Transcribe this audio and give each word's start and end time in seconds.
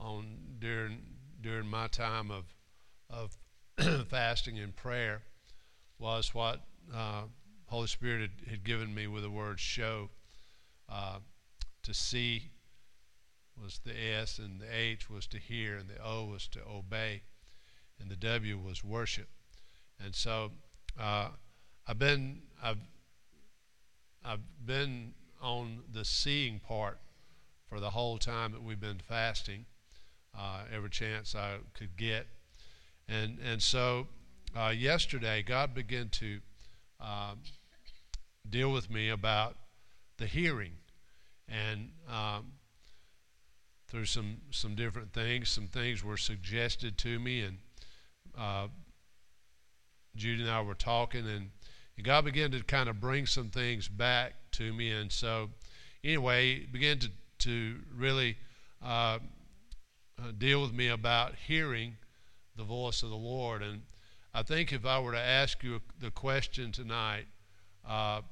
on 0.00 0.38
during 0.58 0.98
during 1.40 1.68
my 1.68 1.86
time 1.86 2.32
of 2.32 2.46
of 3.08 3.36
fasting 4.08 4.58
and 4.58 4.74
prayer 4.74 5.22
was 5.98 6.34
what 6.34 6.60
uh, 6.94 7.22
Holy 7.66 7.86
Spirit 7.86 8.20
had, 8.20 8.50
had, 8.50 8.64
given 8.64 8.94
me 8.94 9.06
with 9.06 9.22
the 9.22 9.30
word 9.30 9.58
show. 9.58 10.10
Uh, 10.88 11.18
to 11.82 11.94
see 11.94 12.50
was 13.60 13.80
the 13.84 13.92
S, 13.92 14.38
and 14.38 14.60
the 14.60 14.74
H 14.74 15.08
was 15.08 15.26
to 15.28 15.38
hear, 15.38 15.76
and 15.76 15.88
the 15.88 16.02
O 16.02 16.24
was 16.24 16.48
to 16.48 16.60
obey, 16.68 17.22
and 18.00 18.10
the 18.10 18.16
W 18.16 18.58
was 18.58 18.82
worship. 18.82 19.28
And 20.02 20.14
so 20.14 20.50
uh, 20.98 21.28
I've 21.86 21.98
been 21.98 22.42
I've 22.62 22.78
I've 24.24 24.40
been 24.64 25.14
on 25.40 25.80
the 25.92 26.04
seeing 26.04 26.58
part 26.58 26.98
for 27.66 27.80
the 27.80 27.90
whole 27.90 28.18
time 28.18 28.52
that 28.52 28.62
we've 28.62 28.80
been 28.80 29.00
fasting, 29.00 29.66
uh, 30.36 30.62
every 30.72 30.90
chance 30.90 31.34
I 31.34 31.58
could 31.74 31.96
get. 31.96 32.26
And, 33.08 33.38
and 33.44 33.62
so 33.62 34.06
uh, 34.56 34.70
yesterday, 34.70 35.42
God 35.42 35.74
began 35.74 36.08
to 36.10 36.40
um, 37.00 37.40
deal 38.48 38.72
with 38.72 38.90
me 38.90 39.10
about 39.10 39.56
the 40.18 40.26
hearing. 40.26 40.72
And 41.48 41.90
um, 42.08 42.52
through 43.88 44.06
some, 44.06 44.38
some 44.50 44.74
different 44.74 45.12
things, 45.12 45.48
some 45.48 45.66
things 45.66 46.02
were 46.02 46.16
suggested 46.16 46.96
to 46.98 47.18
me, 47.18 47.42
and 47.42 47.58
uh, 48.36 48.68
Judy 50.16 50.42
and 50.42 50.50
I 50.50 50.62
were 50.62 50.74
talking, 50.74 51.28
and, 51.28 51.50
and 51.96 52.04
God 52.04 52.24
began 52.24 52.50
to 52.52 52.62
kind 52.62 52.88
of 52.88 53.00
bring 53.00 53.26
some 53.26 53.50
things 53.50 53.88
back 53.88 54.34
to 54.52 54.72
me. 54.72 54.90
And 54.90 55.12
so, 55.12 55.50
anyway, 56.02 56.66
began 56.66 56.98
to, 57.00 57.10
to 57.40 57.76
really 57.94 58.36
uh, 58.82 59.18
uh, 60.18 60.32
deal 60.36 60.62
with 60.62 60.72
me 60.72 60.88
about 60.88 61.34
hearing 61.46 61.96
the 62.56 62.64
voice 62.64 63.02
of 63.02 63.10
the 63.10 63.16
Lord. 63.16 63.62
And 63.62 63.82
I 64.32 64.42
think 64.42 64.72
if 64.72 64.84
I 64.84 64.98
were 64.98 65.12
to 65.12 65.18
ask 65.18 65.62
you 65.62 65.80
the 66.00 66.10
question 66.10 66.72
tonight, 66.72 67.26
uh, 67.88 68.22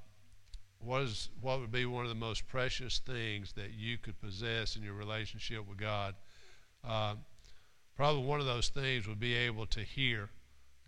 what, 0.81 1.03
is, 1.03 1.29
what 1.41 1.61
would 1.61 1.71
be 1.73 1.87
one 1.87 2.05
of 2.05 2.09
the 2.09 2.15
most 2.15 2.47
precious 2.49 2.99
things 2.99 3.53
that 3.53 3.73
you 3.77 3.99
could 3.99 4.21
possess 4.21 4.77
in 4.77 4.83
your 4.83 4.95
relationship 4.95 5.69
with 5.69 5.79
God? 5.79 6.15
Uh, 6.87 7.15
probably 7.97 8.25
one 8.25 8.41
of 8.41 8.47
those 8.47 8.69
things 8.69 9.07
would 9.07 9.21
be 9.21 9.35
able 9.35 9.67
to 9.67 9.81
hear 9.81 10.29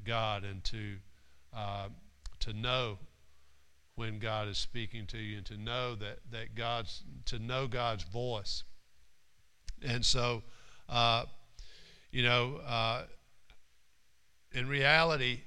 God 0.05 0.45
and 0.45 0.63
to 0.65 0.97
uh, 1.57 1.89
to 2.41 2.53
know 2.53 2.99
when 3.95 4.19
God 4.19 4.49
is 4.49 4.59
speaking 4.59 5.07
to 5.07 5.19
you 5.19 5.39
and 5.39 5.47
to 5.47 5.57
know 5.57 5.95
that 5.95 6.19
that 6.33 6.55
God's 6.55 7.03
to 7.27 7.39
know 7.39 7.67
God's 7.67 8.05
voice. 8.05 8.65
And 9.83 10.05
so, 10.05 10.43
uh, 10.89 11.25
you 12.11 12.23
know, 12.23 12.57
uh, 12.67 13.05
in 14.55 14.69
reality, 14.69 15.41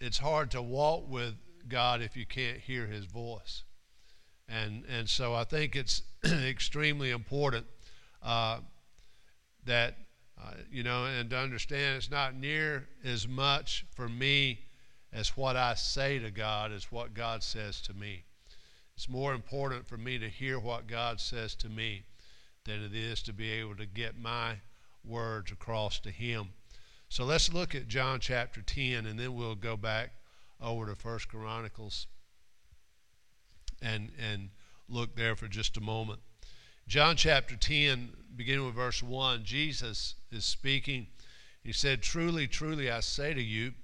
it's 0.00 0.18
hard 0.18 0.50
to 0.52 0.62
walk 0.62 1.08
with 1.08 1.34
God 1.68 2.00
if 2.00 2.16
you 2.16 2.24
can't 2.24 2.58
hear 2.58 2.86
His 2.86 3.04
voice. 3.04 3.64
And, 4.48 4.84
and 4.86 5.08
so 5.08 5.34
I 5.34 5.44
think 5.44 5.76
it's 5.76 6.02
extremely 6.24 7.10
important 7.10 7.66
uh, 8.22 8.60
that, 9.66 9.96
uh, 10.42 10.54
you 10.72 10.82
know, 10.82 11.04
and 11.04 11.30
to 11.30 11.38
understand 11.38 11.98
it's 11.98 12.10
not 12.10 12.34
near 12.34 12.88
as 13.04 13.28
much 13.28 13.84
for 13.94 14.08
me 14.08 14.60
as 15.12 15.36
what 15.36 15.56
I 15.56 15.74
say 15.74 16.18
to 16.18 16.30
God 16.30 16.72
as 16.72 16.90
what 16.90 17.14
God 17.14 17.42
says 17.42 17.80
to 17.82 17.94
me. 17.94 18.24
It's 18.96 19.08
more 19.08 19.34
important 19.34 19.86
for 19.86 19.96
me 19.96 20.18
to 20.18 20.28
hear 20.28 20.58
what 20.58 20.86
God 20.86 21.20
says 21.20 21.54
to 21.56 21.68
me 21.68 22.02
than 22.64 22.82
it 22.82 22.94
is 22.94 23.22
to 23.22 23.32
be 23.32 23.50
able 23.50 23.76
to 23.76 23.86
get 23.86 24.18
my 24.18 24.56
words 25.04 25.52
across 25.52 26.00
to 26.00 26.10
Him. 26.10 26.50
So 27.10 27.24
let's 27.24 27.52
look 27.52 27.74
at 27.74 27.88
John 27.88 28.20
chapter 28.20 28.62
10, 28.62 29.04
and 29.04 29.18
then 29.18 29.34
we'll 29.34 29.56
go 29.56 29.76
back 29.76 30.12
over 30.60 30.86
to 30.86 30.94
First 30.94 31.28
Chronicles 31.28 32.06
and, 33.82 34.12
and 34.16 34.50
look 34.88 35.16
there 35.16 35.34
for 35.34 35.48
just 35.48 35.76
a 35.76 35.80
moment. 35.80 36.20
John 36.86 37.16
chapter 37.16 37.56
10, 37.56 38.10
beginning 38.36 38.64
with 38.64 38.76
verse 38.76 39.02
1, 39.02 39.42
Jesus 39.42 40.14
is 40.30 40.44
speaking. 40.44 41.08
He 41.64 41.72
said, 41.72 42.00
Truly, 42.00 42.46
truly, 42.46 42.88
I 42.88 43.00
say 43.00 43.34
to 43.34 43.42
you, 43.42 43.74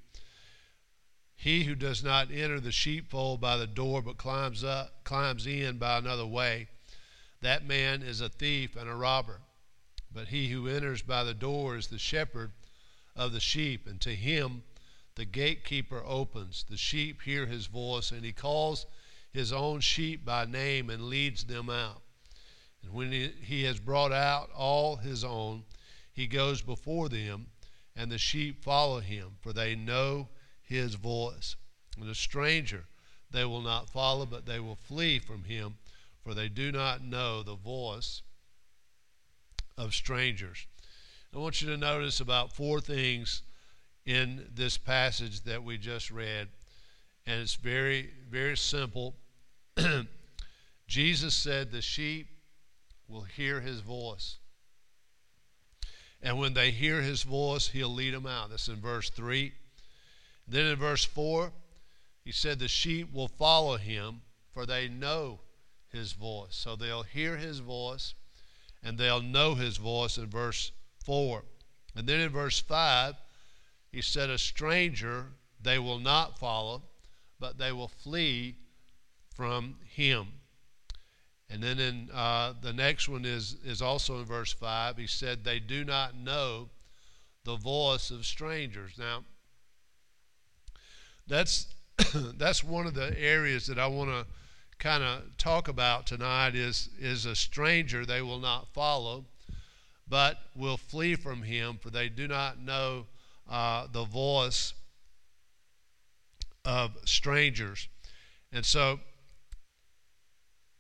he 1.35 1.65
who 1.65 1.75
does 1.75 2.05
not 2.05 2.31
enter 2.31 2.61
the 2.61 2.71
sheepfold 2.71 3.41
by 3.41 3.57
the 3.57 3.67
door, 3.67 4.03
but 4.03 4.19
climbs 4.19 4.63
up, 4.63 5.03
climbs 5.03 5.49
in 5.49 5.79
by 5.79 5.99
another 5.99 6.27
way, 6.27 6.69
that 7.43 7.67
man 7.67 8.05
is 8.05 8.21
a 8.21 8.29
thief 8.29 8.77
and 8.77 8.89
a 8.89 8.95
robber. 8.95 9.41
But 10.15 10.29
he 10.29 10.51
who 10.51 10.69
enters 10.69 11.03
by 11.03 11.25
the 11.25 11.35
door 11.35 11.77
is 11.77 11.89
the 11.89 11.99
shepherd 11.99 12.53
of 13.17 13.33
the 13.33 13.41
sheep, 13.41 13.87
and 13.87 14.01
to 14.03 14.15
him 14.15 14.63
the 15.15 15.25
gatekeeper 15.25 16.03
opens. 16.05 16.65
The 16.69 16.77
sheep 16.77 17.23
hear 17.23 17.47
his 17.47 17.67
voice, 17.67 18.13
and 18.13 18.25
he 18.25 18.33
calls 18.33 18.87
his 19.33 19.53
own 19.53 19.81
sheep 19.81 20.25
by 20.25 20.45
name 20.45 20.91
and 20.91 21.05
leads 21.05 21.45
them 21.45 21.71
out. 21.71 22.03
And 22.83 22.93
when 22.93 23.11
he 23.11 23.65
has 23.65 23.81
brought 23.81 24.13
out 24.13 24.51
all 24.55 24.97
his 24.97 25.25
own, 25.25 25.65
he 26.13 26.27
goes 26.27 26.63
before 26.63 27.09
them, 27.09 27.47
and 27.95 28.11
the 28.11 28.19
sheep 28.19 28.63
follow 28.63 29.01
him, 29.01 29.37
for 29.41 29.53
they 29.53 29.75
know 29.75 30.29
his 30.63 30.95
voice. 30.95 31.57
And 31.99 32.09
a 32.09 32.15
stranger 32.15 32.85
they 33.31 33.45
will 33.45 33.63
not 33.63 33.91
follow, 33.91 34.27
but 34.27 34.47
they 34.47 34.61
will 34.61 34.77
flee 34.77 35.19
from 35.19 35.45
him, 35.45 35.79
for 36.23 36.35
they 36.35 36.49
do 36.49 36.71
not 36.71 37.03
know 37.03 37.43
the 37.43 37.57
voice 37.57 38.23
of 39.79 39.95
strangers. 39.95 40.67
I 41.37 41.39
want 41.39 41.61
you 41.61 41.69
to 41.69 41.77
notice 41.77 42.21
about 42.21 42.55
four 42.55 42.81
things 42.81 43.43
in 44.07 44.47
this 44.55 44.79
passage 44.79 45.43
that 45.43 45.63
we 45.63 45.77
just 45.77 46.11
read, 46.11 46.49
and 47.27 47.43
it's 47.43 47.57
very, 47.57 48.09
very 48.31 48.57
simple. 48.57 49.15
Jesus 50.87 51.35
said, 51.35 51.71
The 51.71 51.83
sheep 51.83 52.29
will 53.07 53.25
hear 53.25 53.61
his 53.61 53.81
voice. 53.81 54.39
And 56.23 56.39
when 56.39 56.55
they 56.55 56.71
hear 56.71 57.03
his 57.03 57.23
voice, 57.23 57.69
he'll 57.69 57.91
lead 57.93 58.15
them 58.15 58.27
out. 58.27 58.49
That's 58.49 58.69
in 58.69 58.77
verse 58.77 59.11
3. 59.11 59.53
Then 60.49 60.65
in 60.65 60.79
verse 60.79 61.05
4, 61.05 61.53
he 62.25 62.33
said, 62.33 62.59
The 62.59 62.67
sheep 62.67 63.13
will 63.13 63.29
follow 63.29 63.77
him, 63.77 64.23
for 64.55 64.65
they 64.65 64.89
know 64.89 65.41
his 65.93 66.13
voice. 66.13 66.57
So 66.57 66.77
they'll 66.77 67.03
hear 67.03 67.37
his 67.37 67.59
voice 67.59 68.15
and 68.83 68.97
they'll 68.97 69.21
know 69.21 69.55
his 69.55 69.77
voice 69.79 70.17
in 70.17 70.27
verse 70.27 70.71
4. 71.07 71.45
And 71.95 72.07
then 72.07 72.21
in 72.21 72.29
verse 72.29 72.61
5, 72.61 73.15
he 73.91 74.03
said, 74.03 74.29
A 74.29 74.37
stranger 74.37 75.29
they 75.63 75.79
will 75.79 75.99
not 75.99 76.39
follow, 76.39 76.83
but 77.41 77.57
they 77.57 77.73
will 77.73 77.89
flee 77.89 78.57
from 79.35 79.77
him. 79.85 80.27
And 81.49 81.63
then 81.63 81.79
in 81.79 82.11
uh, 82.13 82.55
the 82.61 82.73
next 82.73 83.09
one 83.09 83.25
is, 83.25 83.57
is 83.65 83.81
also 83.81 84.19
in 84.19 84.25
verse 84.25 84.53
5. 84.53 84.97
He 84.97 85.07
said, 85.07 85.45
They 85.45 85.61
do 85.61 85.85
not 85.85 86.17
know 86.17 86.69
the 87.45 87.57
voice 87.57 88.11
of 88.11 88.27
strangers. 88.27 88.95
Now, 88.99 89.25
that's, 91.29 91.69
that's 92.15 92.65
one 92.65 92.87
of 92.87 92.95
the 92.95 93.19
areas 93.19 93.69
that 93.69 93.79
I 93.79 93.87
want 93.87 94.11
to 94.11 94.27
kind 94.79 95.03
of 95.03 95.37
talk 95.39 95.69
about 95.69 96.07
tonight 96.07 96.55
is, 96.55 96.91
is 96.99 97.27
a 97.27 97.37
stranger 97.37 98.05
they 98.05 98.23
will 98.23 98.41
not 98.41 98.69
follow, 98.75 99.25
but 100.09 100.39
will 100.55 100.77
flee 100.77 101.17
from 101.17 101.43
him, 101.43 101.79
for 101.81 101.91
they 101.91 102.09
do 102.09 102.29
not 102.29 102.59
know 102.61 103.07
uh, 103.49 103.87
the 103.93 104.05
voice 104.05 104.73
of 106.65 106.97
strangers. 107.05 107.89
And 108.53 108.65
so, 108.65 109.01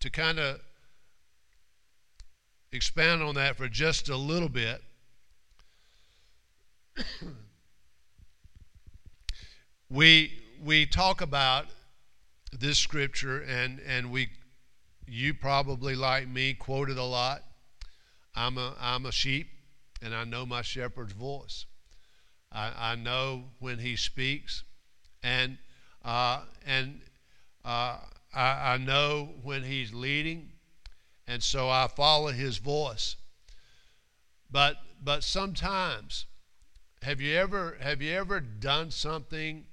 to 0.00 0.10
kind 0.10 0.38
of 0.38 0.60
expand 2.72 3.22
on 3.22 3.34
that 3.34 3.56
for 3.56 3.68
just 3.68 4.08
a 4.08 4.16
little 4.16 4.48
bit, 4.48 4.82
we 9.90 10.32
we 10.62 10.86
talk 10.86 11.20
about 11.20 11.66
this 12.52 12.78
scripture 12.78 13.40
and 13.42 13.80
and 13.86 14.10
we 14.10 14.28
you 15.06 15.34
probably 15.34 15.94
like 15.94 16.26
me 16.28 16.54
quoted 16.54 16.96
a 16.98 17.04
lot 17.04 17.42
i'm 18.36 18.58
a 18.58 18.74
i'm 18.80 19.06
a 19.06 19.12
sheep 19.12 19.48
and 20.02 20.14
i 20.14 20.24
know 20.24 20.44
my 20.46 20.62
shepherd's 20.62 21.12
voice. 21.12 21.66
I, 22.52 22.92
I 22.92 22.94
know 22.94 23.44
when 23.58 23.78
he 23.78 23.96
speaks 23.96 24.62
and 25.22 25.58
uh, 26.04 26.42
and 26.64 27.00
uh, 27.64 27.98
I, 28.32 28.74
I 28.74 28.76
know 28.78 29.30
when 29.42 29.64
he's 29.64 29.92
leading 29.92 30.52
and 31.26 31.42
so 31.42 31.68
i 31.68 31.88
follow 31.88 32.28
his 32.28 32.58
voice. 32.58 33.16
But 34.50 34.76
but 35.02 35.24
sometimes 35.24 36.26
have 37.02 37.20
you 37.20 37.36
ever 37.36 37.76
have 37.80 38.00
you 38.00 38.12
ever 38.12 38.40
done 38.40 38.90
something 38.90 39.66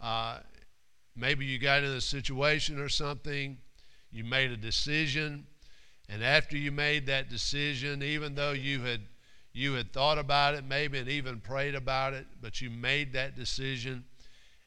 uh, 0.00 0.38
maybe 1.16 1.44
you 1.44 1.58
got 1.58 1.82
in 1.82 1.90
a 1.90 2.00
situation 2.00 2.78
or 2.78 2.88
something 2.88 3.58
you 4.10 4.24
made 4.24 4.50
a 4.50 4.56
decision 4.56 5.46
and 6.08 6.22
after 6.22 6.56
you 6.56 6.70
made 6.70 7.06
that 7.06 7.28
decision 7.28 8.02
even 8.02 8.34
though 8.34 8.52
you 8.52 8.80
had 8.82 9.00
you 9.52 9.74
had 9.74 9.92
thought 9.92 10.18
about 10.18 10.54
it 10.54 10.64
maybe 10.64 10.98
and 10.98 11.08
even 11.08 11.40
prayed 11.40 11.74
about 11.74 12.12
it 12.12 12.26
but 12.40 12.60
you 12.60 12.70
made 12.70 13.12
that 13.12 13.36
decision 13.36 14.04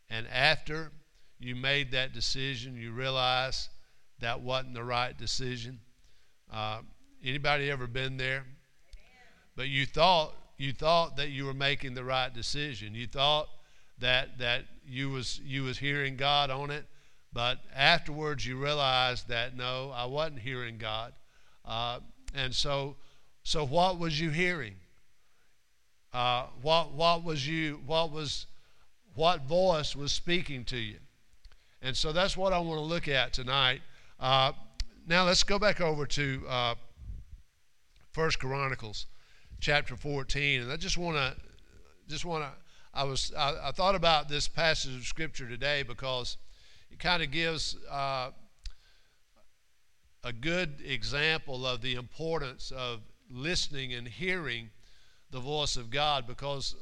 and 0.10 0.28
after 0.28 0.92
you 1.40 1.56
made 1.56 1.92
that 1.92 2.14
decision 2.14 2.76
you 2.76 2.92
realize 2.92 3.70
that 4.20 4.40
wasn't 4.40 4.74
the 4.74 4.84
right 4.84 5.18
decision 5.18 5.80
uh, 6.52 6.80
anybody 7.24 7.70
ever 7.70 7.88
been 7.88 8.18
there 8.18 8.44
but 9.56 9.68
you 9.68 9.86
thought 9.86 10.34
you 10.58 10.74
thought 10.74 11.18
that 11.18 11.30
you 11.30 11.46
were 11.46 11.54
making 11.54 11.94
the 11.94 12.04
right 12.04 12.34
decision. 12.34 12.96
You 12.96 13.08
thought 13.08 13.48
that 14.00 14.40
that 14.40 14.66
you 14.88 15.10
was 15.10 15.40
you 15.44 15.64
was 15.64 15.78
hearing 15.78 16.16
God 16.16 16.50
on 16.50 16.72
it, 16.72 16.86
but 17.32 17.60
afterwards 17.76 18.46
you 18.46 18.58
realized 18.58 19.28
that 19.30 19.56
no, 19.56 19.92
I 19.96 20.06
wasn't 20.06 20.40
hearing 20.40 20.78
God. 20.78 21.14
Uh, 21.68 22.00
and 22.34 22.56
so, 22.56 22.96
so 23.44 23.66
what 23.66 24.00
was 24.00 24.20
you 24.20 24.30
hearing? 24.30 24.76
Uh, 26.14 26.46
what 26.62 26.94
what 26.94 27.24
was 27.24 27.48
you 27.48 27.82
what 27.86 28.12
was 28.12 28.48
what 29.14 29.42
voice 29.44 29.96
was 29.96 30.12
speaking 30.12 30.64
to 30.64 30.78
you? 30.78 30.98
And 31.82 31.96
so 31.96 32.12
that's 32.12 32.36
what 32.36 32.54
I 32.54 32.60
want 32.60 32.80
to 32.80 32.84
look 32.84 33.08
at 33.08 33.34
tonight. 33.34 33.82
Uh, 34.20 34.54
now 35.08 35.26
let's 35.26 35.44
go 35.44 35.60
back 35.60 35.80
over 35.80 36.06
to 36.06 36.44
uh, 36.50 36.76
First 38.12 38.40
Chronicles 38.40 39.06
chapter 39.60 39.96
14. 39.96 40.62
And 40.64 40.72
I 40.72 40.78
just 40.78 40.98
want 40.98 41.18
to, 41.18 41.36
just 42.08 42.26
want 42.26 42.44
to, 42.44 42.50
I 42.94 43.04
was, 43.04 43.32
I, 43.38 43.54
I, 43.66 43.72
thought 43.72 43.96
about 43.96 44.28
this 44.28 44.48
passage 44.48 44.96
of 44.96 45.04
scripture 45.04 45.48
today 45.48 45.84
because 45.84 46.38
it 46.92 47.00
kind 47.00 47.22
of 47.22 47.32
gives 47.32 47.78
uh, 47.90 48.32
a 50.28 50.34
good 50.34 50.82
example 50.86 51.66
of 51.66 51.82
the 51.82 51.96
importance 51.96 52.74
of 52.76 53.00
listening 53.32 53.94
and 53.94 54.06
hearing 54.06 54.70
the 55.32 55.40
voice 55.40 55.78
of 55.78 55.90
God 55.90 56.28
because 56.28 56.76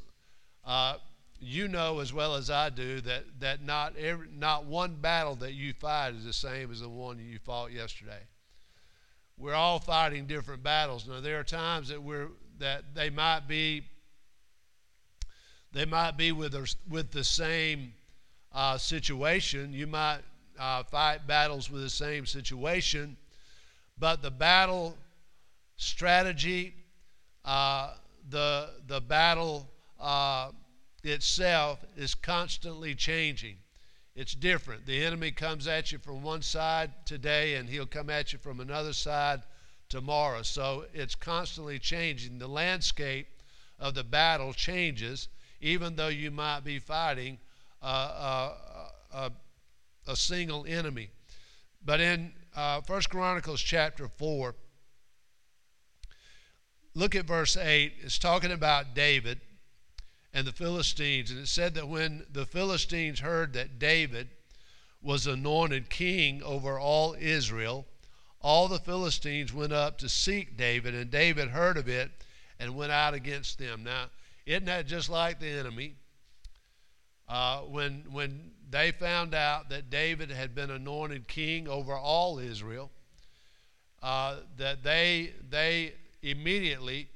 uh, 0.64 0.94
you 1.38 1.68
know 1.68 2.00
as 2.00 2.12
well 2.12 2.34
as 2.34 2.50
I 2.50 2.70
do 2.70 3.00
that, 3.02 3.22
that 3.38 3.62
not, 3.62 3.96
every, 3.96 4.26
not 4.36 4.64
one 4.64 4.96
battle 4.96 5.36
that 5.36 5.52
you 5.52 5.72
fight 5.74 6.14
is 6.14 6.24
the 6.24 6.32
same 6.32 6.72
as 6.72 6.80
the 6.80 6.88
one 6.88 7.20
you 7.20 7.38
fought 7.38 7.70
yesterday. 7.70 8.18
We're 9.38 9.54
all 9.54 9.78
fighting 9.78 10.26
different 10.26 10.64
battles. 10.64 11.06
Now, 11.06 11.20
there 11.20 11.38
are 11.38 11.44
times 11.44 11.88
that 11.88 12.02
we're 12.02 12.30
that 12.58 12.94
they 12.94 13.10
might 13.10 13.46
be 13.46 13.82
they 15.72 15.84
might 15.84 16.16
be 16.16 16.32
with 16.32 16.56
with 16.88 17.12
the 17.12 17.22
same 17.22 17.92
uh, 18.52 18.76
situation. 18.78 19.72
You 19.72 19.86
might 19.86 20.20
uh, 20.58 20.82
fight 20.82 21.28
battles 21.28 21.70
with 21.70 21.82
the 21.82 21.90
same 21.90 22.26
situation, 22.26 23.16
but 23.98 24.22
the 24.22 24.30
battle 24.30 24.96
strategy, 25.76 26.74
uh, 27.44 27.94
the 28.28 28.70
the 28.86 29.00
battle 29.00 29.68
uh, 30.00 30.50
itself 31.02 31.84
is 31.96 32.14
constantly 32.14 32.94
changing. 32.94 33.56
It's 34.14 34.34
different. 34.34 34.86
The 34.86 35.04
enemy 35.04 35.30
comes 35.30 35.66
at 35.68 35.92
you 35.92 35.98
from 35.98 36.22
one 36.22 36.42
side 36.42 36.90
today, 37.04 37.56
and 37.56 37.68
he'll 37.68 37.86
come 37.86 38.08
at 38.08 38.32
you 38.32 38.38
from 38.38 38.60
another 38.60 38.92
side 38.94 39.42
tomorrow. 39.88 40.42
So 40.42 40.86
it's 40.94 41.14
constantly 41.14 41.78
changing. 41.78 42.38
The 42.38 42.48
landscape 42.48 43.28
of 43.78 43.94
the 43.94 44.04
battle 44.04 44.54
changes, 44.54 45.28
even 45.60 45.96
though 45.96 46.08
you 46.08 46.30
might 46.30 46.60
be 46.60 46.78
fighting 46.78 47.38
uh, 47.82 47.84
uh, 47.84 48.54
uh, 49.12 49.30
a 50.06 50.16
single 50.16 50.64
enemy. 50.66 51.10
But 51.84 52.00
in 52.00 52.32
uh, 52.56 52.80
1 52.86 53.02
Chronicles 53.10 53.60
chapter 53.60 54.08
4, 54.08 54.54
look 56.94 57.14
at 57.14 57.26
verse 57.26 57.56
8. 57.56 57.92
It's 58.02 58.18
talking 58.18 58.50
about 58.50 58.94
David 58.94 59.40
and 60.32 60.46
the 60.46 60.52
Philistines. 60.52 61.30
And 61.30 61.40
it 61.40 61.48
said 61.48 61.74
that 61.74 61.88
when 61.88 62.26
the 62.32 62.46
Philistines 62.46 63.20
heard 63.20 63.52
that 63.52 63.78
David 63.78 64.28
was 65.02 65.26
anointed 65.26 65.90
king 65.90 66.42
over 66.42 66.78
all 66.78 67.14
Israel, 67.20 67.86
all 68.40 68.68
the 68.68 68.78
Philistines 68.78 69.52
went 69.52 69.72
up 69.72 69.98
to 69.98 70.08
seek 70.08 70.56
David, 70.56 70.94
and 70.94 71.10
David 71.10 71.48
heard 71.48 71.76
of 71.76 71.88
it 71.88 72.10
and 72.58 72.74
went 72.74 72.92
out 72.92 73.12
against 73.12 73.58
them. 73.58 73.84
Now, 73.84 74.06
isn't 74.46 74.64
that 74.64 74.86
just 74.86 75.10
like 75.10 75.40
the 75.40 75.48
enemy? 75.48 75.96
Uh, 77.28 77.58
when, 77.60 78.04
when 78.10 78.52
they 78.68 78.90
found 78.90 79.34
out 79.34 79.68
that 79.70 79.90
David 79.90 80.30
had 80.30 80.54
been 80.54 80.70
anointed 80.70 81.28
king 81.28 81.68
over 81.68 81.94
all 81.94 82.38
Israel, 82.38 82.90
uh, 84.02 84.36
that 84.56 84.82
they, 84.82 85.32
they 85.48 85.94
immediately 86.22 87.08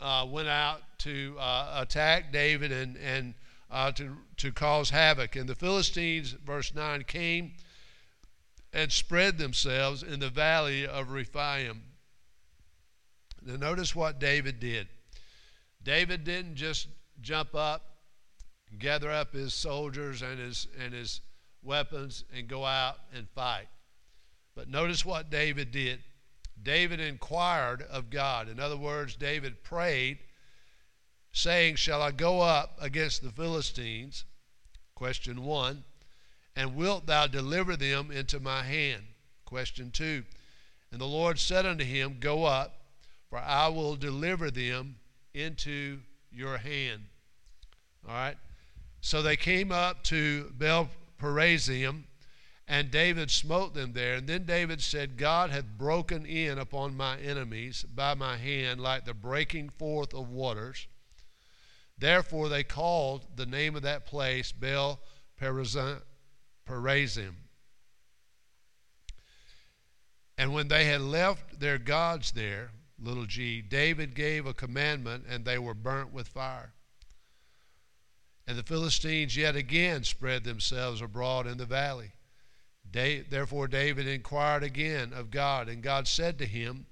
uh, 0.00 0.26
went 0.28 0.48
out 0.48 0.82
to 0.98 1.36
uh, 1.38 1.78
attack 1.80 2.32
David 2.32 2.72
and, 2.72 2.96
and 2.96 3.34
uh, 3.70 3.90
to, 3.92 4.16
to 4.36 4.52
cause 4.52 4.90
havoc. 4.90 5.36
And 5.36 5.48
the 5.48 5.54
Philistines, 5.54 6.32
verse 6.32 6.74
9, 6.74 7.04
came 7.04 7.52
and 8.72 8.90
spread 8.90 9.38
themselves 9.38 10.02
in 10.02 10.20
the 10.20 10.28
valley 10.28 10.86
of 10.86 11.10
Rephaim. 11.10 11.82
Now, 13.44 13.56
notice 13.56 13.94
what 13.94 14.18
David 14.18 14.60
did. 14.60 14.88
David 15.82 16.24
didn't 16.24 16.54
just 16.54 16.86
jump 17.20 17.54
up, 17.54 17.91
gather 18.78 19.10
up 19.10 19.32
his 19.34 19.54
soldiers 19.54 20.22
and 20.22 20.38
his, 20.38 20.66
and 20.82 20.92
his 20.94 21.20
weapons, 21.62 22.24
and 22.34 22.48
go 22.48 22.64
out 22.64 22.98
and 23.14 23.28
fight. 23.30 23.68
But 24.54 24.68
notice 24.68 25.04
what 25.04 25.30
David 25.30 25.70
did. 25.70 26.00
David 26.62 27.00
inquired 27.00 27.82
of 27.82 28.10
God. 28.10 28.48
In 28.48 28.60
other 28.60 28.76
words, 28.76 29.16
David 29.16 29.62
prayed, 29.62 30.18
saying, 31.32 31.76
Shall 31.76 32.02
I 32.02 32.10
go 32.10 32.40
up 32.40 32.76
against 32.80 33.22
the 33.22 33.30
Philistines? 33.30 34.24
Question 34.94 35.44
one. 35.44 35.84
And 36.54 36.76
wilt 36.76 37.06
thou 37.06 37.26
deliver 37.26 37.76
them 37.76 38.10
into 38.10 38.38
my 38.38 38.62
hand? 38.62 39.02
Question 39.46 39.90
2. 39.90 40.22
And 40.90 41.00
the 41.00 41.06
Lord 41.06 41.38
said 41.38 41.64
unto 41.64 41.84
him, 41.84 42.18
Go 42.20 42.44
up, 42.44 42.74
for 43.30 43.38
I 43.38 43.68
will 43.68 43.96
deliver 43.96 44.50
them 44.50 44.96
into 45.32 46.00
your 46.30 46.58
hand. 46.58 47.04
All 48.06 48.14
right? 48.14 48.36
So 49.02 49.20
they 49.20 49.36
came 49.36 49.72
up 49.72 50.04
to 50.04 50.52
Baal 50.56 50.88
Perazim, 51.20 52.04
And 52.68 52.90
David 52.90 53.32
smote 53.32 53.74
them 53.74 53.92
there. 53.92 54.14
And 54.14 54.28
then 54.28 54.44
David 54.44 54.80
said, 54.80 55.18
God 55.18 55.50
hath 55.50 55.66
broken 55.76 56.24
in 56.24 56.56
upon 56.56 56.96
my 56.96 57.18
enemies 57.18 57.82
by 57.82 58.14
my 58.14 58.36
hand 58.36 58.80
like 58.80 59.04
the 59.04 59.12
breaking 59.12 59.70
forth 59.70 60.14
of 60.14 60.30
waters. 60.30 60.86
Therefore 61.98 62.48
they 62.48 62.62
called 62.62 63.26
the 63.36 63.44
name 63.44 63.74
of 63.74 63.82
that 63.82 64.06
place 64.06 64.52
Baal 64.52 65.00
Perazim. 65.38 65.98
And 70.38 70.54
when 70.54 70.68
they 70.68 70.84
had 70.84 71.00
left 71.00 71.58
their 71.58 71.78
gods 71.78 72.30
there, 72.32 72.70
little 73.00 73.26
g, 73.26 73.62
David 73.62 74.14
gave 74.14 74.46
a 74.46 74.54
commandment, 74.54 75.24
and 75.28 75.44
they 75.44 75.58
were 75.58 75.74
burnt 75.74 76.12
with 76.12 76.28
fire. 76.28 76.72
And 78.46 78.58
the 78.58 78.62
Philistines 78.62 79.36
yet 79.36 79.54
again 79.54 80.04
spread 80.04 80.44
themselves 80.44 81.00
abroad 81.00 81.46
in 81.46 81.58
the 81.58 81.66
valley. 81.66 82.12
Therefore 82.90 83.68
David 83.68 84.06
inquired 84.06 84.62
again 84.62 85.12
of 85.12 85.30
God, 85.30 85.68
and 85.68 85.82
God 85.82 86.06
said 86.06 86.38
to 86.38 86.46
him, 86.46 86.86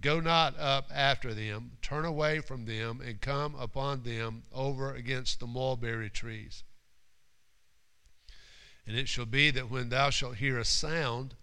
Go 0.00 0.20
not 0.20 0.56
up 0.58 0.90
after 0.94 1.34
them, 1.34 1.72
turn 1.82 2.04
away 2.04 2.40
from 2.40 2.66
them, 2.66 3.00
and 3.00 3.20
come 3.20 3.56
upon 3.56 4.04
them 4.04 4.44
over 4.52 4.94
against 4.94 5.40
the 5.40 5.46
mulberry 5.46 6.08
trees. 6.08 6.62
And 8.86 8.96
it 8.96 9.08
shall 9.08 9.26
be 9.26 9.50
that 9.50 9.70
when 9.70 9.88
thou 9.88 10.10
shalt 10.10 10.36
hear 10.36 10.58
a 10.58 10.64
sound 10.64 11.34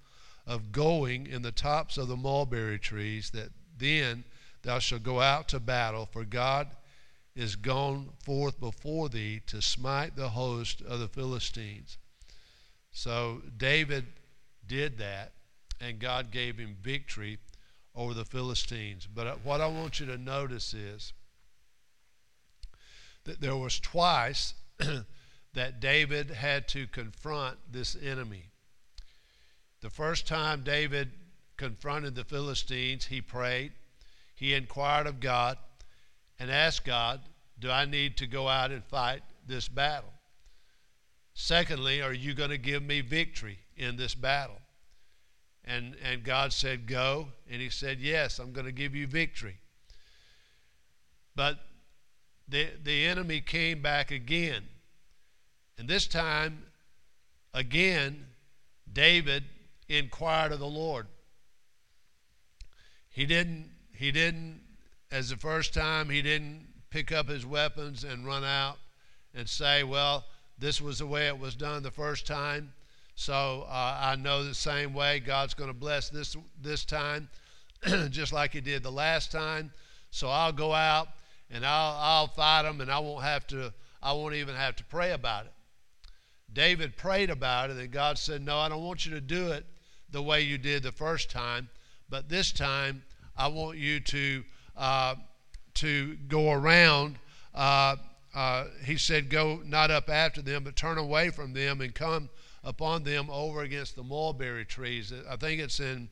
of 0.48 0.72
going 0.72 1.28
in 1.28 1.42
the 1.42 1.52
tops 1.52 1.98
of 1.98 2.08
the 2.08 2.16
mulberry 2.16 2.80
trees, 2.80 3.32
that 3.32 3.50
then 3.78 4.24
thou 4.62 4.80
shalt 4.80 5.04
go 5.04 5.20
out 5.20 5.50
to 5.50 5.60
battle, 5.60 6.06
for 6.06 6.24
God 6.24 6.70
is 7.36 7.56
gone 7.56 8.10
forth 8.24 8.60
before 8.60 9.10
thee 9.10 9.42
to 9.48 9.62
smite 9.62 10.16
the 10.16 10.30
host 10.30 10.82
of 10.82 11.00
the 11.00 11.08
Philistines. 11.08 11.98
So 12.92 13.42
David 13.58 14.06
did 14.66 14.98
that, 15.00 15.34
and 15.82 16.00
God 16.00 16.32
gave 16.32 16.58
him 16.58 16.78
victory 16.82 17.40
over 17.94 18.14
the 18.14 18.26
Philistines. 18.26 19.08
But 19.14 19.28
uh, 19.28 19.36
what 19.44 19.60
I 19.60 19.68
want 19.68 20.00
you 20.00 20.06
to 20.08 20.18
notice 20.18 20.74
is 20.74 21.14
that 23.26 23.42
there 23.42 23.56
was 23.56 23.80
twice 23.80 24.54
that 25.54 25.80
David 25.80 26.30
had 26.32 26.68
to 26.70 26.88
confront 26.88 27.58
this 27.72 27.98
enemy. 28.02 28.52
The 29.82 29.90
first 29.90 30.26
time 30.26 30.64
David 30.64 31.12
confronted 31.58 32.16
the 32.16 32.24
Philistines, 32.24 33.06
he 33.06 33.22
prayed, 33.22 33.74
he 34.36 34.54
inquired 34.54 35.08
of 35.08 35.20
God, 35.20 35.58
and 36.40 36.52
ask 36.52 36.84
God, 36.84 37.22
Do 37.60 37.72
I 37.72 37.86
need 37.86 38.18
to 38.18 38.28
go 38.28 38.48
out 38.48 38.72
and 38.72 38.84
fight 38.84 39.22
this 39.48 39.68
battle? 39.68 40.12
Secondly, 41.34 42.02
are 42.02 42.14
you 42.14 42.34
going 42.34 42.50
to 42.50 42.58
give 42.58 42.82
me 42.82 43.02
victory 43.02 43.60
in 43.76 43.98
this 43.98 44.16
battle? 44.16 44.58
And, 45.66 45.96
and 46.04 46.24
God 46.24 46.54
said, 46.54 46.88
Go. 46.88 47.28
And 47.50 47.62
he 47.62 47.70
said, 47.70 48.00
Yes, 48.00 48.40
I'm 48.40 48.52
going 48.52 48.66
to 48.66 48.72
give 48.72 48.96
you 48.96 49.08
victory. 49.08 49.58
But 51.36 51.60
the, 52.48 52.70
the 52.84 53.06
enemy 53.06 53.42
came 53.42 53.82
back 53.82 54.12
again. 54.12 54.64
And 55.78 55.88
this 55.88 56.08
time, 56.08 56.64
again, 57.54 58.28
David 58.92 59.44
inquired 59.90 60.52
of 60.52 60.60
the 60.60 60.68
Lord. 60.68 61.08
He 63.10 63.26
didn't, 63.26 63.72
he 63.94 64.12
didn't, 64.12 64.62
as 65.12 65.30
the 65.30 65.38
first 65.38 65.74
time, 65.74 66.10
he 66.10 66.22
didn't 66.22 66.68
pick 66.90 67.12
up 67.12 67.28
his 67.28 67.46
weapons 67.46 68.04
and 68.04 68.26
run 68.26 68.44
out 68.44 68.78
and 69.34 69.48
say, 69.48 69.84
Well, 69.84 70.26
this 70.58 70.82
was 70.82 71.00
the 71.00 71.08
way 71.08 71.28
it 71.28 71.38
was 71.38 71.56
done 71.56 71.84
the 71.84 71.92
first 71.92 72.26
time. 72.26 72.74
So 73.16 73.66
uh, 73.70 73.98
I 74.02 74.16
know 74.16 74.44
the 74.44 74.54
same 74.54 74.94
way 74.94 75.20
God's 75.20 75.54
going 75.54 75.70
to 75.70 75.78
bless 75.78 76.10
this 76.10 76.36
this 76.62 76.84
time, 76.86 77.30
just 78.10 78.34
like 78.34 78.54
He 78.54 78.62
did 78.62 78.84
the 78.84 78.92
last 78.92 79.32
time. 79.32 79.72
So 80.12 80.30
I'll 80.30 80.52
go 80.52 80.74
out 80.74 81.08
and 81.50 81.66
I'll 81.66 81.96
I'll 81.98 82.28
fight 82.28 82.64
them, 82.64 82.82
and 82.82 82.92
I 82.92 83.00
won't 83.00 83.24
have 83.24 83.48
to. 83.48 83.74
I 84.02 84.14
won't 84.14 84.36
even 84.36 84.56
have 84.56 84.76
to 84.78 84.84
pray 84.84 85.12
about 85.12 85.46
it. 85.46 85.52
David 86.52 86.96
prayed 86.96 87.30
about 87.30 87.70
it, 87.70 87.78
and 87.78 87.92
God 87.92 88.18
said, 88.18 88.42
"No, 88.42 88.58
I 88.58 88.70
don't 88.70 88.84
want 88.84 89.06
you 89.06 89.12
to 89.14 89.22
do 89.22 89.52
it 89.52 89.66
the 90.10 90.22
way 90.22 90.42
you 90.42 90.58
did 90.58 90.84
the 90.84 90.92
first 90.92 91.30
time, 91.30 91.70
but 92.10 92.30
this 92.30 92.52
time 92.52 93.04
I 93.36 93.48
want 93.48 93.78
you 93.78 94.00
to 94.00 94.44
uh, 94.78 95.16
to 95.76 96.16
go 96.28 96.52
around." 96.52 97.18
Uh, 97.54 97.96
uh, 98.36 98.66
he 98.84 98.98
said, 98.98 99.30
Go 99.30 99.62
not 99.66 99.90
up 99.90 100.10
after 100.10 100.42
them, 100.42 100.66
but 100.66 100.76
turn 100.76 100.98
away 100.98 101.30
from 101.30 101.54
them 101.54 101.80
and 101.80 101.96
come 101.96 102.30
upon 102.64 103.04
them 103.04 103.30
over 103.30 103.62
against 103.62 103.96
the 103.96 104.04
mulberry 104.04 104.66
trees. 104.66 105.14
I 105.30 105.38
think 105.38 105.62
it's 105.62 105.80
in 105.80 106.10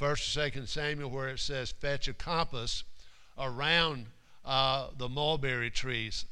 1st 0.00 0.36
or 0.36 0.50
2nd 0.50 0.68
Samuel 0.68 1.10
where 1.10 1.28
it 1.28 1.38
says, 1.38 1.70
Fetch 1.70 2.08
a 2.08 2.14
compass 2.14 2.82
around 3.38 4.06
uh, 4.44 4.88
the 4.98 5.08
mulberry 5.08 5.70
trees. 5.70 6.24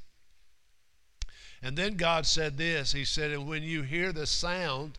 And 1.62 1.76
then 1.76 1.94
God 1.94 2.26
said 2.26 2.56
this 2.56 2.92
He 2.92 3.04
said, 3.04 3.30
And 3.30 3.46
when 3.46 3.62
you 3.62 3.82
hear 3.82 4.12
the 4.12 4.26
sound 4.26 4.98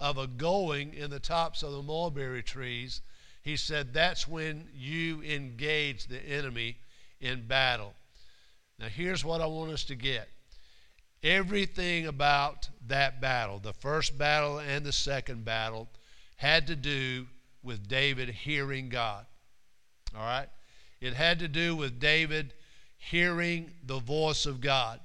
of 0.00 0.18
a 0.18 0.26
going 0.26 0.92
in 0.92 1.10
the 1.10 1.20
tops 1.20 1.62
of 1.62 1.70
the 1.70 1.82
mulberry 1.82 2.42
trees, 2.42 3.00
He 3.48 3.56
said, 3.56 3.94
That's 3.94 4.28
when 4.28 4.68
you 4.74 5.22
engage 5.22 6.06
the 6.06 6.20
enemy 6.20 6.76
in 7.18 7.46
battle. 7.46 7.94
Now, 8.78 8.88
here's 8.88 9.24
what 9.24 9.40
I 9.40 9.46
want 9.46 9.70
us 9.70 9.84
to 9.84 9.94
get 9.94 10.28
everything 11.22 12.06
about 12.06 12.68
that 12.88 13.22
battle, 13.22 13.58
the 13.58 13.72
first 13.72 14.18
battle 14.18 14.58
and 14.58 14.84
the 14.84 14.92
second 14.92 15.46
battle, 15.46 15.88
had 16.36 16.66
to 16.66 16.76
do 16.76 17.26
with 17.62 17.88
David 17.88 18.28
hearing 18.28 18.90
God. 18.90 19.24
All 20.14 20.20
right? 20.20 20.48
It 21.00 21.14
had 21.14 21.38
to 21.38 21.48
do 21.48 21.74
with 21.74 21.98
David 21.98 22.52
hearing 22.98 23.70
the 23.82 23.98
voice 23.98 24.44
of 24.44 24.60
God. 24.60 25.00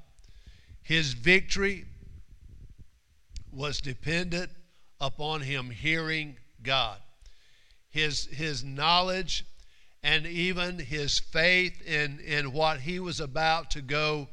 His 0.82 1.14
victory 1.14 1.86
was 3.54 3.80
dependent 3.80 4.52
upon 5.00 5.40
him 5.40 5.70
hearing 5.70 6.36
God. 6.62 6.98
His, 7.94 8.26
his 8.26 8.64
knowledge 8.64 9.46
and 10.02 10.26
even 10.26 10.80
his 10.80 11.20
faith 11.20 11.80
in, 11.84 12.20
in 12.20 12.52
what 12.52 12.82
he 12.82 13.00
was 13.00 13.20
about 13.20 13.70
to 13.72 13.82
go, 13.82 14.28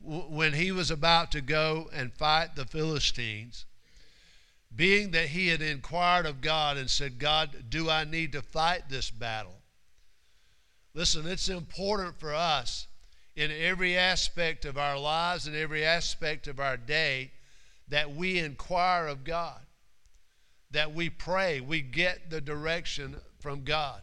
when 0.00 0.52
he 0.52 0.70
was 0.70 0.90
about 0.90 1.32
to 1.32 1.40
go 1.40 1.90
and 1.92 2.14
fight 2.14 2.54
the 2.54 2.64
Philistines, 2.64 3.66
being 4.74 5.10
that 5.10 5.26
he 5.26 5.48
had 5.48 5.60
inquired 5.60 6.26
of 6.26 6.40
God 6.40 6.76
and 6.76 6.88
said, 6.88 7.18
God, 7.18 7.64
do 7.68 7.90
I 7.90 8.04
need 8.04 8.32
to 8.32 8.40
fight 8.40 8.88
this 8.88 9.10
battle? 9.10 9.56
Listen, 10.94 11.26
it's 11.26 11.48
important 11.48 12.20
for 12.20 12.32
us 12.32 12.86
in 13.34 13.50
every 13.50 13.98
aspect 13.98 14.64
of 14.64 14.78
our 14.78 14.96
lives 14.96 15.48
and 15.48 15.56
every 15.56 15.84
aspect 15.84 16.46
of 16.46 16.60
our 16.60 16.76
day 16.76 17.32
that 17.88 18.14
we 18.14 18.38
inquire 18.38 19.08
of 19.08 19.24
God, 19.24 19.60
that 20.72 20.94
we 20.94 21.10
pray, 21.10 21.60
we 21.60 21.80
get 21.80 22.30
the 22.30 22.40
direction 22.40 23.16
from 23.40 23.62
God. 23.62 24.00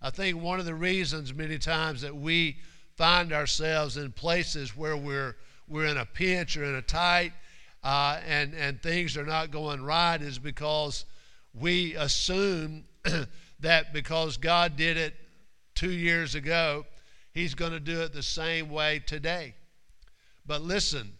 I 0.00 0.10
think 0.10 0.42
one 0.42 0.58
of 0.58 0.66
the 0.66 0.74
reasons 0.74 1.32
many 1.32 1.58
times 1.58 2.02
that 2.02 2.14
we 2.14 2.58
find 2.96 3.32
ourselves 3.32 3.96
in 3.96 4.12
places 4.12 4.76
where 4.76 4.96
we're 4.96 5.36
we're 5.68 5.86
in 5.86 5.96
a 5.96 6.04
pinch 6.04 6.56
or 6.56 6.64
in 6.64 6.74
a 6.74 6.82
tight 6.82 7.32
uh, 7.84 8.20
and 8.26 8.52
and 8.54 8.82
things 8.82 9.16
are 9.16 9.24
not 9.24 9.50
going 9.50 9.82
right 9.82 10.20
is 10.20 10.38
because 10.38 11.04
we 11.54 11.94
assume 11.94 12.84
that 13.60 13.92
because 13.92 14.36
God 14.36 14.76
did 14.76 14.96
it 14.96 15.14
two 15.74 15.90
years 15.90 16.34
ago, 16.34 16.84
He's 17.32 17.54
going 17.54 17.72
to 17.72 17.80
do 17.80 18.02
it 18.02 18.12
the 18.12 18.22
same 18.22 18.70
way 18.70 19.00
today. 19.04 19.54
But 20.44 20.62
listen, 20.62 21.12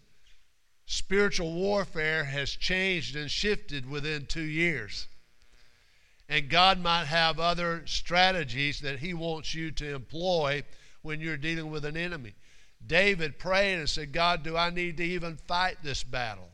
spiritual 0.85 1.53
warfare 1.53 2.23
has 2.25 2.51
changed 2.51 3.15
and 3.15 3.29
shifted 3.29 3.89
within 3.89 4.25
two 4.25 4.41
years. 4.41 5.07
And 6.29 6.49
God 6.49 6.79
might 6.79 7.05
have 7.05 7.39
other 7.39 7.83
strategies 7.85 8.79
that 8.81 8.99
He 8.99 9.13
wants 9.13 9.53
you 9.53 9.71
to 9.71 9.93
employ 9.93 10.63
when 11.01 11.19
you're 11.19 11.37
dealing 11.37 11.69
with 11.69 11.85
an 11.85 11.97
enemy. 11.97 12.33
David 12.85 13.39
prayed 13.39 13.75
and 13.75 13.89
said, 13.89 14.11
God, 14.11 14.43
do 14.43 14.57
I 14.57 14.69
need 14.69 14.97
to 14.97 15.03
even 15.03 15.37
fight 15.37 15.77
this 15.83 16.03
battle? 16.03 16.49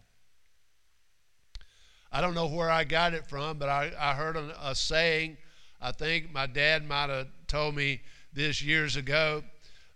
I 2.12 2.22
don't 2.22 2.34
know 2.34 2.48
where 2.48 2.70
I 2.70 2.84
got 2.84 3.14
it 3.14 3.28
from, 3.28 3.58
but 3.58 3.70
I, 3.70 3.92
I 4.00 4.14
heard 4.14 4.36
a, 4.36 4.70
a 4.70 4.76
saying. 4.76 5.38
I 5.82 5.92
think 5.92 6.32
my 6.34 6.48
dad 6.48 6.88
might 6.88 7.10
have 7.10 7.28
told 7.48 7.76
me 7.76 8.02
this 8.34 8.62
years 8.62 8.96
ago, 8.96 9.44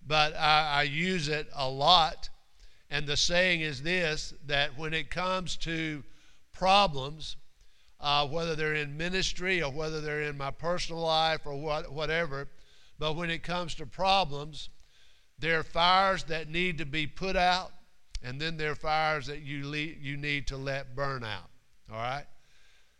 but 0.05 0.35
I, 0.35 0.79
I 0.79 0.83
use 0.83 1.27
it 1.27 1.49
a 1.53 1.67
lot. 1.67 2.29
And 2.93 3.07
the 3.07 3.17
saying 3.17 3.61
is 3.61 3.81
this 3.81 4.35
that 4.45 4.77
when 4.77 4.93
it 4.93 5.09
comes 5.09 5.57
to 5.57 6.03
problems, 6.53 7.37
uh, 7.99 8.27
whether 8.27 8.55
they're 8.55 8.75
in 8.75 8.95
ministry 8.95 9.63
or 9.63 9.71
whether 9.71 9.99
they're 9.99 10.21
in 10.21 10.37
my 10.37 10.51
personal 10.51 11.01
life 11.01 11.41
or 11.45 11.59
what, 11.59 11.91
whatever. 11.91 12.49
But 12.99 13.15
when 13.15 13.31
it 13.31 13.41
comes 13.41 13.73
to 13.75 13.87
problems, 13.87 14.69
there 15.39 15.57
are 15.57 15.63
fires 15.63 16.25
that 16.25 16.49
need 16.49 16.77
to 16.77 16.85
be 16.85 17.07
put 17.07 17.35
out, 17.35 17.71
and 18.21 18.39
then 18.39 18.57
there 18.57 18.69
are 18.69 18.75
fires 18.75 19.25
that 19.25 19.41
you, 19.41 19.67
le- 19.67 19.77
you 19.77 20.15
need 20.15 20.45
to 20.47 20.57
let 20.57 20.95
burn 20.95 21.23
out. 21.23 21.49
All 21.91 21.97
right? 21.97 22.25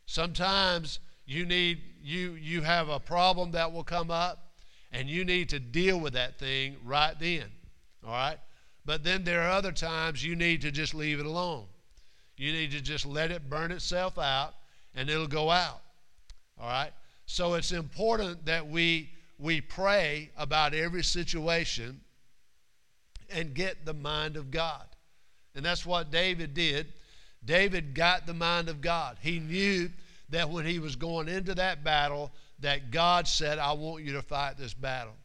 Sometimes 0.08 0.98
you 1.28 1.46
need 1.46 1.80
you 2.02 2.32
you 2.32 2.64
have 2.64 2.90
a 2.90 3.00
problem 3.00 3.52
that 3.52 3.72
will 3.72 3.84
come 3.84 4.10
up 4.10 4.54
and 4.92 5.08
you 5.08 5.24
need 5.24 5.50
to 5.50 5.60
deal 5.60 6.00
with 6.00 6.14
that 6.14 6.40
thing 6.40 6.78
right 6.84 7.14
then. 7.20 7.46
All 8.04 8.12
right? 8.12 8.40
But 8.86 9.04
then 9.04 9.24
there 9.24 9.42
are 9.42 9.52
other 9.52 9.72
times 9.72 10.24
you 10.24 10.36
need 10.36 10.62
to 10.62 10.72
just 10.72 10.94
leave 10.94 11.20
it 11.20 11.26
alone. 11.26 11.66
You 12.36 12.52
need 12.52 12.72
to 12.72 12.82
just 12.82 13.06
let 13.06 13.32
it 13.32 13.50
burn 13.50 13.72
itself 13.72 14.18
out 14.18 14.56
and 14.96 15.10
it'll 15.10 15.28
go 15.28 15.50
out. 15.50 15.82
All 16.60 16.68
right? 16.68 16.92
So 17.26 17.54
it's 17.54 17.72
important 17.72 18.46
that 18.46 18.68
we 18.68 19.10
we 19.40 19.62
pray 19.62 20.30
about 20.38 20.74
every 20.74 21.04
situation 21.04 22.00
and 23.30 23.54
get 23.54 23.86
the 23.86 23.94
mind 23.94 24.38
of 24.38 24.52
God. 24.52 24.86
And 25.56 25.66
that's 25.66 25.86
what 25.86 26.12
David 26.12 26.54
did. 26.54 26.94
David 27.44 27.94
got 27.94 28.26
the 28.26 28.34
mind 28.34 28.70
of 28.70 28.80
God. 28.80 29.18
He 29.22 29.40
knew 29.40 29.90
that 30.30 30.50
when 30.50 30.66
he 30.66 30.80
was 30.80 30.96
going 30.96 31.28
into 31.28 31.56
that 31.56 31.84
battle 31.84 32.32
that 32.60 32.92
God 32.92 33.28
said, 33.28 33.60
"I 33.60 33.74
want 33.74 34.04
you 34.04 34.14
to 34.14 34.22
fight 34.22 34.58
this 34.58 34.74
battle." 34.74 35.16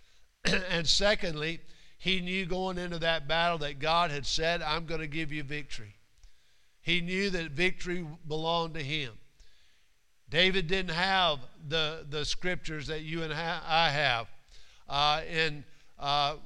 and 0.44 0.88
secondly, 0.88 1.60
he 2.00 2.20
knew 2.20 2.46
going 2.46 2.78
into 2.78 2.98
that 2.98 3.28
battle 3.28 3.58
that 3.58 3.78
God 3.78 4.10
had 4.10 4.26
said, 4.26 4.62
I'm 4.62 4.86
going 4.86 5.00
to 5.00 5.06
give 5.06 5.30
you 5.30 5.42
victory. 5.42 5.94
He 6.80 7.00
knew 7.00 7.30
that 7.30 7.52
victory 7.52 8.04
belonged 8.26 8.74
to 8.74 8.82
him. 8.82 9.12
David 10.28 10.66
didn't 10.66 10.94
have 10.94 11.38
the, 11.68 12.06
the 12.08 12.24
scriptures 12.24 12.88
that 12.88 13.02
you 13.02 13.22
and 13.22 13.32
I 13.32 13.90
have. 13.90 14.28
Uh, 14.88 15.20
in 15.30 15.62
uh, 15.98 16.36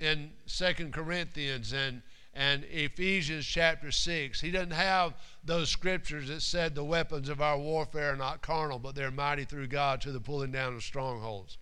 in 0.00 0.30
2 0.46 0.90
Corinthians 0.90 1.72
and, 1.72 2.02
and 2.34 2.64
Ephesians 2.70 3.46
chapter 3.46 3.90
6. 3.90 4.40
He 4.40 4.50
doesn't 4.50 4.72
have 4.72 5.14
those 5.44 5.70
scriptures 5.70 6.28
that 6.28 6.42
said 6.42 6.74
the 6.74 6.84
weapons 6.84 7.28
of 7.28 7.40
our 7.40 7.58
warfare 7.58 8.12
are 8.12 8.16
not 8.16 8.42
carnal, 8.42 8.78
but 8.78 8.94
they're 8.94 9.10
mighty 9.10 9.44
through 9.44 9.68
God 9.68 10.00
to 10.02 10.12
the 10.12 10.20
pulling 10.20 10.52
down 10.52 10.74
of 10.74 10.82
strongholds. 10.82 11.58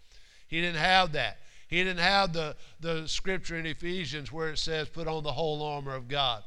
He 0.48 0.60
didn't 0.60 0.78
have 0.78 1.12
that. 1.12 1.38
He 1.74 1.82
didn't 1.82 1.98
have 1.98 2.32
the, 2.32 2.54
the 2.78 3.08
scripture 3.08 3.56
in 3.56 3.66
Ephesians 3.66 4.30
where 4.30 4.50
it 4.50 4.60
says, 4.60 4.88
put 4.88 5.08
on 5.08 5.24
the 5.24 5.32
whole 5.32 5.60
armor 5.60 5.96
of 5.96 6.06
God. 6.06 6.44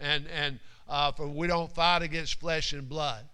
And, 0.00 0.26
and 0.28 0.60
uh, 0.88 1.12
for 1.12 1.28
we 1.28 1.46
don't 1.46 1.70
fight 1.70 2.00
against 2.00 2.40
flesh 2.40 2.72
and 2.72 2.88
blood. 2.88 3.28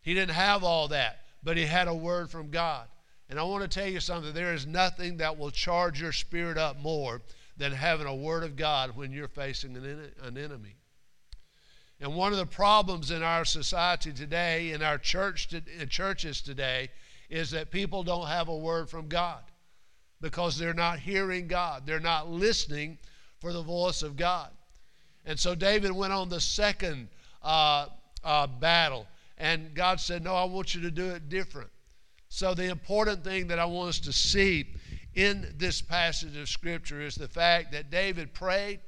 He 0.00 0.14
didn't 0.14 0.34
have 0.34 0.64
all 0.64 0.88
that, 0.88 1.26
but 1.42 1.58
he 1.58 1.66
had 1.66 1.88
a 1.88 1.94
word 1.94 2.30
from 2.30 2.50
God. 2.50 2.86
And 3.28 3.38
I 3.38 3.42
want 3.42 3.62
to 3.62 3.68
tell 3.68 3.86
you 3.86 4.00
something 4.00 4.32
there 4.32 4.54
is 4.54 4.66
nothing 4.66 5.18
that 5.18 5.36
will 5.36 5.50
charge 5.50 6.00
your 6.00 6.12
spirit 6.12 6.56
up 6.56 6.78
more 6.78 7.20
than 7.58 7.72
having 7.72 8.06
a 8.06 8.16
word 8.16 8.42
of 8.42 8.56
God 8.56 8.96
when 8.96 9.12
you're 9.12 9.28
facing 9.28 9.76
an, 9.76 10.10
an 10.22 10.38
enemy. 10.38 10.76
And 12.00 12.16
one 12.16 12.32
of 12.32 12.38
the 12.38 12.46
problems 12.46 13.10
in 13.10 13.22
our 13.22 13.44
society 13.44 14.10
today, 14.10 14.70
in 14.70 14.82
our 14.82 14.96
church 14.96 15.48
to, 15.48 15.60
in 15.78 15.90
churches 15.90 16.40
today, 16.40 16.88
is 17.28 17.50
that 17.50 17.70
people 17.70 18.02
don't 18.02 18.28
have 18.28 18.48
a 18.48 18.56
word 18.56 18.88
from 18.88 19.08
God 19.08 19.42
because 20.22 20.56
they're 20.56 20.72
not 20.72 21.00
hearing 21.00 21.48
God. 21.48 21.82
They're 21.84 22.00
not 22.00 22.30
listening 22.30 22.96
for 23.40 23.52
the 23.52 23.62
voice 23.62 24.02
of 24.02 24.16
God. 24.16 24.48
And 25.26 25.38
so 25.38 25.54
David 25.54 25.92
went 25.92 26.12
on 26.12 26.30
the 26.30 26.40
second 26.40 27.08
uh, 27.42 27.88
uh, 28.24 28.46
battle, 28.46 29.06
and 29.36 29.74
God 29.74 30.00
said, 30.00 30.24
No, 30.24 30.34
I 30.34 30.44
want 30.44 30.74
you 30.74 30.80
to 30.82 30.90
do 30.90 31.10
it 31.10 31.28
different. 31.28 31.68
So, 32.28 32.54
the 32.54 32.70
important 32.70 33.24
thing 33.24 33.48
that 33.48 33.58
I 33.58 33.66
want 33.66 33.90
us 33.90 33.98
to 34.00 34.12
see 34.12 34.66
in 35.14 35.54
this 35.58 35.82
passage 35.82 36.36
of 36.36 36.48
Scripture 36.48 37.02
is 37.02 37.14
the 37.14 37.28
fact 37.28 37.72
that 37.72 37.90
David 37.90 38.32
prayed 38.32 38.80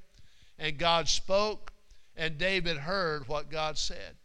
and 0.59 0.79
God 0.79 1.09
spoke, 1.09 1.73
and 2.17 2.39
David 2.39 2.79
heard 2.79 3.29
what 3.29 3.51
God 3.51 3.77
said. 3.77 4.17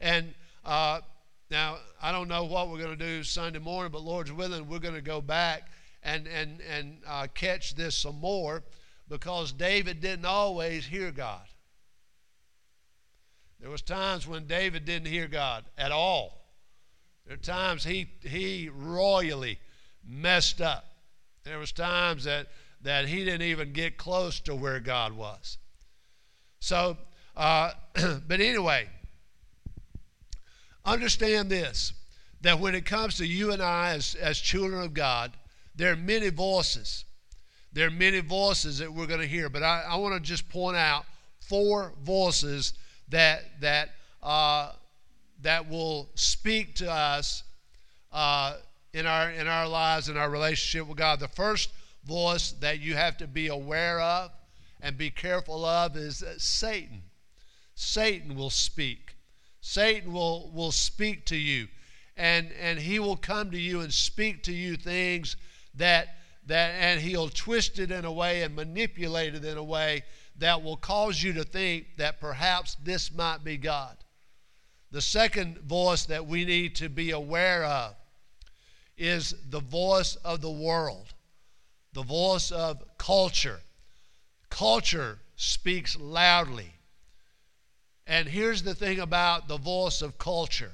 And 0.00 0.34
uh, 0.64 1.02
now, 1.50 1.78
I 2.02 2.10
don't 2.10 2.28
know 2.28 2.44
what 2.44 2.68
we're 2.68 2.78
going 2.78 2.96
to 2.98 3.04
do 3.04 3.22
Sunday 3.22 3.60
morning, 3.60 3.92
but 3.92 4.02
Lord's 4.02 4.32
willing, 4.32 4.68
we're 4.68 4.80
going 4.80 4.94
to 4.94 5.00
go 5.00 5.20
back 5.20 5.68
and, 6.02 6.26
and, 6.26 6.60
and 6.60 6.98
uh, 7.06 7.28
catch 7.34 7.76
this 7.76 7.96
some 7.96 8.18
more 8.18 8.64
because 9.08 9.52
David 9.52 10.00
didn't 10.00 10.24
always 10.24 10.86
hear 10.86 11.12
God. 11.12 11.46
There 13.60 13.70
was 13.70 13.82
times 13.82 14.26
when 14.26 14.46
David 14.46 14.84
didn't 14.84 15.06
hear 15.06 15.28
God 15.28 15.64
at 15.78 15.92
all. 15.92 16.46
There 17.26 17.34
are 17.34 17.38
times 17.38 17.84
he, 17.84 18.08
he 18.22 18.68
royally 18.68 19.58
messed 20.04 20.60
up. 20.60 20.84
There 21.44 21.58
was 21.58 21.72
times 21.72 22.24
that, 22.24 22.48
that 22.82 23.06
he 23.06 23.24
didn't 23.24 23.42
even 23.42 23.72
get 23.72 23.96
close 23.96 24.40
to 24.40 24.54
where 24.54 24.80
God 24.80 25.12
was. 25.12 25.58
So, 26.58 26.96
uh, 27.36 27.72
but 27.94 28.40
anyway, 28.40 28.88
understand 30.86 31.50
this 31.50 31.92
that 32.42 32.60
when 32.60 32.74
it 32.74 32.84
comes 32.84 33.16
to 33.16 33.26
you 33.26 33.52
and 33.52 33.62
I 33.62 33.90
as, 33.94 34.14
as 34.14 34.38
children 34.38 34.82
of 34.82 34.94
God, 34.94 35.32
there 35.74 35.92
are 35.92 35.96
many 35.96 36.28
voices. 36.28 37.04
There 37.72 37.86
are 37.86 37.90
many 37.90 38.20
voices 38.20 38.78
that 38.78 38.92
we're 38.92 39.06
going 39.06 39.20
to 39.20 39.26
hear, 39.26 39.48
but 39.48 39.62
I, 39.62 39.84
I 39.88 39.96
want 39.96 40.14
to 40.14 40.20
just 40.20 40.48
point 40.48 40.76
out 40.76 41.04
four 41.40 41.92
voices 42.02 42.74
that 43.08 43.60
that 43.60 43.90
uh, 44.22 44.72
that 45.42 45.68
will 45.68 46.08
speak 46.14 46.74
to 46.76 46.90
us 46.90 47.42
uh, 48.12 48.54
in, 48.92 49.06
our, 49.06 49.30
in 49.30 49.46
our 49.46 49.68
lives, 49.68 50.08
in 50.08 50.16
our 50.16 50.30
relationship 50.30 50.88
with 50.88 50.96
God. 50.96 51.20
The 51.20 51.28
first 51.28 51.70
voice 52.04 52.52
that 52.60 52.80
you 52.80 52.94
have 52.94 53.18
to 53.18 53.26
be 53.26 53.48
aware 53.48 54.00
of 54.00 54.30
and 54.80 54.96
be 54.96 55.10
careful 55.10 55.64
of 55.64 55.96
is 55.96 56.24
Satan. 56.38 57.02
Satan 57.74 58.34
will 58.34 58.50
speak. 58.50 59.15
Satan 59.66 60.12
will, 60.12 60.48
will 60.54 60.70
speak 60.70 61.26
to 61.26 61.36
you. 61.36 61.66
And, 62.16 62.52
and 62.62 62.78
he 62.78 63.00
will 63.00 63.16
come 63.16 63.50
to 63.50 63.58
you 63.58 63.80
and 63.80 63.92
speak 63.92 64.44
to 64.44 64.52
you 64.52 64.76
things 64.76 65.34
that, 65.74 66.18
that, 66.46 66.70
and 66.78 67.00
he'll 67.00 67.28
twist 67.28 67.80
it 67.80 67.90
in 67.90 68.04
a 68.04 68.12
way 68.12 68.42
and 68.42 68.54
manipulate 68.54 69.34
it 69.34 69.44
in 69.44 69.56
a 69.56 69.64
way 69.64 70.04
that 70.38 70.62
will 70.62 70.76
cause 70.76 71.20
you 71.20 71.32
to 71.32 71.42
think 71.42 71.96
that 71.96 72.20
perhaps 72.20 72.76
this 72.84 73.12
might 73.12 73.42
be 73.42 73.56
God. 73.56 73.96
The 74.92 75.02
second 75.02 75.58
voice 75.58 76.06
that 76.06 76.26
we 76.26 76.44
need 76.44 76.76
to 76.76 76.88
be 76.88 77.10
aware 77.10 77.64
of 77.64 77.96
is 78.96 79.34
the 79.50 79.60
voice 79.60 80.14
of 80.24 80.42
the 80.42 80.50
world, 80.50 81.12
the 81.92 82.04
voice 82.04 82.52
of 82.52 82.84
culture. 82.98 83.60
Culture 84.48 85.18
speaks 85.34 85.98
loudly. 85.98 86.75
And 88.06 88.28
here's 88.28 88.62
the 88.62 88.74
thing 88.74 89.00
about 89.00 89.48
the 89.48 89.58
voice 89.58 90.02
of 90.02 90.18
culture 90.18 90.72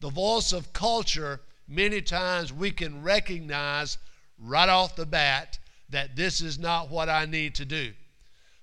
the 0.00 0.10
voice 0.10 0.52
of 0.52 0.72
culture, 0.72 1.40
many 1.66 2.00
times 2.00 2.52
we 2.52 2.70
can 2.70 3.02
recognize 3.02 3.98
right 4.38 4.68
off 4.68 4.94
the 4.94 5.06
bat 5.06 5.58
that 5.90 6.14
this 6.14 6.40
is 6.40 6.58
not 6.58 6.88
what 6.88 7.08
I 7.08 7.24
need 7.24 7.56
to 7.56 7.64
do. 7.64 7.92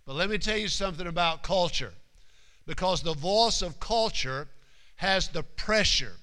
But 0.05 0.15
let 0.15 0.29
me 0.29 0.37
tell 0.37 0.57
you 0.57 0.67
something 0.67 1.07
about 1.07 1.43
culture 1.43 1.93
because 2.65 3.01
the 3.01 3.13
voice 3.13 3.61
of 3.61 3.79
culture 3.79 4.47
has 4.95 5.27
the 5.29 5.43
pressure. 5.43 6.13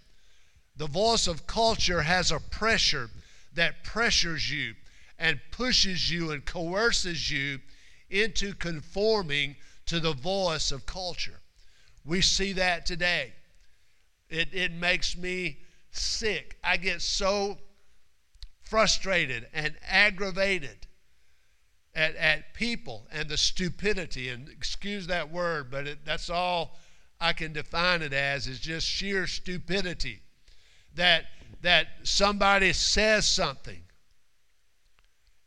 The 0.77 0.87
voice 0.87 1.27
of 1.27 1.47
culture 1.47 2.03
has 2.03 2.31
a 2.31 2.40
pressure 2.40 3.11
that 3.55 3.85
pressures 3.85 4.51
you 4.51 4.75
and 5.18 5.40
pushes 5.51 6.11
you 6.11 6.31
and 6.31 6.45
coerces 6.45 7.31
you 7.31 7.61
into 8.09 8.55
conforming 8.55 9.57
to 9.87 10.01
the 10.01 10.12
voice 10.12 10.73
of 10.73 10.87
culture. 10.87 11.40
We 12.05 12.21
see 12.21 12.53
that 12.55 12.87
today. 12.87 13.33
It, 14.29 14.49
it 14.53 14.73
makes 14.73 15.16
me 15.16 15.59
sick. 15.90 16.59
I 16.64 16.77
get 16.77 17.03
so 17.03 17.59
frustrated 18.62 19.47
and 19.53 19.75
aggravated 19.87 20.87
at, 21.95 22.16
at 22.16 22.55
people 22.55 23.07
and 23.12 23.29
the 23.29 23.37
stupidity, 23.37 24.31
and 24.31 24.49
excuse 24.49 25.07
that 25.09 25.31
word, 25.31 25.71
but 25.71 25.87
it, 25.87 25.99
that's 26.05 26.31
all 26.31 26.79
I 27.21 27.35
can 27.35 27.53
define 27.53 28.03
it 28.03 28.12
as, 28.12 28.47
is 28.47 28.59
just 28.59 28.87
sheer 28.87 29.27
stupidity. 29.27 30.23
That, 30.95 31.25
that 31.61 31.88
somebody 32.03 32.73
says 32.73 33.27
something 33.27 33.83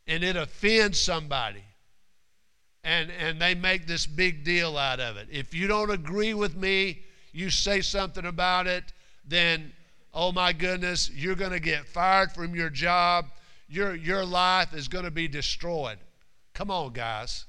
and 0.06 0.22
it 0.22 0.36
offends 0.36 1.00
somebody 1.00 1.64
and, 2.86 3.10
and 3.18 3.40
they 3.42 3.54
make 3.56 3.88
this 3.88 4.06
big 4.06 4.44
deal 4.44 4.78
out 4.78 5.00
of 5.00 5.16
it. 5.16 5.26
If 5.30 5.52
you 5.52 5.66
don't 5.66 5.90
agree 5.90 6.34
with 6.34 6.56
me, 6.56 7.00
you 7.32 7.50
say 7.50 7.80
something 7.80 8.24
about 8.24 8.68
it, 8.68 8.84
then 9.26 9.72
oh 10.14 10.30
my 10.30 10.52
goodness, 10.52 11.10
you're 11.10 11.34
going 11.34 11.50
to 11.50 11.60
get 11.60 11.84
fired 11.84 12.30
from 12.30 12.54
your 12.54 12.70
job. 12.70 13.26
Your, 13.68 13.96
your 13.96 14.24
life 14.24 14.72
is 14.72 14.86
going 14.86 15.04
to 15.04 15.10
be 15.10 15.26
destroyed. 15.26 15.98
Come 16.54 16.70
on, 16.70 16.92
guys. 16.92 17.44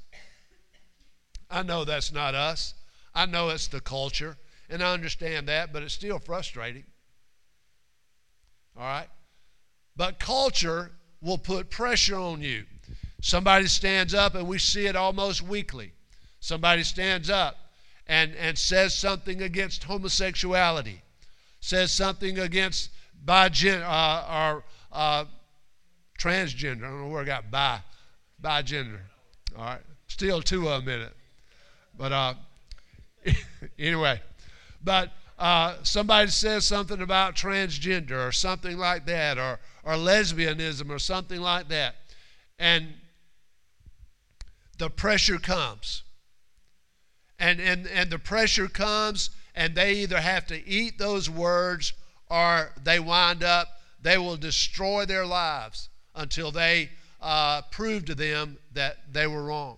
I 1.52 1.62
know 1.62 1.86
that's 1.86 2.12
not 2.12 2.34
us. 2.34 2.74
I 3.14 3.28
know 3.28 3.50
it's 3.50 3.68
the 3.68 3.80
culture, 3.80 4.38
and 4.72 4.82
I 4.82 4.92
understand 4.92 5.48
that, 5.50 5.72
but 5.72 5.84
it's 5.84 5.94
still 5.94 6.18
frustrating. 6.18 6.84
All 8.76 8.84
right? 8.84 9.08
But 9.96 10.20
culture 10.20 10.92
will 11.22 11.38
put 11.38 11.70
pressure 11.70 12.18
on 12.18 12.42
you. 12.42 12.66
Somebody 13.22 13.68
stands 13.68 14.14
up, 14.14 14.36
and 14.36 14.48
we 14.48 14.60
see 14.60 14.86
it 14.86 14.96
almost 14.96 15.42
weekly. 15.42 15.94
Somebody 16.40 16.84
stands 16.84 17.30
up, 17.30 17.58
and, 18.08 18.36
and 18.36 18.58
says 18.58 18.94
something 18.94 19.42
against 19.42 19.84
homosexuality, 19.84 21.02
says 21.60 21.92
something 21.92 22.40
against 22.40 22.90
bi 23.26 23.48
uh, 23.48 24.54
or 24.54 24.64
uh, 24.92 25.26
transgender. 26.20 26.84
I 26.84 26.90
don't 26.90 27.02
know 27.02 27.08
where 27.10 27.22
I 27.22 27.26
got 27.26 27.52
bi, 27.52 27.80
bi 28.40 28.62
gender. 28.62 29.02
All 29.58 29.66
right, 29.66 29.82
still 30.08 30.42
two 30.42 30.70
of 30.70 30.86
them 30.86 30.94
in 30.94 31.08
it. 31.08 31.14
But 31.98 32.12
uh, 32.12 32.34
anyway, 33.80 34.22
but 34.84 35.12
uh, 35.40 35.76
somebody 35.84 36.30
says 36.30 36.66
something 36.66 37.02
about 37.02 37.36
transgender 37.36 38.28
or 38.28 38.32
something 38.32 38.78
like 38.78 39.06
that, 39.08 39.38
or, 39.38 39.60
or 39.84 39.94
lesbianism 39.94 40.90
or 40.90 41.00
something 41.00 41.42
like 41.42 41.68
that, 41.70 41.96
and 42.60 42.94
the 44.78 44.90
pressure 44.90 45.38
comes. 45.38 46.04
And, 47.40 47.60
and, 47.60 47.88
and 47.88 48.10
the 48.10 48.20
pressure 48.20 48.68
comes, 48.68 49.30
and 49.56 49.76
they 49.76 49.96
either 49.96 50.20
have 50.20 50.48
to 50.48 50.68
eat 50.68 50.98
those 50.98 51.30
words 51.30 51.94
or 52.30 52.72
they 52.84 53.00
wind 53.00 53.44
up, 53.44 53.68
they 54.02 54.18
will 54.18 54.38
destroy 54.38 55.06
their 55.06 55.26
lives 55.26 55.90
until 56.16 56.52
they 56.52 56.90
uh, 57.22 57.62
prove 57.72 58.06
to 58.06 58.16
them 58.16 58.58
that 58.74 58.98
they 59.12 59.28
were 59.28 59.44
wrong. 59.44 59.78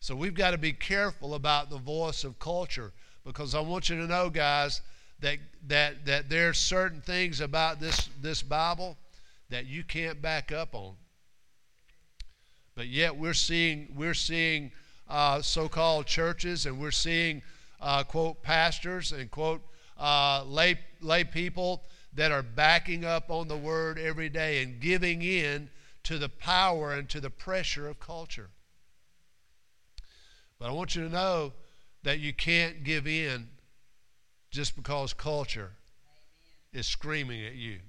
So 0.00 0.14
we've 0.14 0.34
got 0.34 0.50
to 0.50 0.58
be 0.58 0.72
careful 0.72 1.34
about 1.34 1.70
the 1.70 1.78
voice 1.78 2.24
of 2.24 2.38
culture 2.38 2.92
because 3.24 3.54
I 3.54 3.60
want 3.60 3.88
you 3.88 3.96
to 3.96 4.06
know, 4.06 4.28
guys, 4.28 4.82
that 5.20 5.38
that 5.68 6.04
that 6.04 6.28
there 6.28 6.50
are 6.50 6.54
certain 6.54 7.00
things 7.00 7.40
about 7.40 7.80
this 7.80 8.10
this 8.20 8.42
Bible 8.42 8.98
that 9.48 9.66
you 9.66 9.82
can't 9.82 10.20
back 10.20 10.52
up 10.52 10.74
on. 10.74 10.94
But 12.74 12.88
yet 12.88 13.16
we're 13.16 13.34
seeing 13.34 13.94
we're 13.94 14.14
seeing 14.14 14.72
uh, 15.08 15.42
so-called 15.42 16.06
churches, 16.06 16.66
and 16.66 16.80
we're 16.80 16.90
seeing 16.90 17.42
uh, 17.80 18.02
quote 18.04 18.42
pastors 18.42 19.12
and 19.12 19.30
quote 19.30 19.62
uh, 19.98 20.44
lay 20.44 20.78
lay 21.00 21.24
people 21.24 21.84
that 22.14 22.32
are 22.32 22.42
backing 22.42 23.04
up 23.04 23.30
on 23.30 23.48
the 23.48 23.56
word 23.56 23.98
every 23.98 24.28
day 24.28 24.62
and 24.62 24.80
giving 24.80 25.22
in 25.22 25.68
to 26.04 26.18
the 26.18 26.28
power 26.28 26.92
and 26.92 27.08
to 27.08 27.20
the 27.20 27.30
pressure 27.30 27.88
of 27.88 27.98
culture. 27.98 28.50
But 30.58 30.68
I 30.68 30.72
want 30.72 30.94
you 30.94 31.02
to 31.02 31.08
know 31.08 31.52
that 32.04 32.20
you 32.20 32.32
can't 32.32 32.84
give 32.84 33.06
in 33.06 33.48
just 34.50 34.76
because 34.76 35.12
culture 35.12 35.72
is 36.72 36.86
screaming 36.86 37.44
at 37.44 37.54
you. 37.54 37.80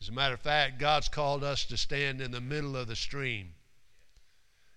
As 0.00 0.08
a 0.08 0.12
matter 0.12 0.34
of 0.34 0.40
fact, 0.40 0.78
God's 0.78 1.08
called 1.08 1.42
us 1.42 1.64
to 1.66 1.76
stand 1.76 2.20
in 2.20 2.30
the 2.30 2.40
middle 2.40 2.76
of 2.76 2.86
the 2.86 2.96
stream. 2.96 3.54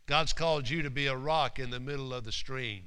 God's 0.06 0.34
called 0.34 0.70
you 0.70 0.82
to 0.82 0.90
be 0.90 1.08
a 1.08 1.16
rock 1.16 1.60
in 1.60 1.70
the 1.70 1.80
middle 1.80 2.14
of 2.14 2.24
the 2.24 2.32
stream. 2.32 2.84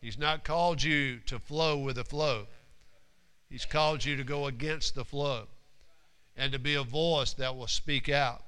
He's 0.00 0.18
not 0.18 0.44
called 0.44 0.82
you 0.82 1.18
to 1.26 1.38
flow 1.38 1.78
with 1.78 1.96
the 1.96 2.04
flow. 2.04 2.46
He's 3.48 3.64
called 3.64 4.04
you 4.04 4.16
to 4.16 4.24
go 4.24 4.46
against 4.46 4.94
the 4.94 5.04
flow 5.04 5.48
and 6.36 6.52
to 6.52 6.58
be 6.58 6.74
a 6.74 6.82
voice 6.82 7.32
that 7.34 7.56
will 7.56 7.66
speak 7.66 8.08
out. 8.08 8.44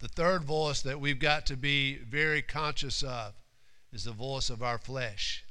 The 0.00 0.08
third 0.08 0.44
voice 0.44 0.82
that 0.82 1.00
we've 1.00 1.18
got 1.18 1.46
to 1.46 1.56
be 1.56 1.96
very 1.96 2.42
conscious 2.42 3.02
of 3.02 3.34
is 3.92 4.04
the 4.04 4.12
voice 4.12 4.50
of 4.50 4.62
our 4.62 4.78
flesh. 4.78 5.44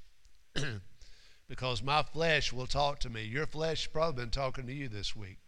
because 1.49 1.81
my 1.81 2.03
flesh 2.03 2.53
will 2.53 2.67
talk 2.67 2.99
to 2.99 3.09
me. 3.09 3.23
Your 3.23 3.47
flesh 3.47 3.91
probably 3.91 4.23
been 4.23 4.31
talking 4.31 4.67
to 4.67 4.73
you 4.73 4.87
this 4.87 5.15
week. 5.15 5.39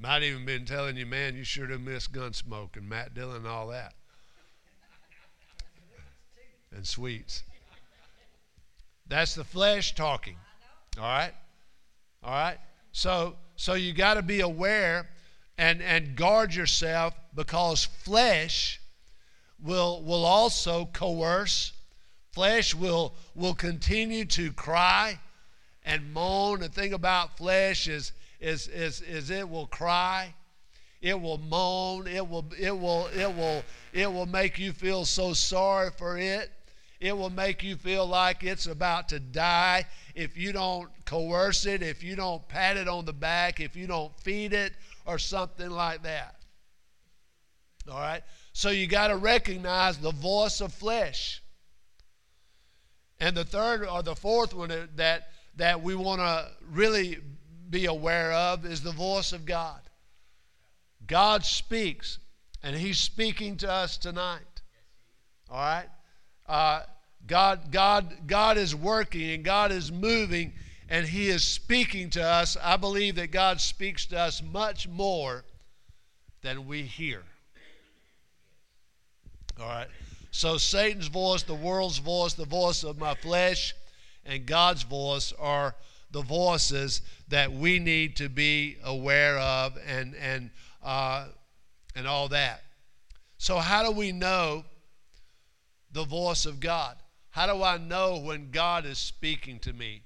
Might 0.00 0.22
even 0.22 0.46
been 0.46 0.64
telling 0.64 0.96
you, 0.96 1.04
man, 1.04 1.36
you 1.36 1.44
sure 1.44 1.66
do 1.66 1.78
miss 1.78 2.08
Gunsmoke 2.08 2.76
and 2.76 2.88
Matt 2.88 3.14
Dillon 3.14 3.36
and 3.36 3.46
all 3.46 3.68
that. 3.68 3.94
and 6.74 6.86
sweets. 6.86 7.42
That's 9.06 9.34
the 9.34 9.44
flesh 9.44 9.94
talking. 9.94 10.36
All 10.96 11.04
right? 11.04 11.34
All 12.22 12.32
right? 12.32 12.58
So 12.92 13.36
so 13.60 13.74
you 13.74 13.92
got 13.92 14.14
to 14.14 14.22
be 14.22 14.40
aware 14.40 15.06
and, 15.58 15.82
and 15.82 16.16
guard 16.16 16.54
yourself 16.54 17.12
because 17.34 17.84
flesh 17.84 18.80
will, 19.62 20.02
will 20.02 20.24
also 20.24 20.86
coerce. 20.86 21.72
Flesh 22.32 22.74
will, 22.74 23.12
will 23.34 23.52
continue 23.52 24.24
to 24.24 24.50
cry 24.52 25.18
and 25.84 26.14
moan. 26.14 26.60
The 26.60 26.70
thing 26.70 26.94
about 26.94 27.36
flesh 27.36 27.86
is, 27.86 28.12
is, 28.40 28.68
is, 28.68 29.02
is 29.02 29.30
it 29.30 29.48
will 29.48 29.66
cry. 29.66 30.34
It 31.00 31.18
will 31.18 31.38
moan. 31.38 32.06
It 32.06 32.26
will, 32.26 32.46
it, 32.58 32.76
will, 32.76 33.08
it, 33.16 33.34
will, 33.34 33.62
it 33.92 34.12
will 34.12 34.26
make 34.26 34.58
you 34.58 34.72
feel 34.72 35.04
so 35.04 35.32
sorry 35.32 35.90
for 35.96 36.18
it. 36.18 36.50
It 37.00 37.16
will 37.16 37.30
make 37.30 37.62
you 37.62 37.76
feel 37.76 38.06
like 38.06 38.44
it's 38.44 38.66
about 38.66 39.08
to 39.08 39.20
die 39.20 39.86
if 40.14 40.36
you 40.36 40.52
don't 40.52 40.90
coerce 41.06 41.64
it, 41.64 41.82
if 41.82 42.02
you 42.02 42.14
don't 42.14 42.46
pat 42.46 42.76
it 42.76 42.88
on 42.88 43.06
the 43.06 43.12
back, 43.14 43.58
if 43.58 43.74
you 43.74 43.86
don't 43.86 44.14
feed 44.20 44.52
it 44.52 44.74
or 45.06 45.18
something 45.18 45.70
like 45.70 46.02
that. 46.02 46.36
All 47.90 47.98
right? 47.98 48.22
So 48.52 48.68
you 48.68 48.86
got 48.86 49.08
to 49.08 49.16
recognize 49.16 49.96
the 49.96 50.12
voice 50.12 50.60
of 50.60 50.74
flesh. 50.74 51.42
And 53.18 53.34
the 53.34 53.44
third 53.44 53.86
or 53.86 54.02
the 54.02 54.14
fourth 54.14 54.52
one 54.52 54.70
that, 54.96 55.28
that 55.56 55.82
we 55.82 55.94
want 55.94 56.20
to 56.20 56.48
really 56.70 57.18
be 57.70 57.86
aware 57.86 58.32
of 58.32 58.66
is 58.66 58.82
the 58.82 58.92
voice 58.92 59.32
of 59.32 59.46
God. 59.46 59.80
God 61.06 61.44
speaks, 61.44 62.18
and 62.62 62.76
He's 62.76 62.98
speaking 62.98 63.56
to 63.58 63.70
us 63.70 63.96
tonight. 63.96 64.62
All 65.50 65.60
right? 65.60 65.88
Uh, 66.48 66.82
God, 67.26 67.70
God, 67.70 68.12
God 68.26 68.56
is 68.56 68.74
working 68.74 69.30
and 69.30 69.44
God 69.44 69.72
is 69.72 69.92
moving 69.92 70.52
and 70.88 71.06
He 71.06 71.28
is 71.28 71.44
speaking 71.44 72.10
to 72.10 72.22
us, 72.22 72.56
I 72.60 72.76
believe 72.76 73.14
that 73.16 73.30
God 73.30 73.60
speaks 73.60 74.06
to 74.06 74.18
us 74.18 74.42
much 74.42 74.88
more 74.88 75.44
than 76.42 76.66
we 76.66 76.82
hear. 76.82 77.22
All 79.60 79.68
right? 79.68 79.88
So 80.32 80.58
Satan's 80.58 81.06
voice, 81.06 81.44
the 81.44 81.54
world's 81.54 81.98
voice, 81.98 82.34
the 82.34 82.44
voice 82.44 82.82
of 82.82 82.98
my 82.98 83.14
flesh, 83.14 83.74
and 84.24 84.46
God's 84.46 84.82
voice 84.82 85.32
are 85.38 85.74
the 86.10 86.22
voices 86.22 87.02
that 87.28 87.52
we 87.52 87.78
need 87.78 88.16
to 88.16 88.28
be 88.28 88.76
aware 88.84 89.38
of 89.38 89.78
and, 89.86 90.14
and, 90.16 90.50
uh, 90.82 91.26
and 91.94 92.06
all 92.06 92.28
that. 92.28 92.62
So, 93.38 93.58
how 93.58 93.82
do 93.82 93.90
we 93.90 94.12
know 94.12 94.64
the 95.92 96.04
voice 96.04 96.46
of 96.46 96.60
God? 96.60 96.96
How 97.30 97.46
do 97.46 97.62
I 97.62 97.78
know 97.78 98.18
when 98.18 98.50
God 98.50 98.84
is 98.84 98.98
speaking 98.98 99.58
to 99.60 99.72
me? 99.72 100.02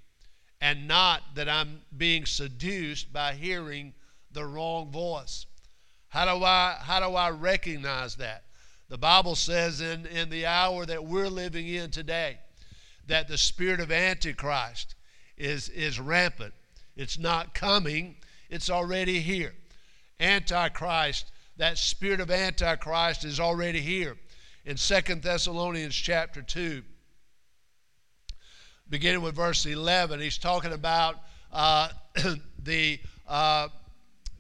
and 0.65 0.89
not 0.89 1.21
that 1.35 1.47
I'm 1.47 1.83
being 1.95 2.25
seduced 2.25 3.13
by 3.13 3.35
hearing 3.35 3.93
the 4.33 4.47
wrong 4.47 4.91
voice. 4.91 5.45
How 6.09 6.25
do 6.25 6.43
I, 6.43 6.77
how 6.81 7.07
do 7.07 7.15
I 7.15 7.29
recognize 7.33 8.17
that? 8.17 8.45
The 8.89 8.97
Bible 8.97 9.35
says 9.35 9.83
in, 9.83 10.07
in 10.07 10.31
the 10.31 10.47
hour 10.47 10.87
that 10.87 11.05
we're 11.05 11.29
living 11.29 11.69
in 11.69 11.91
today 11.91 12.39
that 13.09 13.29
the 13.29 13.37
spirit 13.37 13.79
of 13.79 13.93
Antichrist 13.93 14.94
is, 15.37 15.69
is 15.71 16.01
rampant. 16.01 16.55
It's 16.97 17.19
not 17.19 17.55
coming, 17.55 18.17
it's 18.49 18.71
already 18.71 19.21
here. 19.21 19.55
Antichrist, 20.21 21.31
that 21.57 21.79
spirit 21.79 22.21
of 22.21 22.31
Antichrist 22.31 23.25
is 23.25 23.41
already 23.41 23.81
here. 23.81 24.17
In 24.65 24.77
Second 24.77 25.23
Thessalonians 25.23 25.95
chapter 25.95 26.41
2, 26.41 26.83
beginning 28.89 29.23
with 29.23 29.35
verse 29.35 29.67
11, 29.67 30.21
he's 30.21 30.39
talking 30.39 30.73
about 30.73 31.17
uh, 31.53 31.89
the 32.63 32.99
uh, 33.29 33.69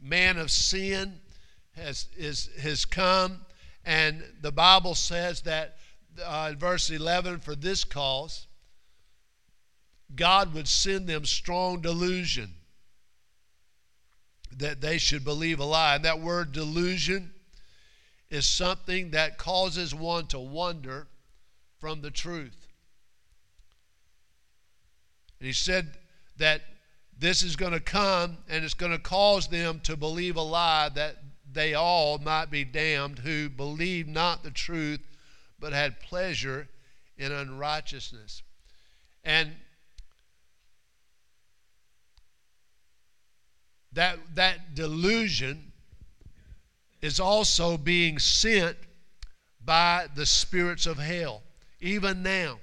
man 0.00 0.38
of 0.38 0.50
sin 0.50 1.20
has, 1.76 2.08
is, 2.16 2.50
has 2.60 2.84
come. 2.84 3.40
And 3.84 4.22
the 4.40 4.52
Bible 4.52 4.94
says 4.94 5.42
that 5.42 5.76
uh, 6.24 6.48
in 6.52 6.58
verse 6.58 6.90
11, 6.90 7.40
for 7.40 7.54
this 7.54 7.84
cause, 7.84 8.46
God 10.16 10.54
would 10.54 10.68
send 10.68 11.06
them 11.06 11.24
strong 11.24 11.80
delusion 11.80 12.54
that 14.58 14.80
they 14.80 14.98
should 14.98 15.24
believe 15.24 15.58
a 15.58 15.64
lie. 15.64 15.96
And 15.96 16.04
that 16.04 16.20
word 16.20 16.52
delusion 16.52 17.32
is 18.30 18.46
something 18.46 19.10
that 19.10 19.38
causes 19.38 19.94
one 19.94 20.26
to 20.28 20.38
wander 20.38 21.06
from 21.78 22.00
the 22.00 22.10
truth. 22.10 22.66
And 25.38 25.46
he 25.46 25.52
said 25.52 25.98
that 26.38 26.62
this 27.18 27.42
is 27.42 27.56
going 27.56 27.72
to 27.72 27.80
come 27.80 28.38
and 28.48 28.64
it's 28.64 28.74
going 28.74 28.92
to 28.92 28.98
cause 28.98 29.48
them 29.48 29.80
to 29.84 29.96
believe 29.96 30.36
a 30.36 30.42
lie 30.42 30.88
that 30.94 31.16
they 31.52 31.74
all 31.74 32.18
might 32.18 32.50
be 32.50 32.64
damned 32.64 33.20
who 33.20 33.48
believed 33.48 34.08
not 34.08 34.42
the 34.42 34.50
truth 34.50 35.00
but 35.60 35.72
had 35.72 36.00
pleasure 36.00 36.68
in 37.16 37.30
unrighteousness. 37.30 38.42
And 39.22 39.52
that, 43.94 44.18
that 44.34 44.74
delusion 44.74 45.72
is 47.00 47.20
also 47.20 47.76
being 47.76 48.18
sent 48.18 48.76
by 49.64 50.06
the 50.14 50.26
spirits 50.26 50.86
of 50.86 50.98
hell. 50.98 51.42
Even 51.80 52.22
now, 52.22 52.58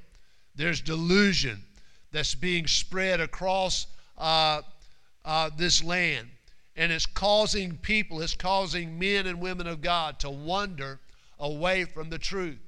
there's 0.56 0.82
delusion 0.82 1.63
that's 2.12 2.36
being 2.36 2.67
spread 2.67 3.20
across 3.20 3.88
uh, 4.17 4.62
uh, 5.24 5.50
this 5.58 5.84
land. 5.84 6.28
And 6.76 6.91
it's 6.91 7.06
causing 7.06 7.78
people, 7.78 8.22
it's 8.22 8.36
causing 8.36 8.98
men 8.98 9.28
and 9.28 9.39
women 9.39 9.67
of 9.67 9.82
God 9.82 10.20
to 10.20 10.30
wander 10.30 11.00
away 11.39 11.86
from 11.86 12.10
the 12.10 12.17
truth. 12.17 12.60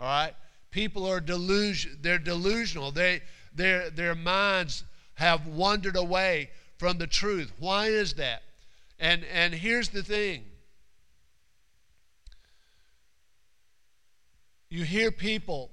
All 0.00 0.06
right? 0.06 0.34
People 0.70 1.06
are 1.06 1.20
delusion, 1.20 1.98
they're 2.00 2.18
delusional. 2.18 2.92
They, 2.92 3.22
their, 3.54 3.90
their 3.90 4.14
minds 4.14 4.84
have 5.14 5.46
wandered 5.46 5.96
away 5.96 6.50
from 6.82 6.98
the 6.98 7.06
truth. 7.06 7.52
Why 7.60 7.86
is 7.86 8.14
that? 8.14 8.42
And, 8.98 9.24
and 9.32 9.54
here's 9.54 9.90
the 9.90 10.02
thing 10.02 10.42
you 14.68 14.82
hear 14.82 15.12
people 15.12 15.70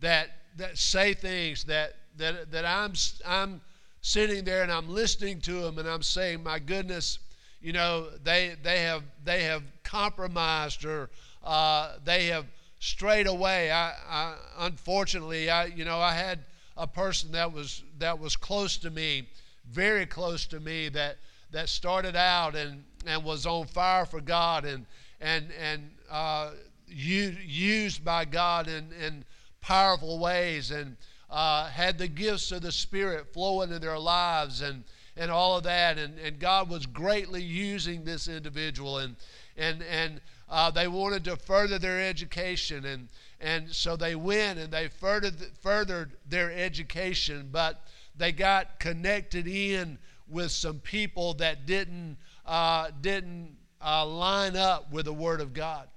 that, 0.00 0.26
that 0.56 0.76
say 0.76 1.14
things 1.14 1.62
that, 1.64 1.92
that, 2.16 2.50
that 2.50 2.64
I'm, 2.64 2.94
I'm 3.24 3.60
sitting 4.00 4.42
there 4.42 4.64
and 4.64 4.72
I'm 4.72 4.88
listening 4.88 5.40
to 5.42 5.60
them 5.60 5.78
and 5.78 5.88
I'm 5.88 6.02
saying, 6.02 6.42
my 6.42 6.58
goodness, 6.58 7.20
you 7.60 7.72
know, 7.72 8.08
they, 8.24 8.56
they, 8.60 8.80
have, 8.80 9.04
they 9.22 9.44
have 9.44 9.62
compromised 9.84 10.84
or 10.84 11.10
uh, 11.44 11.92
they 12.04 12.26
have 12.26 12.46
strayed 12.80 13.28
away. 13.28 13.70
I, 13.70 13.92
I, 14.10 14.34
unfortunately, 14.58 15.48
I, 15.48 15.66
you 15.66 15.84
know, 15.84 16.00
I 16.00 16.14
had 16.14 16.40
a 16.76 16.88
person 16.88 17.30
that 17.32 17.52
was, 17.52 17.84
that 18.00 18.18
was 18.18 18.34
close 18.34 18.76
to 18.78 18.90
me, 18.90 19.28
very 19.72 20.06
close 20.06 20.46
to 20.46 20.60
me, 20.60 20.88
that, 20.90 21.16
that 21.50 21.68
started 21.68 22.14
out 22.14 22.54
and, 22.54 22.84
and 23.06 23.24
was 23.24 23.46
on 23.46 23.66
fire 23.66 24.04
for 24.04 24.20
God 24.20 24.64
and, 24.64 24.86
and, 25.20 25.46
and 25.60 25.90
uh, 26.10 26.50
used 26.86 28.04
by 28.04 28.24
God 28.24 28.68
in, 28.68 28.92
in 28.92 29.24
powerful 29.60 30.18
ways 30.18 30.70
and 30.70 30.96
uh, 31.30 31.66
had 31.68 31.96
the 31.96 32.08
gifts 32.08 32.52
of 32.52 32.60
the 32.60 32.72
Spirit 32.72 33.32
flowing 33.32 33.72
in 33.72 33.80
their 33.80 33.98
lives 33.98 34.60
and, 34.60 34.84
and 35.16 35.30
all 35.30 35.56
of 35.56 35.62
that. 35.64 35.96
And, 35.96 36.18
and 36.18 36.38
God 36.38 36.68
was 36.68 36.84
greatly 36.84 37.42
using 37.42 38.04
this 38.04 38.28
individual. 38.28 38.98
And, 38.98 39.16
and, 39.56 39.82
and 39.82 40.20
uh, 40.50 40.70
they 40.70 40.88
wanted 40.88 41.24
to 41.24 41.36
further 41.36 41.78
their 41.78 42.00
education. 42.06 42.84
And, 42.84 43.08
and 43.40 43.70
so 43.70 43.96
they 43.96 44.14
went 44.14 44.58
and 44.58 44.70
they 44.70 44.88
furthered, 44.88 45.36
furthered 45.62 46.12
their 46.28 46.52
education, 46.52 47.48
but 47.50 47.82
they 48.16 48.32
got 48.32 48.78
connected 48.78 49.46
in 49.46 49.98
with 50.28 50.50
some 50.50 50.80
people 50.80 51.34
that 51.34 51.66
didn't, 51.66 52.16
uh, 52.46 52.90
didn't 53.00 53.56
uh, 53.84 54.06
line 54.06 54.56
up 54.56 54.92
with 54.92 55.04
the 55.06 55.12
Word 55.12 55.40
of 55.40 55.52
God. 55.52 55.88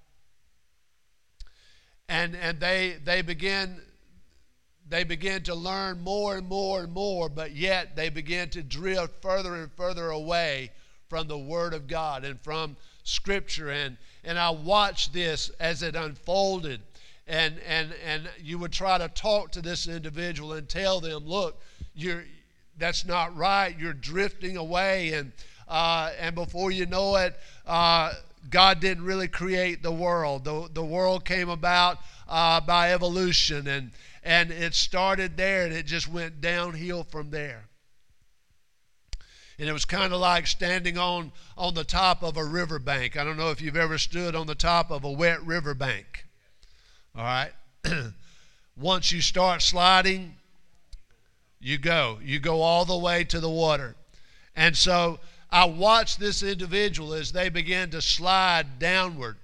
And, 2.08 2.36
and 2.36 2.60
they, 2.60 2.98
they 3.04 3.22
began 3.22 3.82
they 4.88 5.04
began 5.04 5.42
to 5.44 5.56
learn 5.56 6.02
more 6.02 6.38
and 6.38 6.48
more 6.48 6.84
and 6.84 6.94
more, 6.94 7.28
but 7.28 7.56
yet 7.56 7.96
they 7.96 8.10
began 8.10 8.50
to 8.50 8.62
drift 8.62 9.22
further 9.22 9.56
and 9.56 9.72
further 9.74 10.10
away 10.10 10.72
from 11.10 11.28
the 11.28 11.38
Word 11.38 11.74
of 11.74 11.88
God 11.88 12.24
and 12.24 12.40
from 12.42 12.78
Scripture. 13.04 13.72
And, 13.72 13.98
and 14.24 14.38
I 14.38 14.52
watched 14.52 15.12
this 15.12 15.50
as 15.60 15.82
it 15.82 15.96
unfolded. 15.96 16.82
And, 17.28 17.60
and, 17.68 17.94
and 18.06 18.30
you 18.40 18.60
would 18.60 18.72
try 18.72 19.00
to 19.00 19.08
talk 19.08 19.52
to 19.54 19.62
this 19.62 19.88
individual 19.88 20.54
and 20.54 20.70
tell 20.70 21.00
them, 21.00 21.26
look, 21.26 21.60
you're, 21.96 22.24
that's 22.78 23.06
not 23.06 23.36
right. 23.36 23.76
You're 23.78 23.94
drifting 23.94 24.58
away. 24.58 25.14
And, 25.14 25.32
uh, 25.68 26.12
and 26.20 26.36
before 26.36 26.72
you 26.72 26.86
know 26.86 27.16
it, 27.16 27.36
uh, 27.66 28.14
God 28.50 28.80
didn't 28.80 29.04
really 29.04 29.28
create 29.28 29.82
the 29.82 29.92
world. 29.92 30.44
The, 30.44 30.70
the 30.74 30.84
world 30.84 31.26
came 31.26 31.50
about 31.50 31.98
uh, 32.28 32.62
by 32.62 32.94
evolution. 32.94 33.68
And, 33.68 33.92
and 34.24 34.52
it 34.52 34.74
started 34.74 35.38
there 35.38 35.66
and 35.66 35.74
it 35.74 35.86
just 35.86 36.08
went 36.08 36.42
downhill 36.42 37.04
from 37.04 37.32
there. 37.32 37.66
And 39.58 39.70
it 39.70 39.74
was 39.74 39.86
kind 39.86 40.12
of 40.12 40.20
like 40.20 40.48
standing 40.48 40.98
on, 40.98 41.32
on 41.58 41.76
the 41.76 41.86
top 41.86 42.24
of 42.24 42.36
a 42.36 42.44
riverbank. 42.44 43.16
I 43.16 43.24
don't 43.24 43.38
know 43.38 43.52
if 43.52 43.62
you've 43.62 43.78
ever 43.78 43.98
stood 43.98 44.36
on 44.36 44.48
the 44.48 44.56
top 44.56 44.92
of 44.92 45.06
a 45.06 45.12
wet 45.12 45.42
riverbank. 45.46 46.26
All 47.16 47.24
right? 47.24 47.52
Once 48.78 49.14
you 49.14 49.22
start 49.22 49.62
sliding, 49.62 50.36
you 51.66 51.80
go. 51.80 52.20
You 52.24 52.40
go 52.40 52.62
all 52.62 52.86
the 52.86 52.98
way 52.98 53.24
to 53.24 53.40
the 53.40 53.50
water. 53.50 53.96
And 54.56 54.78
so 54.78 55.20
I 55.50 55.66
watched 55.66 56.20
this 56.20 56.44
individual 56.44 57.14
as 57.16 57.32
they 57.32 57.50
began 57.50 57.90
to 57.90 58.04
slide 58.04 58.78
downward. 58.78 59.38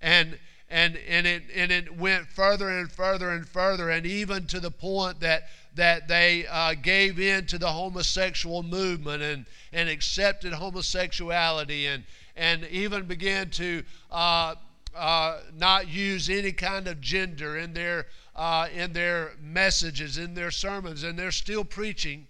And 0.00 0.38
and, 0.68 0.98
and, 1.08 1.26
it, 1.26 1.44
and 1.54 1.70
it 1.70 1.96
went 1.96 2.26
further 2.26 2.68
and 2.68 2.90
further 2.90 3.30
and 3.30 3.48
further, 3.48 3.90
and 3.90 4.04
even 4.04 4.46
to 4.46 4.58
the 4.58 4.70
point 4.70 5.20
that, 5.20 5.44
that 5.76 6.08
they 6.08 6.44
uh, 6.50 6.74
gave 6.74 7.20
in 7.20 7.46
to 7.46 7.58
the 7.58 7.68
homosexual 7.68 8.64
movement 8.64 9.22
and, 9.22 9.46
and 9.72 9.88
accepted 9.88 10.52
homosexuality 10.52 11.86
and, 11.86 12.02
and 12.36 12.64
even 12.64 13.04
began 13.04 13.48
to 13.50 13.84
uh, 14.10 14.56
uh, 14.96 15.40
not 15.54 15.88
use 15.88 16.30
any 16.30 16.52
kind 16.52 16.88
of 16.88 17.00
gender 17.00 17.56
in 17.56 17.72
their, 17.72 18.06
uh, 18.34 18.68
in 18.74 18.92
their 18.92 19.32
messages, 19.40 20.18
in 20.18 20.34
their 20.34 20.50
sermons, 20.50 21.02
and 21.02 21.18
they're 21.18 21.30
still 21.30 21.64
preaching 21.64 22.26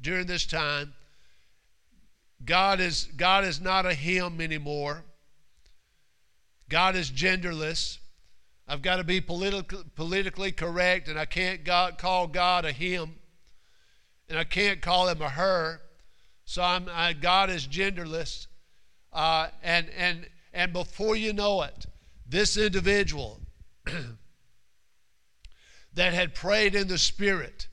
during 0.00 0.26
this 0.26 0.46
time. 0.46 0.94
God 2.44 2.80
is, 2.80 3.08
God 3.16 3.44
is 3.44 3.60
not 3.60 3.86
a 3.86 3.94
him 3.94 4.40
anymore. 4.40 5.04
God 6.68 6.94
is 6.94 7.10
genderless. 7.10 7.98
I've 8.68 8.82
got 8.82 8.96
to 8.96 9.04
be 9.04 9.20
politi- 9.20 9.84
politically 9.96 10.52
correct, 10.52 11.08
and 11.08 11.18
I 11.18 11.24
can't 11.24 11.64
God, 11.64 11.98
call 11.98 12.26
God 12.26 12.64
a 12.64 12.72
him, 12.72 13.16
and 14.28 14.38
I 14.38 14.44
can't 14.44 14.82
call 14.82 15.08
him 15.08 15.22
a 15.22 15.30
her. 15.30 15.80
So 16.44 16.62
I'm, 16.62 16.88
I, 16.90 17.14
God 17.14 17.50
is 17.50 17.66
genderless. 17.66 18.46
Uh, 19.12 19.48
and, 19.62 19.88
and, 19.96 20.28
and 20.58 20.72
before 20.72 21.14
you 21.14 21.32
know 21.32 21.62
it, 21.62 21.86
this 22.28 22.56
individual 22.56 23.38
that 25.94 26.12
had 26.12 26.34
prayed 26.34 26.74
in 26.74 26.88
the 26.88 26.98
Spirit, 26.98 27.68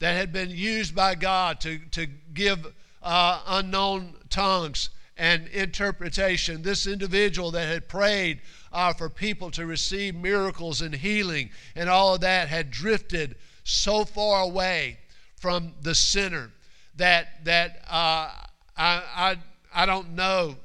that 0.00 0.16
had 0.16 0.32
been 0.32 0.50
used 0.50 0.96
by 0.96 1.14
God 1.14 1.60
to, 1.60 1.78
to 1.92 2.06
give 2.06 2.66
uh, 3.04 3.42
unknown 3.46 4.16
tongues, 4.30 4.90
and 5.16 5.46
interpretation. 5.48 6.62
This 6.62 6.88
individual 6.88 7.52
that 7.52 7.68
had 7.68 7.88
prayed 7.88 8.40
uh, 8.72 8.92
for 8.94 9.08
people 9.08 9.52
to 9.52 9.64
receive 9.64 10.16
miracles 10.16 10.80
and 10.80 10.92
healing 10.92 11.50
and 11.76 11.88
all 11.88 12.14
of 12.14 12.22
that 12.22 12.48
had 12.48 12.72
drifted 12.72 13.36
so 13.62 14.04
far 14.04 14.42
away 14.42 14.98
from 15.36 15.74
the 15.82 15.94
center 15.94 16.50
that, 16.96 17.44
that 17.44 17.84
uh, 17.88 18.28
I, 18.76 18.78
I, 19.14 19.36
I 19.72 19.86
don't 19.86 20.14
know 20.14 20.56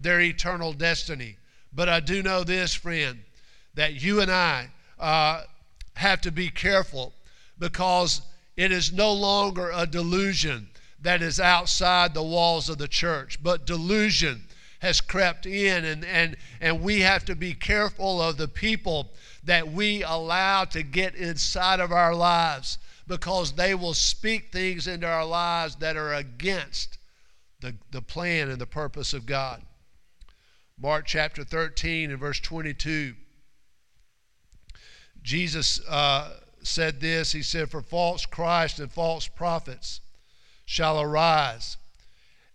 their 0.00 0.20
eternal 0.20 0.72
destiny. 0.72 1.36
But 1.72 1.88
I 1.88 2.00
do 2.00 2.22
know 2.22 2.44
this, 2.44 2.74
friend, 2.74 3.20
that 3.74 4.02
you 4.02 4.20
and 4.20 4.30
I 4.30 4.70
uh, 4.98 5.42
have 5.94 6.20
to 6.22 6.32
be 6.32 6.48
careful 6.48 7.12
because 7.58 8.22
it 8.56 8.72
is 8.72 8.92
no 8.92 9.12
longer 9.12 9.70
a 9.74 9.86
delusion 9.86 10.68
that 11.00 11.22
is 11.22 11.38
outside 11.38 12.14
the 12.14 12.22
walls 12.22 12.68
of 12.68 12.78
the 12.78 12.88
church. 12.88 13.42
But 13.42 13.66
delusion 13.66 14.44
has 14.80 15.00
crept 15.00 15.46
in, 15.46 15.84
and, 15.84 16.04
and, 16.04 16.36
and 16.60 16.82
we 16.82 17.00
have 17.00 17.24
to 17.26 17.34
be 17.34 17.54
careful 17.54 18.22
of 18.22 18.36
the 18.36 18.48
people 18.48 19.10
that 19.44 19.68
we 19.68 20.02
allow 20.02 20.64
to 20.64 20.82
get 20.82 21.14
inside 21.14 21.80
of 21.80 21.92
our 21.92 22.14
lives 22.14 22.78
because 23.06 23.52
they 23.52 23.74
will 23.74 23.94
speak 23.94 24.52
things 24.52 24.86
into 24.86 25.06
our 25.06 25.24
lives 25.24 25.76
that 25.76 25.96
are 25.96 26.14
against 26.14 26.98
the, 27.60 27.74
the 27.90 28.02
plan 28.02 28.50
and 28.50 28.60
the 28.60 28.66
purpose 28.66 29.12
of 29.14 29.26
God. 29.26 29.62
Mark 30.80 31.06
chapter 31.06 31.42
13 31.42 32.10
and 32.10 32.20
verse 32.20 32.38
22. 32.38 33.14
Jesus 35.22 35.80
uh, 35.88 36.34
said 36.62 37.00
this 37.00 37.32
He 37.32 37.42
said, 37.42 37.70
For 37.70 37.82
false 37.82 38.26
Christ 38.26 38.78
and 38.78 38.90
false 38.90 39.26
prophets 39.26 40.00
shall 40.64 41.00
arise 41.00 41.76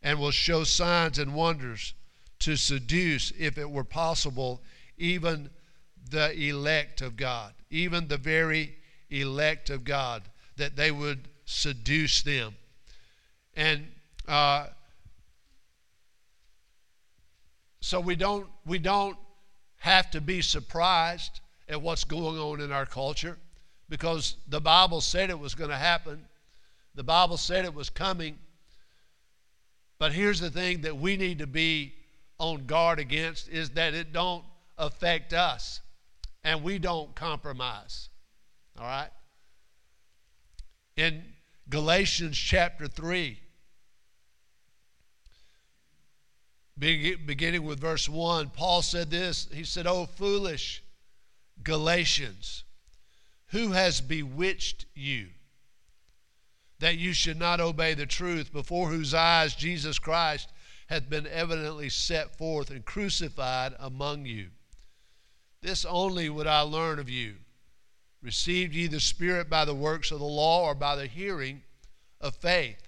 and 0.02 0.20
will 0.20 0.32
show 0.32 0.64
signs 0.64 1.20
and 1.20 1.34
wonders 1.34 1.94
to 2.40 2.56
seduce, 2.56 3.32
if 3.38 3.58
it 3.58 3.70
were 3.70 3.84
possible, 3.84 4.62
even 4.98 5.50
the 6.10 6.32
elect 6.38 7.02
of 7.02 7.18
God, 7.18 7.54
even 7.70 8.08
the 8.08 8.18
very 8.18 8.76
elect 9.10 9.70
of 9.70 9.84
God, 9.84 10.24
that 10.58 10.76
they 10.76 10.92
would 10.92 11.28
seduce 11.46 12.22
them. 12.22 12.56
And 13.56 13.88
uh, 14.28 14.68
so 17.84 18.00
we 18.00 18.16
don't 18.16 18.48
we 18.66 18.80
don't 18.80 19.18
have 19.80 20.10
to 20.12 20.22
be 20.22 20.42
surprised 20.42 21.42
at 21.68 21.82
what's 21.82 22.06
going 22.06 22.40
on 22.40 22.62
in 22.62 22.72
our 22.72 22.86
culture 22.86 23.38
because 23.90 24.38
the 24.48 24.62
Bible 24.62 25.02
said 25.02 25.30
it 25.30 25.38
was 25.38 25.54
going 25.54 25.70
to 25.70 25.76
happen. 25.76 26.24
The 26.96 27.04
Bible 27.04 27.36
said 27.36 27.66
it 27.66 27.74
was 27.74 27.90
coming. 27.90 28.40
But 30.00 30.14
here's 30.14 30.40
the 30.40 30.50
thing 30.50 30.80
that 30.84 30.96
we 30.96 31.18
need 31.18 31.40
to 31.40 31.46
be 31.46 31.94
on 32.40 32.68
guard 32.68 33.00
against 33.00 33.50
is 33.50 33.72
that 33.72 33.94
it 33.94 34.14
don't 34.14 34.46
affect 34.78 35.34
us 35.34 35.82
and 36.46 36.64
we 36.64 36.80
don't 36.80 37.14
compromise. 37.16 38.08
All 38.80 38.86
right? 38.86 39.10
In 40.96 41.22
Galatians 41.68 42.38
chapter 42.38 42.88
3, 42.88 43.38
beginning 46.78 47.64
with 47.64 47.80
verse 47.80 48.10
1, 48.10 48.50
Paul 48.50 48.82
said 48.82 49.12
this. 49.12 49.48
He 49.54 49.64
said, 49.64 49.88
Oh, 49.88 50.06
foolish 50.06 50.84
Galatians, 51.62 52.64
who 53.48 53.72
has 53.72 54.02
bewitched 54.02 54.86
you 54.96 55.28
that 56.80 56.98
you 56.98 57.14
should 57.14 57.38
not 57.38 57.62
obey 57.62 57.94
the 57.94 58.06
truth, 58.06 58.52
before 58.52 58.90
whose 58.90 59.14
eyes 59.14 59.56
Jesus 59.56 60.00
Christ 60.00 60.52
hath 60.88 61.10
been 61.10 61.28
evidently 61.28 61.88
set 61.90 62.38
forth 62.38 62.70
and 62.70 62.84
crucified 62.84 63.74
among 63.80 64.26
you? 64.26 64.50
This 65.62 65.86
only 65.86 66.30
would 66.30 66.48
I 66.48 66.62
learn 66.62 67.00
of 67.00 67.10
you. 67.10 67.36
Received 68.22 68.74
ye 68.74 68.88
the 68.88 69.00
Spirit 69.00 69.50
by 69.50 69.64
the 69.64 69.76
works 69.76 70.12
of 70.12 70.20
the 70.20 70.26
law 70.26 70.66
or 70.66 70.76
by 70.76 70.96
the 70.96 71.08
hearing 71.08 71.62
of 72.20 72.36
faith? 72.36 72.83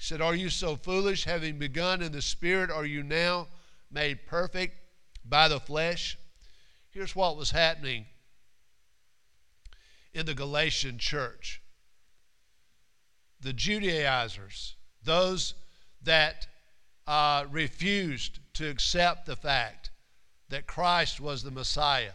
He 0.00 0.06
said, 0.06 0.22
Are 0.22 0.34
you 0.34 0.48
so 0.48 0.76
foolish, 0.76 1.24
having 1.24 1.58
begun 1.58 2.00
in 2.00 2.12
the 2.12 2.22
Spirit, 2.22 2.70
are 2.70 2.86
you 2.86 3.02
now 3.02 3.48
made 3.90 4.26
perfect 4.26 4.78
by 5.26 5.46
the 5.46 5.60
flesh? 5.60 6.16
Here's 6.88 7.14
what 7.14 7.36
was 7.36 7.50
happening 7.50 8.06
in 10.14 10.24
the 10.24 10.32
Galatian 10.32 10.96
church 10.96 11.60
the 13.42 13.52
Judaizers, 13.52 14.74
those 15.04 15.52
that 16.02 16.46
uh, 17.06 17.44
refused 17.50 18.38
to 18.54 18.70
accept 18.70 19.26
the 19.26 19.36
fact 19.36 19.90
that 20.48 20.66
Christ 20.66 21.20
was 21.20 21.42
the 21.42 21.50
Messiah. 21.50 22.12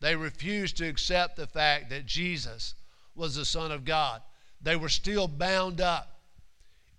They 0.00 0.14
refused 0.14 0.76
to 0.76 0.88
accept 0.88 1.34
the 1.34 1.48
fact 1.48 1.90
that 1.90 2.06
Jesus 2.06 2.74
was 3.16 3.34
the 3.34 3.44
Son 3.44 3.72
of 3.72 3.84
God. 3.84 4.22
They 4.60 4.76
were 4.76 4.88
still 4.88 5.26
bound 5.26 5.80
up 5.80 6.13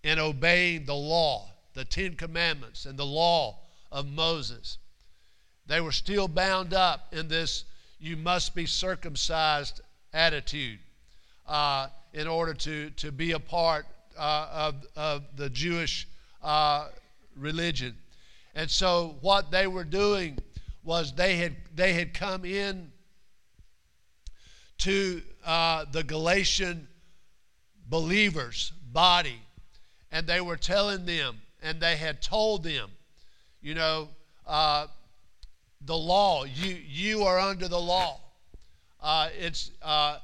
in 0.06 0.20
obeying 0.20 0.86
the 0.86 0.94
law, 0.94 1.50
the 1.74 1.84
Ten 1.84 2.14
Commandments, 2.14 2.86
and 2.86 2.98
the 2.98 3.06
law 3.06 3.58
of 3.92 4.06
Moses. 4.06 4.78
They 5.66 5.82
were 5.82 5.92
still 5.92 6.28
bound 6.28 6.76
up 6.76 7.12
in 7.12 7.28
this 7.28 7.66
you 8.00 8.16
must 8.16 8.54
be 8.54 8.68
circumcised 8.68 9.82
attitude 10.14 10.78
uh, 11.48 11.88
in 12.14 12.28
order 12.28 12.54
to, 12.54 12.92
to 12.92 13.12
be 13.12 13.32
a 13.32 13.40
part 13.40 13.88
uh, 14.16 14.48
of, 14.52 14.76
of 14.96 15.24
the 15.38 15.50
Jewish 15.50 16.08
uh, 16.44 16.90
religion. 17.36 17.98
And 18.54 18.70
so, 18.70 19.16
what 19.22 19.50
they 19.50 19.66
were 19.66 19.84
doing 19.84 20.38
was 20.84 21.14
they 21.14 21.38
had, 21.38 21.56
they 21.74 21.94
had 21.94 22.14
come 22.14 22.46
in 22.46 22.92
to 24.78 25.24
uh, 25.44 25.86
the 25.92 26.04
Galatian 26.04 26.88
believers' 27.90 28.72
body, 28.92 29.42
and 30.16 30.26
they 30.26 30.40
were 30.40 30.56
telling 30.56 31.06
them, 31.06 31.42
and 31.62 31.82
they 31.82 31.98
had 31.98 32.22
told 32.22 32.64
them, 32.64 32.90
you 33.62 33.76
know, 33.76 34.08
uh, 34.48 34.88
the 35.82 35.98
law, 35.98 36.46
you, 36.46 36.78
you 36.88 37.24
are 37.24 37.38
under 37.38 37.68
the 37.68 37.78
law. 37.78 38.22
Uh, 39.02 39.28
it's, 39.38 39.72
uh, 39.82 40.20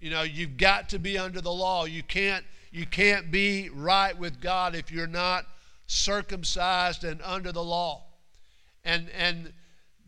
you 0.00 0.08
know, 0.08 0.22
you've 0.22 0.56
got 0.56 0.88
to 0.90 1.00
be 1.00 1.18
under 1.18 1.40
the 1.40 1.50
law. 1.50 1.84
You 1.84 2.04
can't, 2.04 2.44
you 2.70 2.86
can't 2.86 3.32
be 3.32 3.70
right 3.70 4.16
with 4.16 4.40
God 4.40 4.76
if 4.76 4.92
you're 4.92 5.08
not 5.08 5.46
circumcised 5.88 7.02
and 7.02 7.20
under 7.22 7.50
the 7.50 7.64
law. 7.64 8.04
And, 8.84 9.10
and 9.18 9.52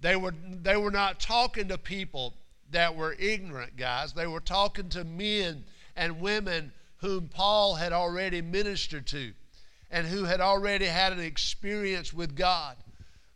they 0.00 0.14
were, 0.14 0.34
they 0.62 0.76
were 0.76 0.92
not 0.92 1.18
talking 1.18 1.66
to 1.66 1.78
people 1.78 2.34
that 2.70 2.94
were 2.94 3.16
ignorant, 3.18 3.76
guys. 3.76 4.12
They 4.12 4.28
were 4.28 4.38
talking 4.38 4.88
to 4.90 5.02
men 5.02 5.64
and 5.96 6.20
women 6.20 6.70
whom 7.00 7.28
Paul 7.28 7.74
had 7.74 7.92
already 7.92 8.42
ministered 8.42 9.06
to 9.08 9.32
and 9.90 10.06
who 10.06 10.24
had 10.24 10.40
already 10.40 10.86
had 10.86 11.12
an 11.12 11.20
experience 11.20 12.12
with 12.12 12.36
God. 12.36 12.76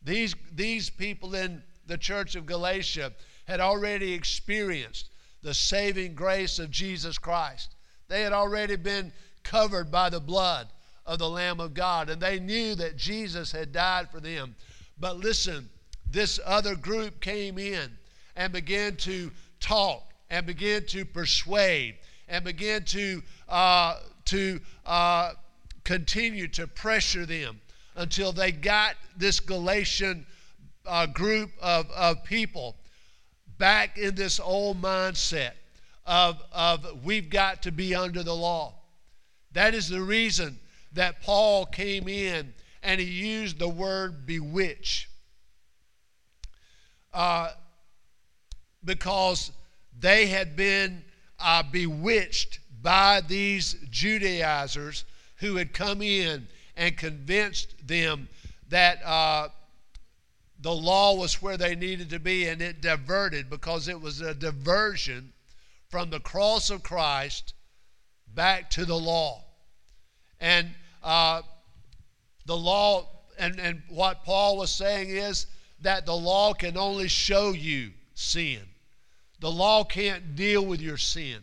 These, 0.03 0.35
these 0.53 0.91
people 0.91 1.35
in 1.35 1.63
the 1.87 1.99
church 1.99 2.37
of 2.37 2.47
Galatia 2.47 3.13
had 3.47 3.61
already 3.61 4.13
experienced 4.13 5.09
the 5.43 5.55
saving 5.55 6.15
grace 6.15 6.59
of 6.59 6.71
Jesus 6.71 7.19
Christ. 7.19 7.75
They 8.09 8.23
had 8.23 8.33
already 8.33 8.77
been 8.77 9.13
covered 9.43 9.91
by 9.91 10.11
the 10.11 10.21
blood 10.21 10.69
of 11.07 11.19
the 11.19 11.29
Lamb 11.29 11.61
of 11.61 11.75
God, 11.75 12.09
and 12.09 12.21
they 12.21 12.39
knew 12.39 12.75
that 12.77 12.97
Jesus 12.97 13.53
had 13.53 13.73
died 13.73 14.11
for 14.11 14.21
them. 14.21 14.55
But 14.99 15.19
listen, 15.19 15.69
this 16.11 16.39
other 16.45 16.77
group 16.77 17.21
came 17.21 17.59
in 17.59 17.91
and 18.37 18.53
began 18.53 18.97
to 18.97 19.31
talk 19.61 20.13
and 20.31 20.47
began 20.47 20.87
to 20.87 21.05
persuade 21.05 21.97
and 22.29 22.45
began 22.45 22.85
to, 22.85 23.23
uh, 23.49 24.01
to 24.27 24.61
uh, 24.87 25.33
continue 25.85 26.49
to 26.49 26.67
pressure 26.67 27.27
them 27.27 27.61
until 27.97 28.33
they 28.33 28.53
got 28.53 28.97
this 29.17 29.41
Galatian 29.41 30.27
uh, 30.87 31.07
group 31.07 31.51
of, 31.61 31.91
of 31.91 32.25
people 32.25 32.77
back 33.59 33.99
in 33.99 34.15
this 34.15 34.41
old 34.41 34.81
mindset 34.81 35.53
of, 36.07 36.43
of 36.53 37.05
we've 37.05 37.31
got 37.31 37.63
to 37.63 37.73
be 37.73 37.95
under 37.95 38.23
the 38.23 38.35
law. 38.35 38.75
That 39.53 39.75
is 39.75 39.89
the 39.89 40.03
reason 40.03 40.59
that 40.93 41.23
Paul 41.23 41.67
came 41.67 42.09
in 42.09 42.53
and 42.83 43.01
he 43.01 43.07
used 43.07 43.59
the 43.59 43.69
word 43.69 44.27
bewitch. 44.27 45.09
Uh, 47.13 47.51
because 48.85 49.53
they 49.99 50.27
had 50.27 50.57
been 50.57 51.05
uh, 51.45 51.63
bewitched 51.63 52.59
by 52.83 53.21
these 53.21 53.77
Judaizers 53.91 55.05
who 55.37 55.57
had 55.57 55.75
come 55.75 56.01
in 56.01 56.49
and 56.77 56.97
convinced 56.97 57.87
them 57.87 58.29
that 58.71 59.05
uh, 59.05 59.49
the 60.59 60.73
law 60.73 61.15
was 61.15 61.43
where 61.43 61.59
they 61.59 61.75
needed 61.75 62.09
to 62.11 62.19
be, 62.19 62.49
and 62.49 62.63
it 62.63 62.81
diverted 62.81 63.51
because 63.51 63.89
it 63.89 64.01
was 64.01 64.23
a 64.23 64.35
diversion 64.35 65.33
from 65.89 66.09
the 66.09 66.21
cross 66.21 66.71
of 66.71 66.83
Christ 66.83 67.53
back 68.35 68.71
to 68.71 68.87
the 68.87 68.97
law. 68.97 69.45
And 70.41 70.71
uh, 71.03 71.43
the 72.47 72.57
law, 72.57 73.07
and, 73.39 73.61
and 73.61 73.83
what 73.89 74.25
Paul 74.25 74.57
was 74.57 74.71
saying 74.71 75.11
is 75.11 75.47
that 75.83 76.07
the 76.07 76.17
law 76.17 76.55
can 76.55 76.79
only 76.79 77.09
show 77.09 77.53
you 77.53 77.93
sin. 78.15 78.63
The 79.45 79.53
law 79.53 79.85
can't 79.85 80.37
deal 80.37 80.65
with 80.65 80.81
your 80.81 80.97
sin. 80.97 81.43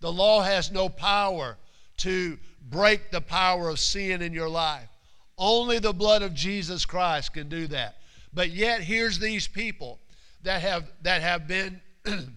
The 0.00 0.10
law 0.10 0.40
has 0.40 0.72
no 0.72 0.88
power 0.88 1.58
to 1.98 2.38
break 2.70 3.10
the 3.10 3.20
power 3.20 3.68
of 3.68 3.78
sin 3.80 4.22
in 4.22 4.32
your 4.32 4.48
life. 4.48 4.88
Only 5.36 5.78
the 5.78 5.92
blood 5.92 6.22
of 6.22 6.32
Jesus 6.32 6.86
Christ 6.86 7.34
can 7.34 7.50
do 7.50 7.66
that. 7.66 7.96
But 8.32 8.48
yet 8.48 8.80
here's 8.80 9.18
these 9.18 9.46
people 9.46 9.98
that 10.44 10.62
have 10.62 10.90
that 11.02 11.20
have 11.20 11.46
been 11.46 11.82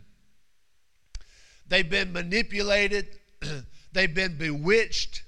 they've 1.69 1.89
been 1.89 2.11
manipulated, 2.11 3.07
they've 3.93 4.13
been 4.13 4.37
bewitched, 4.37 5.23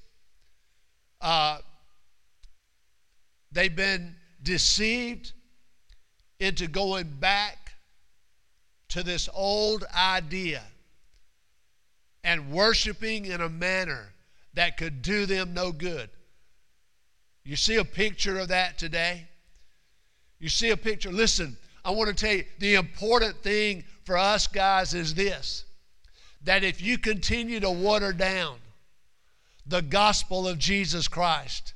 uh, 1.22 1.60
they've 3.54 3.74
been 3.74 4.14
deceived 4.44 5.32
into 6.38 6.68
going 6.68 7.08
back 7.22 7.67
to 8.90 9.04
this 9.04 9.28
old 9.34 9.84
idea 9.96 10.64
and 12.24 12.52
worshiping 12.52 13.26
in 13.26 13.42
a 13.42 13.50
manner 13.50 14.14
that 14.54 14.78
could 14.78 15.02
do 15.02 15.26
them 15.26 15.54
no 15.54 15.72
good. 15.72 16.10
You 17.44 17.56
see 17.56 17.76
a 17.76 17.86
picture 17.86 18.40
of 18.40 18.50
that 18.50 18.78
today? 18.78 19.28
You 20.40 20.50
see 20.50 20.70
a 20.72 20.78
picture. 20.78 21.12
Listen, 21.12 21.58
I 21.86 21.92
want 21.92 22.10
to 22.10 22.16
tell 22.16 22.36
you 22.36 22.44
the 22.60 22.76
important 22.76 23.38
thing 23.44 23.86
for 24.04 24.18
us 24.18 24.48
guys 24.48 24.94
is 24.94 25.14
this 25.14 25.64
that 26.44 26.64
if 26.64 26.82
you 26.82 26.98
continue 26.98 27.60
to 27.60 27.70
water 27.70 28.14
down 28.14 28.58
the 29.66 29.82
gospel 29.82 30.48
of 30.48 30.58
Jesus 30.58 31.08
Christ, 31.08 31.74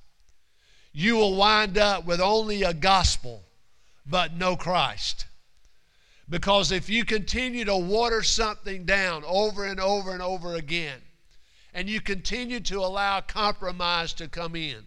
you 0.94 1.16
will 1.16 1.36
wind 1.36 1.78
up 1.78 2.06
with 2.06 2.22
only 2.22 2.64
a 2.64 2.74
gospel 2.74 3.44
but 4.06 4.34
no 4.34 4.56
Christ. 4.56 5.26
Because 6.32 6.72
if 6.72 6.90
you 6.90 7.04
continue 7.04 7.66
to 7.66 7.76
water 7.76 8.24
something 8.24 8.86
down 8.86 9.24
over 9.28 9.66
and 9.66 9.82
over 9.82 10.14
and 10.14 10.22
over 10.22 10.56
again, 10.56 10.98
and 11.74 11.90
you 11.90 12.00
continue 12.00 12.62
to 12.62 12.80
allow 12.80 13.20
compromise 13.20 14.14
to 14.14 14.30
come 14.30 14.56
in, 14.56 14.78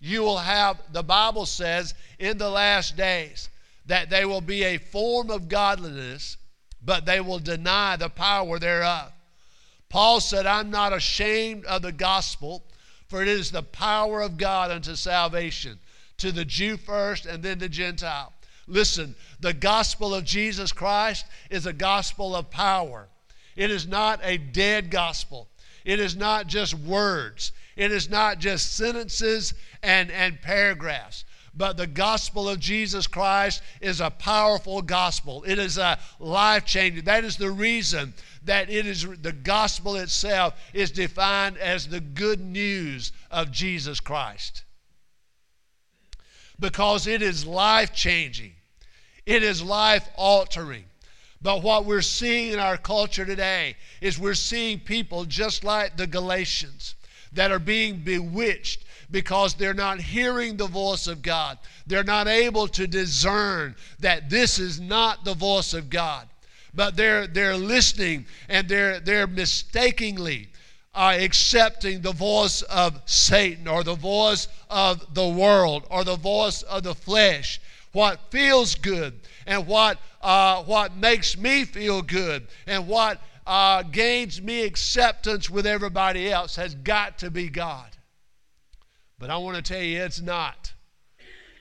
you 0.00 0.22
will 0.22 0.38
have, 0.38 0.80
the 0.92 1.02
Bible 1.02 1.46
says, 1.46 1.94
in 2.20 2.38
the 2.38 2.48
last 2.48 2.96
days, 2.96 3.50
that 3.86 4.08
they 4.08 4.24
will 4.24 4.40
be 4.40 4.62
a 4.62 4.78
form 4.78 5.30
of 5.30 5.48
godliness, 5.48 6.36
but 6.80 7.06
they 7.06 7.20
will 7.20 7.40
deny 7.40 7.96
the 7.96 8.08
power 8.08 8.60
thereof. 8.60 9.12
Paul 9.88 10.20
said, 10.20 10.46
I'm 10.46 10.70
not 10.70 10.92
ashamed 10.92 11.64
of 11.64 11.82
the 11.82 11.92
gospel, 11.92 12.62
for 13.08 13.20
it 13.20 13.26
is 13.26 13.50
the 13.50 13.64
power 13.64 14.20
of 14.20 14.36
God 14.36 14.70
unto 14.70 14.94
salvation, 14.94 15.80
to 16.18 16.30
the 16.30 16.44
Jew 16.44 16.76
first 16.76 17.26
and 17.26 17.42
then 17.42 17.58
the 17.58 17.68
Gentile. 17.68 18.32
Listen, 18.68 19.16
the 19.42 19.52
gospel 19.52 20.14
of 20.14 20.24
Jesus 20.24 20.72
Christ 20.72 21.26
is 21.50 21.66
a 21.66 21.72
gospel 21.72 22.34
of 22.34 22.50
power. 22.50 23.08
It 23.56 23.70
is 23.70 23.86
not 23.86 24.20
a 24.22 24.38
dead 24.38 24.90
gospel. 24.90 25.48
It 25.84 26.00
is 26.00 26.16
not 26.16 26.46
just 26.46 26.74
words. 26.74 27.52
It 27.76 27.90
is 27.90 28.08
not 28.08 28.38
just 28.38 28.76
sentences 28.76 29.52
and, 29.82 30.10
and 30.10 30.40
paragraphs. 30.40 31.24
But 31.54 31.76
the 31.76 31.86
gospel 31.86 32.48
of 32.48 32.60
Jesus 32.60 33.06
Christ 33.06 33.62
is 33.80 34.00
a 34.00 34.10
powerful 34.10 34.80
gospel. 34.80 35.44
It 35.46 35.58
is 35.58 35.76
a 35.76 35.98
life 36.18 36.64
changing. 36.64 37.04
That 37.04 37.24
is 37.24 37.36
the 37.36 37.50
reason 37.50 38.14
that 38.44 38.70
it 38.70 38.86
is 38.86 39.06
the 39.20 39.32
gospel 39.32 39.96
itself 39.96 40.54
is 40.72 40.90
defined 40.90 41.58
as 41.58 41.88
the 41.88 42.00
good 42.00 42.40
news 42.40 43.12
of 43.30 43.50
Jesus 43.50 44.00
Christ. 44.00 44.64
Because 46.58 47.06
it 47.06 47.20
is 47.22 47.44
life 47.44 47.92
changing, 47.92 48.52
it 49.26 49.42
is 49.42 49.62
life 49.62 50.08
altering. 50.16 50.84
But 51.40 51.62
what 51.62 51.84
we're 51.84 52.02
seeing 52.02 52.52
in 52.52 52.58
our 52.58 52.76
culture 52.76 53.24
today 53.24 53.76
is 54.00 54.18
we're 54.18 54.34
seeing 54.34 54.78
people 54.78 55.24
just 55.24 55.64
like 55.64 55.96
the 55.96 56.06
Galatians 56.06 56.94
that 57.32 57.50
are 57.50 57.58
being 57.58 57.98
bewitched 57.98 58.84
because 59.10 59.54
they're 59.54 59.74
not 59.74 60.00
hearing 60.00 60.56
the 60.56 60.66
voice 60.66 61.06
of 61.06 61.20
God. 61.20 61.58
They're 61.86 62.04
not 62.04 62.28
able 62.28 62.68
to 62.68 62.86
discern 62.86 63.74
that 64.00 64.30
this 64.30 64.58
is 64.58 64.80
not 64.80 65.24
the 65.24 65.34
voice 65.34 65.74
of 65.74 65.90
God. 65.90 66.28
But 66.74 66.96
they're, 66.96 67.26
they're 67.26 67.56
listening 67.56 68.26
and 68.48 68.68
they're, 68.68 69.00
they're 69.00 69.26
mistakenly 69.26 70.48
uh, 70.94 71.16
accepting 71.18 72.00
the 72.00 72.12
voice 72.12 72.62
of 72.62 73.00
Satan 73.06 73.66
or 73.66 73.82
the 73.82 73.94
voice 73.94 74.48
of 74.70 75.14
the 75.14 75.28
world 75.28 75.84
or 75.90 76.04
the 76.04 76.16
voice 76.16 76.62
of 76.62 76.82
the 76.82 76.94
flesh. 76.94 77.60
What 77.92 78.20
feels 78.30 78.74
good 78.74 79.20
and 79.46 79.66
what, 79.66 79.98
uh, 80.22 80.62
what 80.64 80.96
makes 80.96 81.36
me 81.36 81.64
feel 81.64 82.00
good 82.02 82.46
and 82.66 82.88
what 82.88 83.20
uh, 83.46 83.82
gains 83.82 84.40
me 84.40 84.64
acceptance 84.64 85.50
with 85.50 85.66
everybody 85.66 86.30
else 86.30 86.56
has 86.56 86.74
got 86.74 87.18
to 87.18 87.30
be 87.30 87.48
God. 87.48 87.90
But 89.18 89.30
I 89.30 89.36
want 89.36 89.56
to 89.56 89.62
tell 89.62 89.82
you, 89.82 90.00
it's 90.02 90.20
not. 90.20 90.72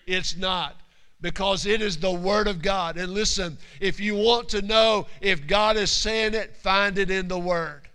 It's 0.07 0.35
not. 0.35 0.77
Because 1.19 1.67
it 1.67 1.81
is 1.81 1.97
the 1.97 2.11
Word 2.11 2.47
of 2.47 2.61
God. 2.61 2.97
And 2.97 3.13
listen, 3.13 3.57
if 3.79 3.99
you 3.99 4.15
want 4.15 4.49
to 4.49 4.63
know 4.63 5.05
if 5.21 5.45
God 5.45 5.77
is 5.77 5.91
saying 5.91 6.33
it, 6.33 6.55
find 6.55 6.97
it 6.97 7.11
in 7.11 7.27
the 7.27 7.37
Word. 7.37 7.87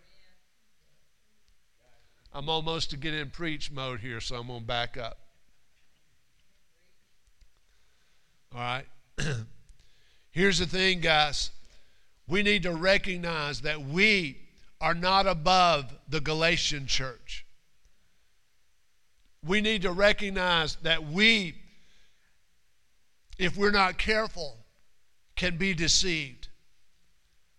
I'm 2.32 2.48
almost 2.48 2.90
to 2.90 2.96
get 2.96 3.14
in 3.14 3.30
preach 3.30 3.72
mode 3.72 4.00
here, 4.00 4.20
so 4.20 4.36
I'm 4.36 4.46
going 4.46 4.60
to 4.60 4.66
back 4.66 4.96
up. 4.96 5.25
All 8.56 8.62
right. 8.62 8.86
Here's 10.32 10.58
the 10.58 10.66
thing, 10.66 11.00
guys. 11.00 11.50
We 12.26 12.42
need 12.42 12.64
to 12.64 12.72
recognize 12.72 13.60
that 13.60 13.80
we 13.80 14.38
are 14.80 14.94
not 14.94 15.26
above 15.26 15.94
the 16.08 16.20
Galatian 16.20 16.86
church 16.86 17.46
we 19.46 19.60
need 19.60 19.82
to 19.82 19.92
recognize 19.92 20.76
that 20.82 21.06
we, 21.06 21.54
if 23.38 23.56
we're 23.56 23.70
not 23.70 23.98
careful, 23.98 24.56
can 25.36 25.56
be 25.56 25.74
deceived. 25.74 26.48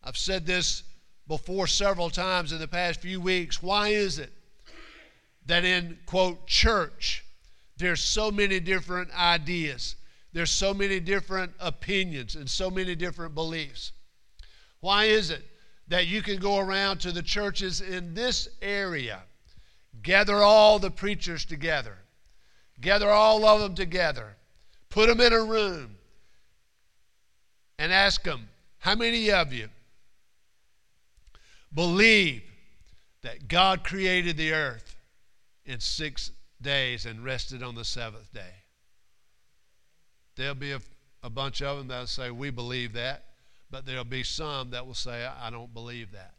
I've 0.04 0.18
said 0.18 0.46
this 0.46 0.84
before 1.28 1.68
several 1.68 2.10
times 2.10 2.52
in 2.52 2.60
the 2.60 2.68
past 2.68 3.02
few 3.02 3.22
weeks. 3.22 3.62
Why 3.62 3.90
is 3.90 4.20
it 4.20 4.32
that 5.46 5.64
in, 5.64 5.98
quote, 6.06 6.48
church, 6.48 7.24
there's 7.78 8.02
so 8.02 8.32
many 8.32 8.60
different 8.60 9.12
ideas, 9.18 9.96
there's 10.38 10.52
so 10.52 10.72
many 10.72 11.00
different 11.00 11.52
opinions, 11.60 12.36
and 12.36 12.48
so 12.48 12.70
many 12.70 12.94
different 12.94 13.34
beliefs? 13.34 13.92
Why 14.82 15.06
is 15.06 15.32
it 15.32 15.44
that 15.88 16.06
you 16.06 16.22
can 16.22 16.38
go 16.38 16.60
around 16.60 17.00
to 17.00 17.12
the 17.12 17.24
churches 17.24 17.82
in 17.82 18.14
this 18.14 18.48
area? 18.62 19.24
Gather 20.04 20.36
all 20.36 20.78
the 20.78 20.92
preachers 20.92 21.44
together. 21.44 21.98
Gather 22.80 23.10
all 23.10 23.46
of 23.46 23.62
them 23.62 23.74
together. 23.74 24.36
Put 24.90 25.10
them 25.10 25.20
in 25.22 25.34
a 25.34 25.42
room 25.42 25.96
and 27.80 27.92
ask 27.92 28.22
them, 28.22 28.48
how 28.78 28.94
many 28.94 29.32
of 29.32 29.52
you 29.52 29.70
believe 31.74 32.44
that 33.24 33.48
God 33.48 33.84
created 33.84 34.38
the 34.38 34.54
earth 34.54 34.96
in 35.66 35.80
six 35.80 36.30
days 36.62 37.08
and 37.08 37.24
rested 37.24 37.64
on 37.64 37.74
the 37.74 37.84
seventh 37.84 38.32
day? 38.32 38.54
There'll 40.38 40.56
be 40.56 40.72
a, 40.72 40.80
a 41.24 41.30
bunch 41.30 41.62
of 41.62 41.78
them 41.78 41.88
that'll 41.88 42.08
say, 42.08 42.32
We 42.32 42.52
believe 42.52 42.94
that. 42.94 43.26
But 43.70 43.86
there'll 43.86 44.06
be 44.06 44.24
some 44.24 44.70
that 44.70 44.88
will 44.88 44.94
say, 44.94 45.26
I 45.26 45.50
don't 45.50 45.74
believe 45.74 46.14
that. 46.14 46.36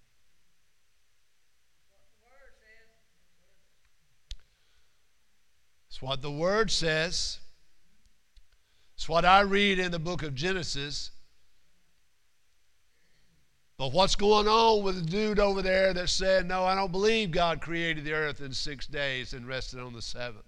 It's 5.88 6.00
what 6.00 6.22
the 6.22 6.30
Word 6.30 6.70
says. 6.70 7.40
It's 8.94 9.08
what 9.08 9.24
I 9.24 9.40
read 9.40 9.78
in 9.78 9.90
the 9.90 9.98
book 9.98 10.22
of 10.22 10.34
Genesis. 10.34 11.10
But 13.76 13.92
what's 13.92 14.16
going 14.16 14.48
on 14.48 14.82
with 14.82 14.96
the 14.96 15.10
dude 15.10 15.38
over 15.38 15.62
there 15.62 15.92
that 15.92 16.08
said, 16.08 16.46
No, 16.46 16.64
I 16.64 16.74
don't 16.74 16.90
believe 16.90 17.30
God 17.30 17.60
created 17.60 18.04
the 18.04 18.12
earth 18.12 18.40
in 18.40 18.52
six 18.52 18.86
days 18.86 19.34
and 19.34 19.46
rested 19.46 19.80
on 19.80 19.92
the 19.92 20.02
seventh? 20.02 20.47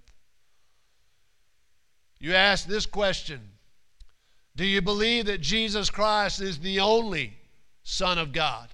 You 2.20 2.34
ask 2.34 2.66
this 2.66 2.86
question 2.86 3.40
Do 4.54 4.64
you 4.64 4.82
believe 4.82 5.26
that 5.26 5.40
Jesus 5.40 5.90
Christ 5.90 6.40
is 6.40 6.58
the 6.58 6.80
only 6.80 7.34
Son 7.82 8.18
of 8.18 8.32
God? 8.32 8.68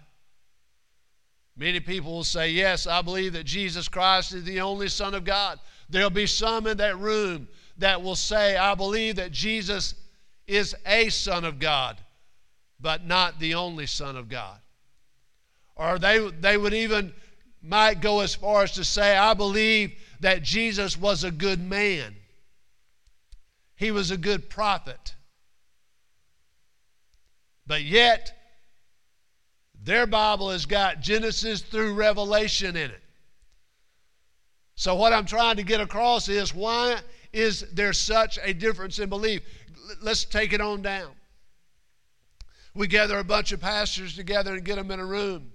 Many 1.56 1.80
people 1.80 2.12
will 2.12 2.24
say, 2.24 2.50
Yes, 2.50 2.86
I 2.86 3.00
believe 3.00 3.32
that 3.32 3.44
Jesus 3.44 3.88
Christ 3.88 4.34
is 4.34 4.44
the 4.44 4.60
only 4.60 4.88
Son 4.88 5.14
of 5.14 5.24
God. 5.24 5.58
There'll 5.88 6.10
be 6.10 6.26
some 6.26 6.66
in 6.66 6.76
that 6.78 6.98
room 6.98 7.48
that 7.78 8.02
will 8.02 8.16
say, 8.16 8.56
I 8.56 8.74
believe 8.74 9.16
that 9.16 9.30
Jesus 9.30 9.94
is 10.46 10.74
a 10.84 11.08
Son 11.08 11.44
of 11.44 11.58
God, 11.58 11.96
but 12.80 13.06
not 13.06 13.38
the 13.38 13.54
only 13.54 13.86
Son 13.86 14.16
of 14.16 14.28
God. 14.28 14.58
Or 15.76 15.98
they, 15.98 16.30
they 16.40 16.56
would 16.56 16.74
even 16.74 17.12
might 17.62 18.00
go 18.00 18.20
as 18.20 18.34
far 18.34 18.62
as 18.62 18.72
to 18.72 18.84
say, 18.84 19.16
I 19.16 19.34
believe 19.34 19.94
that 20.20 20.42
Jesus 20.42 20.96
was 20.96 21.24
a 21.24 21.30
good 21.30 21.60
man. 21.60 22.16
He 23.76 23.90
was 23.90 24.10
a 24.10 24.16
good 24.16 24.48
prophet. 24.48 25.14
But 27.66 27.82
yet, 27.82 28.32
their 29.82 30.06
Bible 30.06 30.50
has 30.50 30.66
got 30.66 31.00
Genesis 31.00 31.60
through 31.60 31.94
Revelation 31.94 32.76
in 32.76 32.90
it. 32.90 33.02
So, 34.74 34.94
what 34.94 35.12
I'm 35.12 35.26
trying 35.26 35.56
to 35.56 35.62
get 35.62 35.80
across 35.80 36.28
is 36.28 36.54
why 36.54 36.98
is 37.32 37.60
there 37.72 37.92
such 37.92 38.38
a 38.42 38.52
difference 38.52 38.98
in 38.98 39.08
belief? 39.08 39.42
Let's 40.02 40.24
take 40.24 40.52
it 40.52 40.60
on 40.60 40.82
down. 40.82 41.12
We 42.74 42.86
gather 42.86 43.18
a 43.18 43.24
bunch 43.24 43.52
of 43.52 43.60
pastors 43.60 44.14
together 44.16 44.54
and 44.54 44.64
get 44.64 44.76
them 44.76 44.90
in 44.90 45.00
a 45.00 45.06
room. 45.06 45.50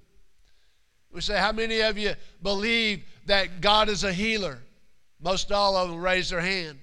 We 1.11 1.21
say, 1.21 1.37
How 1.37 1.51
many 1.51 1.81
of 1.81 1.97
you 1.97 2.13
believe 2.41 3.03
that 3.25 3.61
God 3.61 3.89
is 3.89 4.03
a 4.03 4.13
healer? 4.13 4.59
Most 5.19 5.51
all 5.51 5.75
of 5.75 5.89
them 5.89 6.01
raise 6.01 6.29
their 6.29 6.41
hand. 6.41 6.79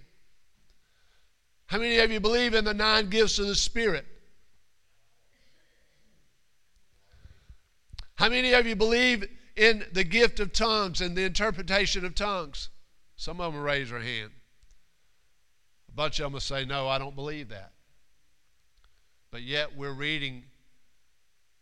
How 1.68 1.76
many 1.78 1.98
of 1.98 2.10
you 2.10 2.18
believe 2.18 2.54
in 2.54 2.64
the 2.64 2.72
nine 2.72 3.10
gifts 3.10 3.38
of 3.38 3.46
the 3.46 3.54
Spirit? 3.54 4.06
How 8.14 8.30
many 8.30 8.54
of 8.54 8.66
you 8.66 8.74
believe 8.74 9.28
in 9.54 9.84
the 9.92 10.02
gift 10.02 10.40
of 10.40 10.54
tongues 10.54 11.02
and 11.02 11.14
the 11.14 11.24
interpretation 11.24 12.06
of 12.06 12.14
tongues? 12.14 12.70
Some 13.16 13.38
of 13.38 13.52
them 13.52 13.62
raise 13.62 13.90
their 13.90 14.00
hand. 14.00 14.30
A 15.90 15.92
bunch 15.92 16.18
of 16.20 16.24
them 16.24 16.32
will 16.32 16.40
say, 16.40 16.64
No, 16.64 16.88
I 16.88 16.96
don't 16.96 17.14
believe 17.14 17.50
that. 17.50 17.72
But 19.30 19.42
yet 19.42 19.76
we're 19.76 19.92
reading, 19.92 20.44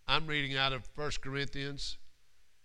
I'm 0.07 0.29
reading 0.29 0.57
out 0.57 0.73
of 0.73 0.89
1 0.95 1.11
Corinthians, 1.21 1.99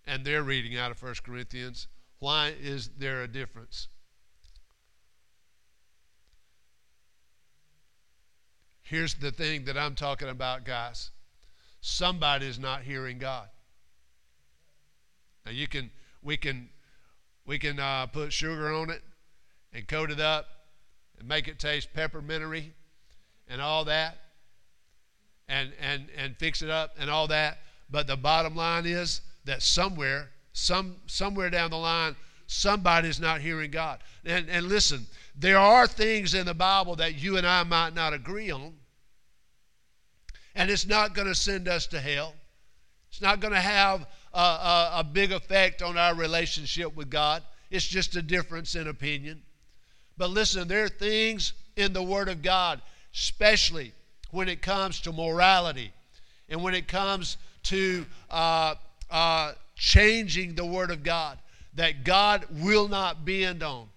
and 0.06 0.24
they're 0.24 0.44
reading 0.44 0.78
out 0.78 0.92
of 0.92 1.02
1 1.02 1.16
Corinthians. 1.24 1.88
Why 2.20 2.54
is 2.62 2.88
there 2.96 3.24
a 3.24 3.28
difference? 3.28 3.88
Here's 8.82 9.14
the 9.14 9.30
thing 9.30 9.64
that 9.64 9.78
I'm 9.78 9.94
talking 9.94 10.28
about, 10.28 10.64
guys. 10.64 11.10
Somebody's 11.80 12.58
not 12.58 12.82
hearing 12.82 13.18
God. 13.18 13.48
Now 15.44 15.52
you 15.52 15.66
can, 15.66 15.90
we 16.22 16.36
can, 16.36 16.68
we 17.46 17.58
can 17.58 17.78
uh, 17.78 18.06
put 18.06 18.32
sugar 18.32 18.72
on 18.72 18.90
it 18.90 19.02
and 19.72 19.86
coat 19.88 20.10
it 20.10 20.20
up 20.20 20.46
and 21.18 21.26
make 21.26 21.48
it 21.48 21.58
taste 21.58 21.88
peppermintery 21.94 22.70
and 23.48 23.60
all 23.60 23.84
that 23.86 24.18
and, 25.48 25.72
and, 25.80 26.08
and 26.16 26.36
fix 26.36 26.62
it 26.62 26.70
up 26.70 26.94
and 26.98 27.10
all 27.10 27.28
that. 27.28 27.58
But 27.90 28.06
the 28.06 28.16
bottom 28.16 28.54
line 28.54 28.86
is 28.86 29.20
that 29.44 29.62
somewhere, 29.62 30.30
some, 30.52 30.96
somewhere 31.06 31.50
down 31.50 31.70
the 31.70 31.76
line, 31.76 32.16
somebody's 32.52 33.20
not 33.20 33.40
hearing 33.40 33.70
God. 33.70 34.00
And, 34.24 34.48
and 34.48 34.66
listen, 34.66 35.06
there 35.34 35.58
are 35.58 35.86
things 35.86 36.34
in 36.34 36.46
the 36.46 36.54
Bible 36.54 36.96
that 36.96 37.14
you 37.14 37.36
and 37.36 37.46
I 37.46 37.62
might 37.62 37.94
not 37.94 38.12
agree 38.12 38.50
on. 38.50 38.74
And 40.54 40.70
it's 40.70 40.86
not 40.86 41.14
going 41.14 41.28
to 41.28 41.34
send 41.34 41.66
us 41.66 41.86
to 41.88 42.00
hell. 42.00 42.34
It's 43.08 43.22
not 43.22 43.40
going 43.40 43.54
to 43.54 43.60
have 43.60 44.06
a, 44.32 44.38
a, 44.38 44.90
a, 44.96 45.04
big 45.04 45.32
effect 45.32 45.82
on 45.82 45.98
our 45.98 46.14
relationship 46.14 46.94
with 46.94 47.10
God. 47.10 47.42
It's 47.70 47.86
just 47.86 48.16
a 48.16 48.22
difference 48.22 48.74
in 48.74 48.88
opinion. 48.88 49.42
But 50.16 50.30
listen, 50.30 50.68
there 50.68 50.84
are 50.84 50.88
things 50.88 51.54
in 51.76 51.92
the 51.92 52.02
Word 52.02 52.28
of 52.28 52.42
God, 52.42 52.80
especially 53.14 53.92
when 54.30 54.48
it 54.48 54.62
comes 54.62 55.00
to 55.00 55.12
morality 55.12 55.92
and 56.48 56.62
when 56.62 56.74
it 56.74 56.88
comes 56.88 57.38
to 57.64 58.04
uh, 58.30 58.74
uh, 59.10 59.52
changing 59.74 60.54
the 60.54 60.64
Word 60.64 60.90
of 60.90 61.02
God, 61.02 61.38
that 61.74 62.04
God 62.04 62.46
will 62.50 62.88
not 62.88 63.24
bend 63.24 63.62
on. 63.62 63.88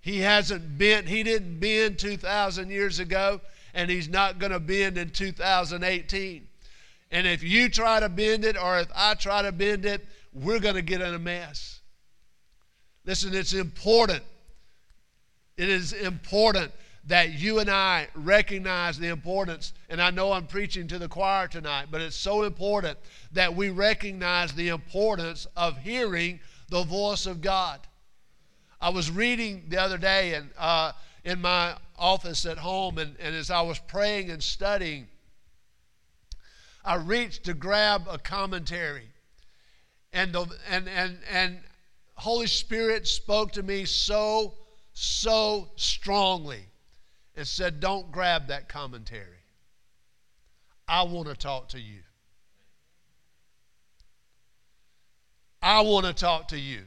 He 0.00 0.20
hasn't 0.20 0.78
bent, 0.78 1.08
He 1.08 1.22
didn't 1.22 1.60
bend 1.60 1.98
2,000 1.98 2.70
years 2.70 2.98
ago, 2.98 3.40
and 3.74 3.90
He's 3.90 4.08
not 4.08 4.38
going 4.38 4.52
to 4.52 4.60
bend 4.60 4.96
in 4.96 5.10
2018. 5.10 6.46
And 7.10 7.26
if 7.26 7.42
you 7.42 7.68
try 7.68 8.00
to 8.00 8.08
bend 8.08 8.44
it, 8.44 8.56
or 8.56 8.78
if 8.78 8.88
I 8.94 9.14
try 9.14 9.42
to 9.42 9.52
bend 9.52 9.84
it, 9.84 10.06
we're 10.32 10.60
going 10.60 10.76
to 10.76 10.82
get 10.82 11.00
in 11.00 11.14
a 11.14 11.18
mess. 11.18 11.80
Listen, 13.04 13.34
it's 13.34 13.52
important. 13.52 14.22
It 15.56 15.68
is 15.68 15.92
important 15.92 16.72
that 17.06 17.32
you 17.32 17.58
and 17.58 17.70
I 17.70 18.08
recognize 18.14 18.98
the 18.98 19.08
importance, 19.08 19.72
and 19.88 20.00
I 20.00 20.10
know 20.10 20.32
I'm 20.32 20.46
preaching 20.46 20.86
to 20.88 20.98
the 20.98 21.08
choir 21.08 21.48
tonight, 21.48 21.86
but 21.90 22.00
it's 22.00 22.16
so 22.16 22.44
important 22.44 22.98
that 23.32 23.54
we 23.54 23.70
recognize 23.70 24.52
the 24.52 24.68
importance 24.68 25.46
of 25.56 25.78
hearing 25.78 26.40
the 26.70 26.84
voice 26.84 27.26
of 27.26 27.40
God. 27.40 27.80
I 28.80 28.88
was 28.90 29.10
reading 29.10 29.66
the 29.68 29.80
other 29.80 29.98
day 29.98 30.34
and, 30.34 30.50
uh, 30.56 30.92
in 31.24 31.40
my 31.40 31.76
office 31.98 32.46
at 32.46 32.56
home, 32.56 32.96
and, 32.98 33.14
and 33.20 33.36
as 33.36 33.50
I 33.50 33.60
was 33.60 33.78
praying 33.78 34.30
and 34.30 34.42
studying, 34.42 35.06
I 36.84 36.94
reached 36.94 37.44
to 37.44 37.54
grab 37.54 38.06
a 38.08 38.18
commentary. 38.18 39.08
And, 40.12 40.32
the, 40.32 40.46
and, 40.68 40.88
and, 40.88 41.18
and 41.30 41.60
Holy 42.14 42.46
Spirit 42.46 43.06
spoke 43.06 43.52
to 43.52 43.62
me 43.62 43.84
so, 43.84 44.54
so 44.94 45.68
strongly 45.76 46.64
and 47.36 47.46
said, 47.46 47.80
Don't 47.80 48.10
grab 48.10 48.48
that 48.48 48.68
commentary. 48.68 49.26
I 50.88 51.02
want 51.02 51.28
to 51.28 51.34
talk 51.34 51.68
to 51.70 51.80
you. 51.80 52.00
I 55.62 55.82
want 55.82 56.06
to 56.06 56.12
talk 56.12 56.48
to 56.48 56.58
you. 56.58 56.82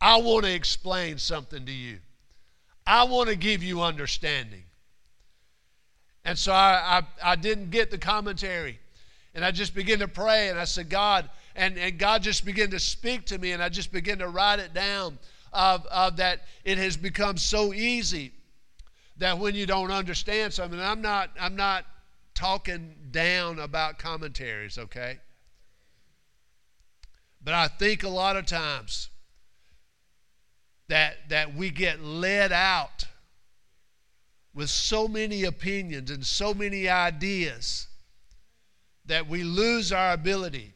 I 0.00 0.18
want 0.18 0.44
to 0.44 0.52
explain 0.52 1.18
something 1.18 1.64
to 1.66 1.72
you. 1.72 1.98
I 2.86 3.04
want 3.04 3.28
to 3.28 3.36
give 3.36 3.62
you 3.62 3.82
understanding. 3.82 4.62
And 6.24 6.38
so 6.38 6.52
I, 6.52 7.02
I, 7.22 7.32
I, 7.32 7.36
didn't 7.36 7.70
get 7.70 7.90
the 7.90 7.98
commentary. 7.98 8.78
And 9.34 9.44
I 9.44 9.50
just 9.50 9.74
began 9.74 10.00
to 10.00 10.08
pray 10.08 10.48
and 10.48 10.58
I 10.58 10.64
said, 10.64 10.90
God, 10.90 11.28
and, 11.54 11.78
and 11.78 11.98
God 11.98 12.22
just 12.22 12.44
began 12.44 12.70
to 12.70 12.80
speak 12.80 13.26
to 13.26 13.38
me 13.38 13.52
and 13.52 13.62
I 13.62 13.68
just 13.68 13.92
began 13.92 14.18
to 14.18 14.28
write 14.28 14.58
it 14.58 14.74
down 14.74 15.18
of, 15.52 15.86
of 15.86 16.16
that 16.16 16.42
it 16.64 16.78
has 16.78 16.96
become 16.96 17.36
so 17.36 17.72
easy 17.72 18.32
that 19.18 19.38
when 19.38 19.54
you 19.54 19.66
don't 19.66 19.90
understand 19.90 20.52
something, 20.52 20.80
I'm 20.80 21.00
not, 21.00 21.30
I'm 21.40 21.56
not 21.56 21.86
talking 22.34 22.94
down 23.10 23.58
about 23.58 23.98
commentaries, 23.98 24.78
okay? 24.78 25.18
But 27.46 27.54
I 27.54 27.68
think 27.68 28.02
a 28.02 28.08
lot 28.08 28.34
of 28.34 28.44
times 28.44 29.08
that, 30.88 31.28
that 31.28 31.54
we 31.54 31.70
get 31.70 32.02
led 32.02 32.50
out 32.50 33.04
with 34.52 34.68
so 34.68 35.06
many 35.06 35.44
opinions 35.44 36.10
and 36.10 36.26
so 36.26 36.52
many 36.52 36.88
ideas 36.88 37.86
that 39.04 39.28
we 39.28 39.44
lose 39.44 39.92
our 39.92 40.12
ability 40.12 40.74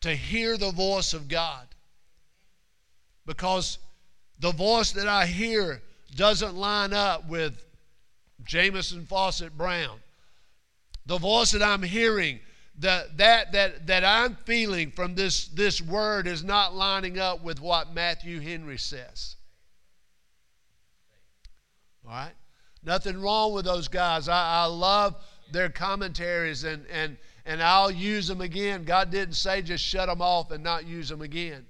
to 0.00 0.12
hear 0.12 0.56
the 0.56 0.72
voice 0.72 1.14
of 1.14 1.28
God. 1.28 1.68
Because 3.24 3.78
the 4.40 4.50
voice 4.50 4.90
that 4.90 5.06
I 5.06 5.26
hear 5.26 5.80
doesn't 6.16 6.56
line 6.56 6.92
up 6.92 7.28
with 7.28 7.64
Jamieson 8.42 9.06
Fausset 9.06 9.52
Brown. 9.52 10.00
The 11.06 11.18
voice 11.18 11.52
that 11.52 11.62
I'm 11.62 11.84
hearing, 11.84 12.40
the, 12.80 13.08
that, 13.16 13.52
that, 13.52 13.86
that 13.88 14.04
I'm 14.04 14.36
feeling 14.46 14.90
from 14.90 15.14
this, 15.14 15.48
this 15.48 15.82
word 15.82 16.26
is 16.26 16.42
not 16.42 16.74
lining 16.74 17.18
up 17.18 17.44
with 17.44 17.60
what 17.60 17.92
Matthew 17.92 18.40
Henry 18.40 18.78
says. 18.78 19.36
All 22.06 22.12
right? 22.12 22.32
Nothing 22.82 23.20
wrong 23.20 23.52
with 23.52 23.66
those 23.66 23.86
guys. 23.86 24.30
I, 24.30 24.62
I 24.62 24.64
love 24.64 25.14
their 25.52 25.68
commentaries 25.68 26.64
and, 26.64 26.86
and, 26.90 27.18
and 27.44 27.62
I'll 27.62 27.90
use 27.90 28.26
them 28.26 28.40
again. 28.40 28.84
God 28.84 29.10
didn't 29.10 29.34
say 29.34 29.60
just 29.60 29.84
shut 29.84 30.08
them 30.08 30.22
off 30.22 30.50
and 30.50 30.64
not 30.64 30.86
use 30.86 31.10
them 31.10 31.20
again. 31.20 31.66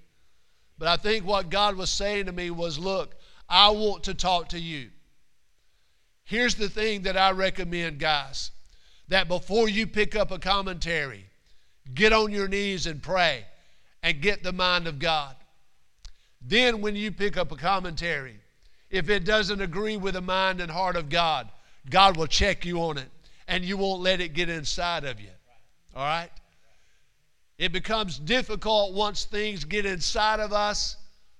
But 0.78 0.86
I 0.86 0.96
think 0.96 1.26
what 1.26 1.50
God 1.50 1.74
was 1.74 1.90
saying 1.90 2.26
to 2.26 2.32
me 2.32 2.52
was 2.52 2.78
look, 2.78 3.16
I 3.48 3.70
want 3.70 4.04
to 4.04 4.14
talk 4.14 4.50
to 4.50 4.60
you. 4.60 4.90
Here's 6.22 6.54
the 6.54 6.68
thing 6.68 7.02
that 7.02 7.16
I 7.16 7.32
recommend, 7.32 7.98
guys 7.98 8.52
that 9.10 9.28
before 9.28 9.68
you 9.68 9.86
pick 9.86 10.16
up 10.16 10.30
a 10.30 10.38
commentary, 10.38 11.26
get 11.94 12.12
on 12.12 12.32
your 12.32 12.48
knees 12.48 12.86
and 12.86 13.02
pray 13.02 13.44
and 14.02 14.22
get 14.22 14.42
the 14.42 14.52
mind 14.52 14.86
of 14.86 14.98
God. 14.98 15.36
Then, 16.40 16.80
when 16.80 16.96
you 16.96 17.12
pick 17.12 17.36
up 17.36 17.52
a 17.52 17.56
commentary, 17.56 18.36
if 18.88 19.10
it 19.10 19.24
doesn't 19.24 19.60
agree 19.60 19.96
with 19.96 20.14
the 20.14 20.22
mind 20.22 20.60
and 20.60 20.70
heart 20.70 20.96
of 20.96 21.10
God, 21.10 21.48
God 21.90 22.16
will 22.16 22.26
check 22.26 22.64
you 22.64 22.80
on 22.82 22.96
it 22.98 23.08
and 23.46 23.64
you 23.64 23.76
won't 23.76 24.00
let 24.00 24.20
it 24.20 24.32
get 24.32 24.48
inside 24.48 25.04
of 25.04 25.20
you. 25.20 25.28
All 25.94 26.04
right? 26.04 26.30
It 27.58 27.72
becomes 27.72 28.18
difficult 28.18 28.94
once 28.94 29.24
things 29.24 29.64
get 29.64 29.84
inside 29.84 30.40
of 30.40 30.52
us 30.52 30.96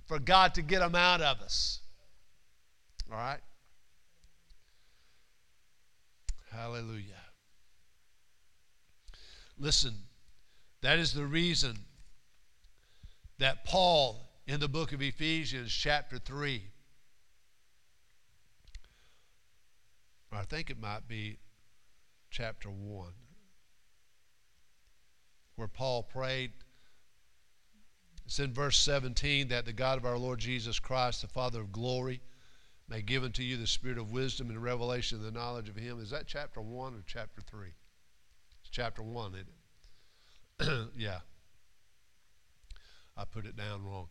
for 0.07 0.19
God 0.19 0.55
to 0.55 0.63
get 0.63 0.81
them 0.81 0.95
out 0.95 1.23
of 1.23 1.41
us. 1.41 1.81
All 3.11 3.17
right? 3.17 3.41
Hallelujah. 6.53 7.20
Listen, 9.61 9.93
that 10.81 10.99
is 10.99 11.13
the 11.13 11.27
reason 11.27 11.77
that 13.39 13.67
Paul 13.67 14.27
in 14.47 14.59
the 14.59 14.69
book 14.69 14.93
of 14.93 15.03
Ephesians, 15.03 15.71
chapter 15.71 16.19
3, 16.19 16.63
I 20.33 20.43
think 20.45 20.71
it 20.71 20.81
might 20.81 21.07
be 21.07 21.39
chapter 22.31 22.71
1, 22.71 23.09
where 25.57 25.69
Paul 25.69 26.05
prayed. 26.05 26.53
It's 28.25 28.39
in 28.39 28.55
verse 28.55 28.79
17 28.79 29.49
that 29.49 29.67
the 29.67 29.75
God 29.75 29.99
of 29.99 30.07
our 30.07 30.17
Lord 30.17 30.39
Jesus 30.39 30.79
Christ, 30.79 31.21
the 31.21 31.29
Father 31.29 31.61
of 31.61 31.71
glory, 31.71 32.23
may 32.89 33.03
give 33.03 33.25
unto 33.25 33.43
you 33.43 33.59
the 33.59 33.67
spirit 33.67 33.99
of 33.99 34.11
wisdom 34.11 34.49
and 34.49 34.63
revelation 34.63 35.19
of 35.19 35.25
the 35.25 35.31
knowledge 35.31 35.69
of 35.69 35.77
him. 35.77 36.01
Is 36.01 36.11
that 36.11 36.27
chapter 36.27 36.63
1 36.63 36.95
or 36.95 37.03
chapter 37.07 37.43
3? 37.43 37.69
Chapter 38.71 39.03
1, 39.03 39.35
it? 40.61 40.69
yeah. 40.97 41.21
I 43.17 43.25
put 43.25 43.47
it 43.47 43.57
down 43.57 43.85
wrong. 43.85 44.09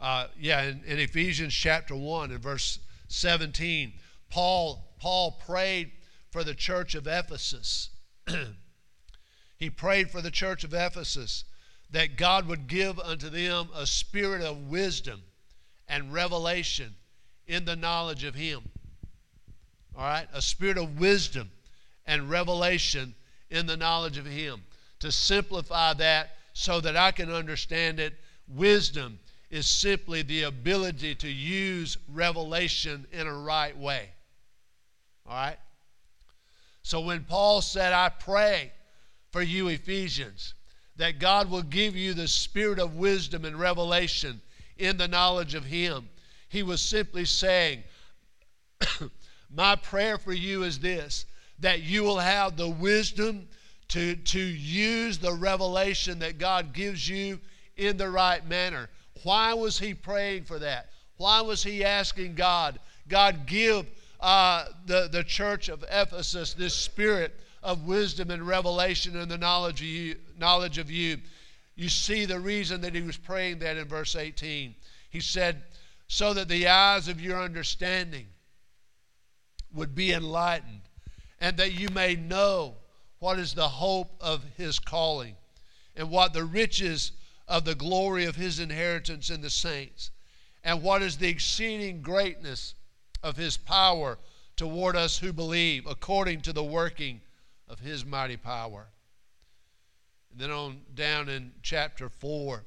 Uh, 0.00 0.26
yeah, 0.38 0.62
in, 0.62 0.82
in 0.84 0.98
Ephesians 0.98 1.54
chapter 1.54 1.94
1 1.94 2.30
and 2.30 2.42
verse 2.42 2.78
17, 3.08 3.92
Paul, 4.30 4.94
Paul 4.98 5.40
prayed 5.46 5.92
for 6.30 6.42
the 6.42 6.54
church 6.54 6.94
of 6.94 7.06
Ephesus. 7.06 7.90
he 9.56 9.70
prayed 9.70 10.10
for 10.10 10.20
the 10.20 10.30
church 10.30 10.64
of 10.64 10.74
Ephesus 10.74 11.44
that 11.90 12.16
God 12.16 12.46
would 12.46 12.66
give 12.66 12.98
unto 12.98 13.28
them 13.28 13.68
a 13.74 13.86
spirit 13.86 14.42
of 14.42 14.68
wisdom 14.68 15.22
and 15.88 16.12
revelation 16.12 16.94
in 17.46 17.64
the 17.64 17.76
knowledge 17.76 18.24
of 18.24 18.34
Him. 18.34 18.62
All 19.96 20.04
right? 20.04 20.28
A 20.32 20.40
spirit 20.40 20.78
of 20.78 20.98
wisdom 20.98 21.50
and 22.06 22.30
revelation 22.30 23.14
in 23.50 23.66
the 23.66 23.76
knowledge 23.76 24.18
of 24.18 24.26
Him. 24.26 24.62
To 25.00 25.10
simplify 25.10 25.94
that 25.94 26.36
so 26.52 26.80
that 26.80 26.96
I 26.96 27.12
can 27.12 27.30
understand 27.30 28.00
it, 28.00 28.14
wisdom 28.48 29.18
is 29.50 29.66
simply 29.66 30.22
the 30.22 30.44
ability 30.44 31.14
to 31.16 31.28
use 31.28 31.96
revelation 32.12 33.06
in 33.12 33.26
a 33.26 33.32
right 33.32 33.76
way. 33.76 34.10
All 35.26 35.34
right? 35.34 35.58
So 36.82 37.00
when 37.00 37.24
Paul 37.24 37.60
said, 37.60 37.92
I 37.92 38.08
pray 38.08 38.72
for 39.30 39.42
you, 39.42 39.68
Ephesians, 39.68 40.54
that 40.96 41.18
God 41.18 41.50
will 41.50 41.62
give 41.62 41.96
you 41.96 42.14
the 42.14 42.28
spirit 42.28 42.78
of 42.78 42.96
wisdom 42.96 43.44
and 43.44 43.58
revelation 43.58 44.40
in 44.76 44.96
the 44.96 45.08
knowledge 45.08 45.54
of 45.54 45.64
Him, 45.64 46.08
he 46.48 46.62
was 46.62 46.80
simply 46.80 47.24
saying, 47.24 47.84
My 49.50 49.76
prayer 49.76 50.18
for 50.18 50.32
you 50.32 50.64
is 50.64 50.78
this 50.78 51.26
that 51.60 51.82
you 51.82 52.02
will 52.02 52.18
have 52.18 52.56
the 52.56 52.68
wisdom 52.68 53.48
to, 53.88 54.16
to 54.16 54.40
use 54.40 55.18
the 55.18 55.32
revelation 55.32 56.18
that 56.20 56.38
God 56.38 56.72
gives 56.72 57.08
you 57.08 57.40
in 57.76 57.96
the 57.96 58.08
right 58.08 58.46
manner. 58.46 58.88
Why 59.22 59.52
was 59.54 59.78
he 59.78 59.94
praying 59.94 60.44
for 60.44 60.58
that? 60.58 60.90
Why 61.16 61.40
was 61.40 61.62
he 61.62 61.84
asking 61.84 62.34
God, 62.34 62.78
God, 63.08 63.46
give 63.46 63.86
uh, 64.20 64.66
the, 64.86 65.08
the 65.10 65.24
church 65.24 65.68
of 65.68 65.84
Ephesus 65.90 66.54
this 66.54 66.74
spirit 66.74 67.38
of 67.62 67.86
wisdom 67.86 68.30
and 68.30 68.46
revelation 68.46 69.16
and 69.18 69.30
the 69.30 69.38
knowledge 69.38 69.80
of 69.80 69.86
you, 69.86 70.16
knowledge 70.38 70.78
of 70.78 70.90
you. 70.90 71.18
You 71.76 71.88
see 71.88 72.24
the 72.24 72.40
reason 72.40 72.80
that 72.82 72.94
he 72.94 73.02
was 73.02 73.16
praying 73.16 73.58
that 73.60 73.76
in 73.76 73.86
verse 73.88 74.16
18. 74.16 74.74
He 75.10 75.20
said, 75.20 75.62
So 76.08 76.34
that 76.34 76.48
the 76.48 76.68
eyes 76.68 77.08
of 77.08 77.20
your 77.20 77.42
understanding 77.42 78.26
would 79.74 79.94
be 79.94 80.12
enlightened, 80.12 80.82
and 81.40 81.56
that 81.56 81.72
you 81.72 81.88
may 81.88 82.14
know 82.14 82.74
what 83.18 83.38
is 83.38 83.54
the 83.54 83.68
hope 83.68 84.14
of 84.20 84.44
his 84.56 84.78
calling, 84.78 85.36
and 85.96 86.10
what 86.10 86.32
the 86.32 86.44
riches 86.44 87.12
of 87.48 87.64
the 87.64 87.74
glory 87.74 88.24
of 88.24 88.36
his 88.36 88.60
inheritance 88.60 89.30
in 89.30 89.40
the 89.40 89.50
saints, 89.50 90.10
and 90.64 90.82
what 90.82 91.02
is 91.02 91.16
the 91.16 91.28
exceeding 91.28 92.00
greatness 92.00 92.74
of 93.22 93.36
his 93.36 93.56
power 93.56 94.18
toward 94.56 94.96
us 94.96 95.18
who 95.18 95.32
believe, 95.32 95.86
according 95.86 96.40
to 96.42 96.52
the 96.52 96.62
working 96.62 97.20
of 97.68 97.80
his 97.80 98.04
mighty 98.04 98.36
power. 98.36 98.86
And 100.30 100.40
then 100.40 100.50
on 100.50 100.80
down 100.94 101.28
in 101.28 101.52
chapter 101.62 102.08
4, 102.08 102.62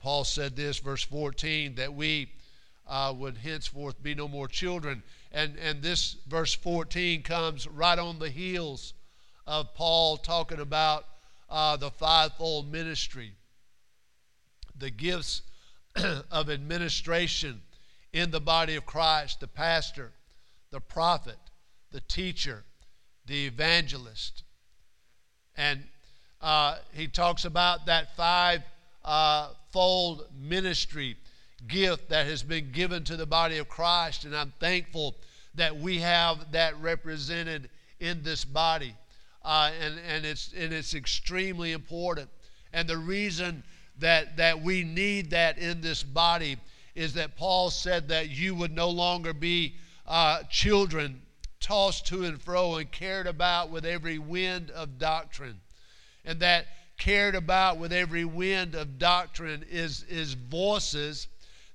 Paul 0.00 0.24
said 0.24 0.54
this, 0.54 0.78
verse 0.78 1.02
14, 1.02 1.74
that 1.76 1.92
we 1.92 2.30
uh, 2.86 3.12
would 3.16 3.38
henceforth 3.38 4.02
be 4.02 4.14
no 4.14 4.28
more 4.28 4.48
children. 4.48 5.02
And, 5.32 5.56
and 5.58 5.82
this 5.82 6.16
verse 6.28 6.54
14 6.54 7.22
comes 7.22 7.66
right 7.66 7.98
on 7.98 8.18
the 8.18 8.30
heels 8.30 8.94
of 9.46 9.74
Paul 9.74 10.16
talking 10.16 10.60
about 10.60 11.06
uh, 11.48 11.76
the 11.76 11.90
fivefold 11.90 12.70
ministry, 12.70 13.32
the 14.78 14.90
gifts 14.90 15.42
of 16.30 16.50
administration 16.50 17.60
in 18.12 18.30
the 18.30 18.40
body 18.40 18.76
of 18.76 18.86
Christ 18.86 19.40
the 19.40 19.48
pastor, 19.48 20.12
the 20.70 20.80
prophet, 20.80 21.38
the 21.92 22.00
teacher, 22.00 22.64
the 23.26 23.46
evangelist. 23.46 24.42
And 25.56 25.84
uh, 26.40 26.78
he 26.92 27.08
talks 27.08 27.44
about 27.44 27.86
that 27.86 28.16
five 28.16 28.62
uh, 29.04 29.50
fold 29.72 30.26
ministry 30.38 31.16
gift 31.66 32.10
that 32.10 32.26
has 32.26 32.42
been 32.42 32.70
given 32.72 33.04
to 33.04 33.16
the 33.16 33.26
body 33.26 33.58
of 33.58 33.68
Christ. 33.68 34.24
And 34.24 34.36
I'm 34.36 34.52
thankful 34.60 35.16
that 35.54 35.76
we 35.76 35.98
have 35.98 36.52
that 36.52 36.78
represented 36.80 37.70
in 38.00 38.22
this 38.22 38.44
body. 38.44 38.94
Uh, 39.44 39.70
and, 39.80 39.98
and, 40.08 40.26
it's, 40.26 40.52
and 40.56 40.72
it's 40.72 40.94
extremely 40.94 41.72
important. 41.72 42.28
And 42.72 42.88
the 42.88 42.98
reason 42.98 43.62
that, 43.98 44.36
that 44.36 44.60
we 44.60 44.82
need 44.82 45.30
that 45.30 45.58
in 45.58 45.80
this 45.80 46.02
body 46.02 46.56
is 46.94 47.14
that 47.14 47.36
Paul 47.36 47.70
said 47.70 48.08
that 48.08 48.30
you 48.30 48.54
would 48.54 48.72
no 48.72 48.90
longer 48.90 49.32
be 49.32 49.76
uh, 50.06 50.42
children 50.50 51.22
tossed 51.60 52.06
to 52.08 52.24
and 52.24 52.40
fro 52.40 52.76
and 52.76 52.90
cared 52.90 53.26
about 53.26 53.70
with 53.70 53.84
every 53.84 54.18
wind 54.18 54.70
of 54.70 54.98
doctrine. 54.98 55.60
And 56.24 56.40
that 56.40 56.66
cared 56.98 57.34
about 57.34 57.78
with 57.78 57.92
every 57.92 58.24
wind 58.24 58.74
of 58.74 58.98
doctrine 58.98 59.64
is, 59.70 60.04
is 60.04 60.34
voices 60.34 61.28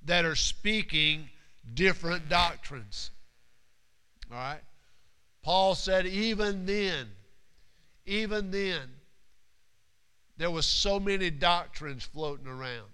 that 0.06 0.24
are 0.24 0.34
speaking 0.34 1.28
different 1.74 2.28
doctrines. 2.28 3.10
All 4.30 4.38
right? 4.38 4.60
Paul 5.42 5.74
said, 5.74 6.06
even 6.06 6.66
then, 6.66 7.08
even 8.06 8.50
then, 8.50 8.82
there 10.36 10.50
was 10.50 10.66
so 10.66 10.98
many 10.98 11.30
doctrines 11.30 12.04
floating 12.04 12.46
around. 12.46 12.88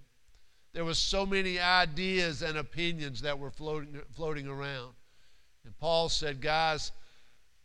There 0.72 0.84
was 0.84 0.98
so 0.98 1.24
many 1.24 1.58
ideas 1.58 2.42
and 2.42 2.58
opinions 2.58 3.22
that 3.22 3.38
were 3.38 3.50
floating, 3.50 4.00
floating 4.14 4.46
around. 4.46 4.92
And 5.64 5.76
Paul 5.78 6.08
said, 6.08 6.40
guys, 6.40 6.92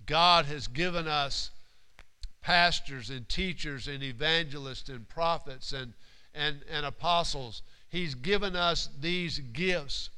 God 0.05 0.45
has 0.45 0.67
given 0.67 1.07
us 1.07 1.51
pastors 2.41 3.09
and 3.09 3.27
teachers 3.29 3.87
and 3.87 4.03
evangelists 4.03 4.89
and 4.89 5.07
prophets 5.07 5.71
and, 5.73 5.93
and, 6.33 6.61
and 6.69 6.85
apostles. 6.85 7.61
He's 7.93 8.15
given 8.15 8.55
us 8.55 8.89
these 8.99 9.37
gifts. 9.37 10.09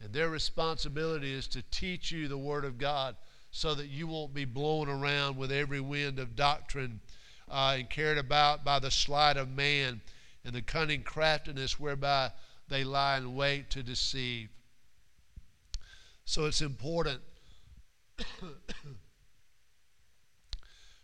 And 0.00 0.12
their 0.12 0.30
responsibility 0.30 1.34
is 1.34 1.48
to 1.48 1.62
teach 1.72 2.12
you 2.12 2.28
the 2.28 2.38
Word 2.38 2.64
of 2.64 2.78
God 2.78 3.16
so 3.50 3.74
that 3.74 3.88
you 3.88 4.06
won't 4.06 4.32
be 4.32 4.44
blown 4.44 4.88
around 4.88 5.36
with 5.36 5.50
every 5.50 5.80
wind 5.80 6.20
of 6.20 6.36
doctrine 6.36 7.00
uh, 7.50 7.74
and 7.78 7.90
carried 7.90 8.16
about 8.16 8.64
by 8.64 8.78
the 8.78 8.92
sleight 8.92 9.36
of 9.36 9.48
man 9.48 10.00
and 10.44 10.54
the 10.54 10.62
cunning 10.62 11.02
craftiness 11.02 11.80
whereby 11.80 12.30
they 12.68 12.84
lie 12.84 13.18
in 13.18 13.34
wait 13.34 13.70
to 13.70 13.82
deceive. 13.82 14.48
So 16.24 16.44
it's 16.44 16.62
important 16.62 17.22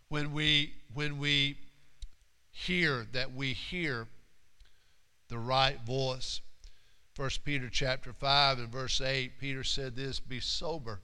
when 0.09 0.33
we 0.33 0.73
when 0.95 1.19
we 1.19 1.59
hear 2.53 3.09
that 3.11 3.35
we 3.35 3.55
hear 3.55 4.07
the 5.29 5.39
right 5.39 5.81
voice. 5.85 6.41
First 7.15 7.45
Peter 7.45 7.69
chapter 7.71 8.13
5 8.13 8.59
and 8.59 8.69
verse 8.69 9.01
8, 9.01 9.39
Peter 9.39 9.65
said 9.65 9.97
this, 9.97 10.21
be 10.21 10.41
sober 10.41 11.01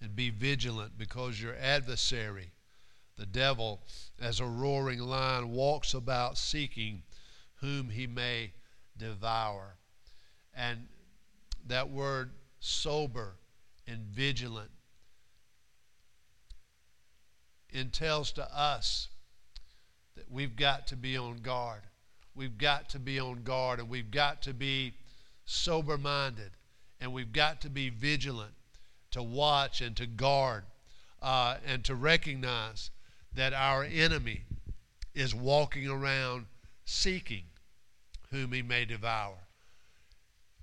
and 0.00 0.14
be 0.14 0.30
vigilant 0.30 0.98
because 0.98 1.40
your 1.40 1.54
adversary, 1.56 2.52
the 3.16 3.26
devil, 3.26 3.80
as 4.20 4.40
a 4.40 4.46
roaring 4.46 5.00
lion, 5.00 5.52
walks 5.52 5.94
about 5.94 6.38
seeking 6.38 7.02
whom 7.56 7.90
he 7.90 8.06
may 8.06 8.52
devour. 8.96 9.76
And 10.54 10.88
that 11.66 11.90
word 11.90 12.30
sober 12.58 13.36
and 13.86 14.02
vigilant 14.02 14.70
entails 17.70 18.32
to 18.32 18.56
us 18.56 19.08
that 20.16 20.30
we've 20.30 20.56
got 20.56 20.86
to 20.88 20.96
be 20.96 21.16
on 21.16 21.38
guard. 21.38 21.82
We've 22.34 22.56
got 22.56 22.88
to 22.90 22.98
be 22.98 23.18
on 23.18 23.42
guard 23.42 23.80
and 23.80 23.88
we've 23.88 24.10
got 24.10 24.42
to 24.42 24.54
be 24.54 24.94
sober 25.44 25.98
minded 25.98 26.50
and 27.00 27.12
we've 27.12 27.32
got 27.32 27.60
to 27.62 27.70
be 27.70 27.90
vigilant 27.90 28.52
to 29.10 29.22
watch 29.22 29.80
and 29.80 29.96
to 29.96 30.06
guard 30.06 30.64
uh, 31.22 31.56
and 31.66 31.84
to 31.84 31.94
recognize 31.94 32.90
that 33.34 33.52
our 33.52 33.84
enemy 33.84 34.42
is 35.14 35.34
walking 35.34 35.88
around 35.88 36.46
seeking 36.84 37.42
whom 38.30 38.52
he 38.52 38.62
may 38.62 38.84
devour. 38.84 39.36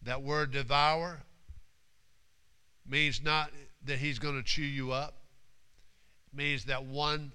That 0.04 0.22
word 0.22 0.52
devour 0.52 1.20
means 2.88 3.22
not 3.22 3.52
that 3.86 4.00
he's 4.00 4.20
going 4.20 4.36
to 4.36 4.44
chew 4.44 4.64
you 4.64 4.92
up 4.92 5.16
means 6.34 6.66
that 6.66 6.86
one 6.86 7.32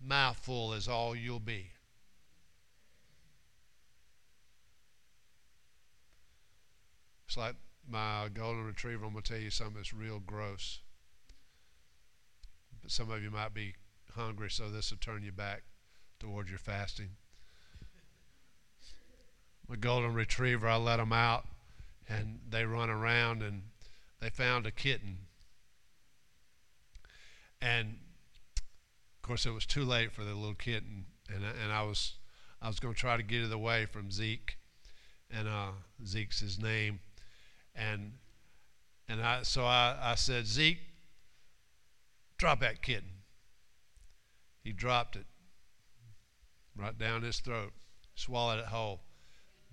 mouthful 0.00 0.72
is 0.72 0.88
all 0.88 1.14
you'll 1.14 1.38
be. 1.38 1.66
It's 7.34 7.38
like 7.40 7.56
my 7.90 8.28
golden 8.32 8.64
retriever. 8.64 9.04
I'm 9.04 9.10
going 9.10 9.24
to 9.24 9.32
tell 9.32 9.42
you 9.42 9.50
something 9.50 9.74
that's 9.74 9.92
real 9.92 10.20
gross. 10.24 10.78
But 12.80 12.92
some 12.92 13.10
of 13.10 13.24
you 13.24 13.30
might 13.32 13.52
be 13.52 13.74
hungry, 14.14 14.48
so 14.48 14.70
this 14.70 14.92
will 14.92 14.98
turn 14.98 15.24
you 15.24 15.32
back 15.32 15.64
towards 16.20 16.48
your 16.48 16.60
fasting. 16.60 17.16
My 19.68 19.74
golden 19.74 20.14
retriever, 20.14 20.68
I 20.68 20.76
let 20.76 20.98
them 20.98 21.12
out, 21.12 21.48
and 22.08 22.38
they 22.48 22.64
run 22.64 22.88
around, 22.88 23.42
and 23.42 23.62
they 24.20 24.30
found 24.30 24.64
a 24.64 24.70
kitten. 24.70 25.18
And 27.60 27.96
of 29.16 29.22
course, 29.22 29.44
it 29.44 29.50
was 29.50 29.66
too 29.66 29.84
late 29.84 30.12
for 30.12 30.22
the 30.22 30.36
little 30.36 30.54
kitten, 30.54 31.06
and 31.28 31.42
and 31.42 31.72
I 31.72 31.82
was 31.82 32.12
I 32.62 32.68
was 32.68 32.78
going 32.78 32.94
to 32.94 33.00
try 33.00 33.16
to 33.16 33.24
get 33.24 33.42
it 33.42 33.52
away 33.52 33.86
from 33.86 34.12
Zeke, 34.12 34.56
and 35.28 35.48
uh, 35.48 35.72
Zeke's 36.06 36.38
his 36.38 36.60
name, 36.60 37.00
and 37.74 38.12
and 39.08 39.22
I 39.22 39.42
so 39.42 39.64
I, 39.64 39.96
I 40.00 40.14
said 40.14 40.46
Zeke, 40.46 40.80
drop 42.38 42.60
that 42.60 42.82
kitten. 42.82 43.10
He 44.62 44.72
dropped 44.72 45.16
it 45.16 45.26
right 46.76 46.96
down 46.98 47.22
his 47.22 47.38
throat, 47.38 47.72
swallowed 48.14 48.60
it 48.60 48.66
whole. 48.66 49.00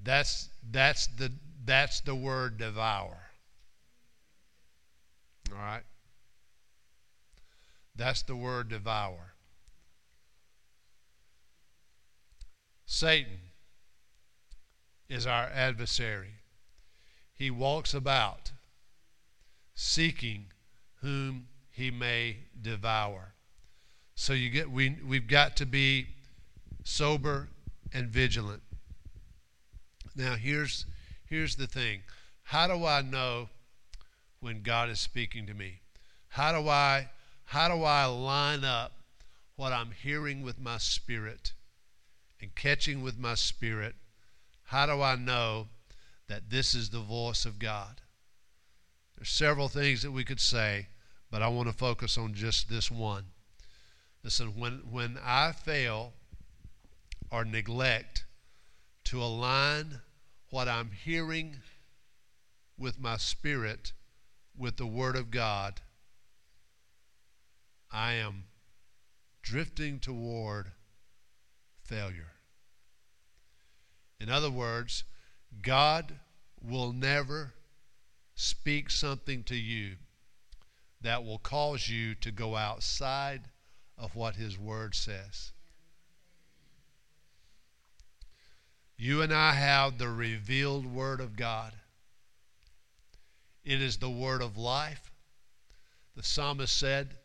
That's 0.04 0.50
that's 0.70 1.08
the 1.08 1.32
that's 1.64 2.02
the 2.02 2.16
word 2.16 2.58
devour. 2.58 3.18
All 5.52 5.58
right. 5.58 5.84
That's 7.96 8.24
the 8.24 8.36
word 8.36 8.70
devour. 8.70 9.34
Satan 12.86 13.40
is 15.08 15.28
our 15.28 15.46
adversary. 15.46 16.41
He 17.42 17.50
walks 17.50 17.96
about 17.96 18.52
seeking 19.74 20.52
whom 20.98 21.48
he 21.72 21.90
may 21.90 22.38
devour. 22.62 23.34
So 24.14 24.34
you 24.34 24.52
get 24.52 24.70
we 24.70 24.96
we've 25.04 25.26
got 25.26 25.58
to 25.58 25.66
be 25.66 26.06
sober 26.84 27.48
and 27.92 28.10
vigilant. 28.10 28.62
Now 30.16 30.36
here's 30.36 30.86
here's 31.26 31.56
the 31.56 31.66
thing. 31.66 32.04
How 32.44 32.68
do 32.68 32.86
I 32.86 33.02
know 33.02 33.50
when 34.40 34.62
God 34.62 34.92
is 34.92 35.00
speaking 35.00 35.48
to 35.48 35.56
me? 35.56 35.80
How 36.28 36.52
do 36.52 36.70
I 36.70 37.10
How 37.46 37.76
do 37.76 37.84
I 37.84 38.06
line 38.06 38.64
up 38.64 38.92
what 39.56 39.74
I'm 39.74 39.90
hearing 39.90 40.44
with 40.44 40.60
my 40.60 40.78
spirit 40.78 41.54
and 42.40 42.54
catching 42.54 43.02
with 43.02 43.18
my 43.18 43.34
spirit? 43.34 43.96
How 44.66 44.86
do 44.86 45.02
I 45.02 45.16
know 45.16 45.70
that 46.32 46.50
this 46.50 46.74
is 46.74 46.90
the 46.90 47.00
voice 47.00 47.46
of 47.46 47.60
God? 47.60 48.02
There's 49.16 49.30
several 49.30 49.68
things 49.68 50.02
that 50.02 50.12
we 50.12 50.24
could 50.24 50.40
say, 50.40 50.88
but 51.30 51.42
I 51.42 51.48
want 51.48 51.68
to 51.70 51.74
focus 51.74 52.18
on 52.18 52.34
just 52.34 52.70
this 52.70 52.90
one. 52.90 53.26
Listen, 54.24 54.60
when, 54.60 54.82
when 54.90 55.20
I 55.24 55.52
fail 55.52 56.14
or 57.32 57.46
neglect 57.46 58.26
to 59.06 59.22
align 59.22 60.02
what 60.50 60.68
I'm 60.68 60.92
hearing 60.92 61.58
with 62.78 63.00
my 63.00 63.18
spirit 63.18 63.94
with 64.58 64.78
the 64.78 64.86
Word 64.86 65.16
of 65.16 65.32
God, 65.32 65.82
I 67.92 68.14
am 68.14 68.46
drifting 69.42 70.00
toward 70.00 70.72
failure. 71.84 72.32
In 74.20 74.30
other 74.30 74.52
words, 74.52 75.04
God 75.62 76.20
will 76.62 76.94
never 76.94 77.54
speak 78.36 78.90
something 78.90 79.44
to 79.44 79.56
you 79.56 79.96
that 81.02 81.24
will 81.24 81.40
cause 81.40 81.90
you 81.90 82.16
to 82.16 82.32
go 82.32 82.56
outside 82.56 83.42
of 83.98 84.16
what 84.16 84.36
His 84.36 84.58
Word 84.58 84.96
says. 84.96 85.52
You 88.98 89.22
and 89.24 89.34
I 89.34 89.54
have 89.54 89.98
the 89.98 90.10
revealed 90.10 90.86
Word 90.86 91.22
of 91.22 91.36
God. 91.36 91.74
It 93.64 93.82
is 93.82 93.98
the 93.98 94.10
Word 94.10 94.42
of 94.42 94.58
life. 94.58 95.12
The 96.16 96.24
psalmist 96.24 96.78
said, 96.78 97.16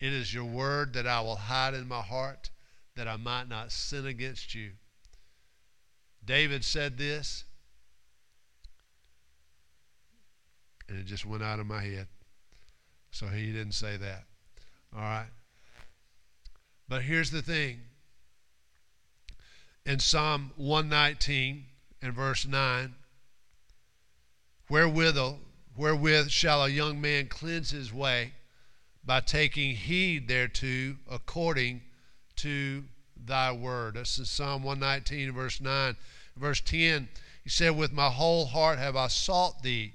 It 0.00 0.12
is 0.12 0.34
your 0.34 0.44
Word 0.44 0.92
that 0.94 1.06
I 1.06 1.20
will 1.20 1.36
hide 1.36 1.74
in 1.74 1.86
my 1.86 2.00
heart, 2.00 2.50
that 2.96 3.06
I 3.06 3.16
might 3.16 3.48
not 3.48 3.70
sin 3.70 4.06
against 4.06 4.54
you. 4.54 4.72
David 6.24 6.64
said 6.64 6.96
this, 6.96 7.44
and 10.88 10.98
it 10.98 11.06
just 11.06 11.24
went 11.24 11.42
out 11.42 11.60
of 11.60 11.66
my 11.66 11.82
head. 11.82 12.06
So 13.10 13.26
he 13.26 13.46
didn't 13.46 13.72
say 13.72 13.96
that. 13.96 14.24
All 14.94 15.02
right. 15.02 15.28
But 16.88 17.02
here's 17.02 17.30
the 17.30 17.42
thing. 17.42 17.80
In 19.86 19.98
Psalm 19.98 20.52
119 20.56 21.64
and 22.02 22.14
verse 22.14 22.46
9, 22.46 22.94
wherewith, 24.68 25.18
wherewith 25.76 26.28
shall 26.30 26.64
a 26.64 26.68
young 26.68 27.00
man 27.00 27.28
cleanse 27.28 27.70
his 27.70 27.92
way? 27.92 28.32
By 29.04 29.20
taking 29.20 29.76
heed 29.76 30.28
thereto 30.28 30.96
according 31.10 31.82
to 32.36 32.84
thy 33.16 33.52
word. 33.52 33.94
That's 33.94 34.18
in 34.18 34.24
Psalm 34.24 34.62
119, 34.62 35.32
verse 35.32 35.60
9. 35.60 35.96
Verse 36.36 36.60
10, 36.60 37.08
he 37.42 37.50
said, 37.50 37.76
With 37.76 37.92
my 37.92 38.08
whole 38.08 38.46
heart 38.46 38.78
have 38.78 38.96
I 38.96 39.08
sought 39.08 39.62
thee. 39.62 39.92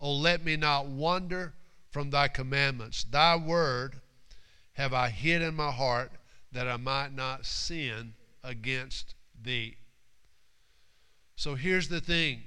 O 0.00 0.12
let 0.12 0.44
me 0.44 0.56
not 0.56 0.86
wander 0.86 1.54
from 1.90 2.10
thy 2.10 2.28
commandments. 2.28 3.04
Thy 3.04 3.36
word 3.36 4.00
have 4.74 4.92
I 4.92 5.08
hid 5.08 5.42
in 5.42 5.54
my 5.54 5.70
heart 5.70 6.12
that 6.52 6.68
I 6.68 6.76
might 6.76 7.12
not 7.12 7.44
sin 7.44 8.14
against 8.44 9.14
thee. 9.40 9.76
So 11.36 11.54
here's 11.54 11.88
the 11.88 12.00
thing 12.00 12.42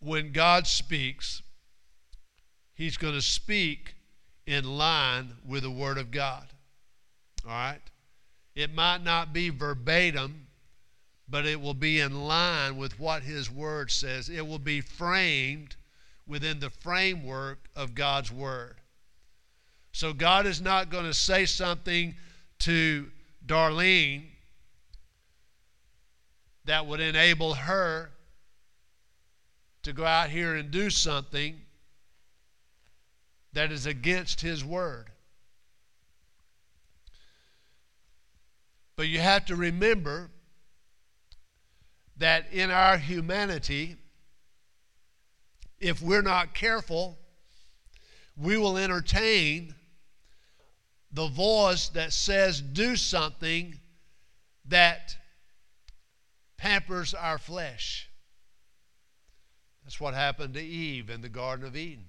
when 0.00 0.32
God 0.32 0.66
speaks, 0.66 1.42
He's 2.74 2.96
going 2.96 3.14
to 3.14 3.22
speak 3.22 3.94
in 4.46 4.64
line 4.64 5.34
with 5.46 5.62
the 5.62 5.70
Word 5.70 5.98
of 5.98 6.10
God. 6.10 6.46
All 7.44 7.52
right? 7.52 7.80
It 8.54 8.74
might 8.74 9.02
not 9.02 9.32
be 9.32 9.50
verbatim, 9.50 10.46
but 11.30 11.46
it 11.46 11.60
will 11.60 11.74
be 11.74 12.00
in 12.00 12.24
line 12.26 12.76
with 12.76 12.98
what 12.98 13.22
His 13.22 13.50
Word 13.50 13.90
says. 13.90 14.28
It 14.28 14.46
will 14.46 14.58
be 14.58 14.80
framed 14.80 15.76
within 16.26 16.58
the 16.58 16.70
framework 16.70 17.68
of 17.76 17.94
God's 17.94 18.32
Word. 18.32 18.76
So 19.92 20.12
God 20.12 20.46
is 20.46 20.60
not 20.60 20.90
going 20.90 21.04
to 21.04 21.14
say 21.14 21.46
something 21.46 22.16
to 22.60 23.10
Darlene 23.46 24.24
that 26.64 26.86
would 26.86 27.00
enable 27.00 27.54
her 27.54 28.10
to 29.82 29.92
go 29.92 30.04
out 30.04 30.30
here 30.30 30.56
and 30.56 30.70
do 30.70 30.90
something 30.90 31.60
that 33.52 33.72
is 33.72 33.86
against 33.86 34.40
His 34.40 34.64
Word. 34.64 35.10
But 38.96 39.08
you 39.08 39.20
have 39.20 39.46
to 39.46 39.56
remember 39.56 40.30
that 42.20 42.44
in 42.52 42.70
our 42.70 42.98
humanity, 42.98 43.96
if 45.78 46.02
we're 46.02 46.22
not 46.22 46.54
careful, 46.54 47.18
we 48.36 48.58
will 48.58 48.76
entertain 48.76 49.74
the 51.12 51.28
voice 51.28 51.88
that 51.88 52.12
says, 52.12 52.60
do 52.60 52.94
something 52.94 53.74
that 54.66 55.16
pampers 56.58 57.14
our 57.14 57.38
flesh. 57.38 58.10
That's 59.82 59.98
what 59.98 60.12
happened 60.12 60.54
to 60.54 60.62
Eve 60.62 61.08
in 61.08 61.22
the 61.22 61.28
Garden 61.30 61.66
of 61.66 61.74
Eden. 61.74 62.04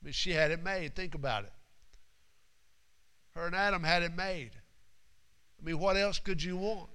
I 0.00 0.06
mean, 0.06 0.12
she 0.12 0.30
had 0.30 0.52
it 0.52 0.62
made. 0.62 0.94
Think 0.94 1.16
about 1.16 1.42
it. 1.42 1.52
Her 3.34 3.46
and 3.46 3.56
Adam 3.56 3.82
had 3.82 4.04
it 4.04 4.16
made. 4.16 4.52
I 5.60 5.66
mean, 5.66 5.80
what 5.80 5.96
else 5.96 6.20
could 6.20 6.40
you 6.40 6.56
want? 6.56 6.88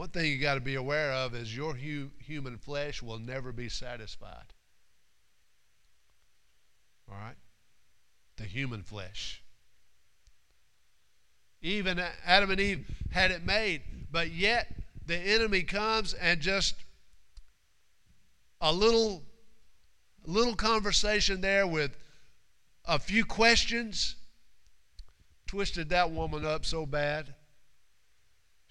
One 0.00 0.08
thing 0.08 0.32
you 0.32 0.38
got 0.38 0.54
to 0.54 0.62
be 0.62 0.76
aware 0.76 1.12
of 1.12 1.34
is 1.34 1.54
your 1.54 1.74
hu- 1.74 2.08
human 2.20 2.56
flesh 2.56 3.02
will 3.02 3.18
never 3.18 3.52
be 3.52 3.68
satisfied. 3.68 4.54
All 7.06 7.18
right? 7.18 7.36
The 8.38 8.44
human 8.44 8.82
flesh. 8.82 9.42
Even 11.60 12.02
Adam 12.24 12.50
and 12.50 12.58
Eve 12.58 12.90
had 13.10 13.30
it 13.30 13.44
made, 13.44 13.82
but 14.10 14.30
yet 14.32 14.74
the 15.04 15.18
enemy 15.18 15.64
comes 15.64 16.14
and 16.14 16.40
just 16.40 16.76
a 18.62 18.72
little 18.72 19.22
little 20.24 20.56
conversation 20.56 21.42
there 21.42 21.66
with 21.66 21.94
a 22.86 22.98
few 22.98 23.26
questions 23.26 24.16
twisted 25.46 25.90
that 25.90 26.10
woman 26.10 26.46
up 26.46 26.64
so 26.64 26.86
bad 26.86 27.34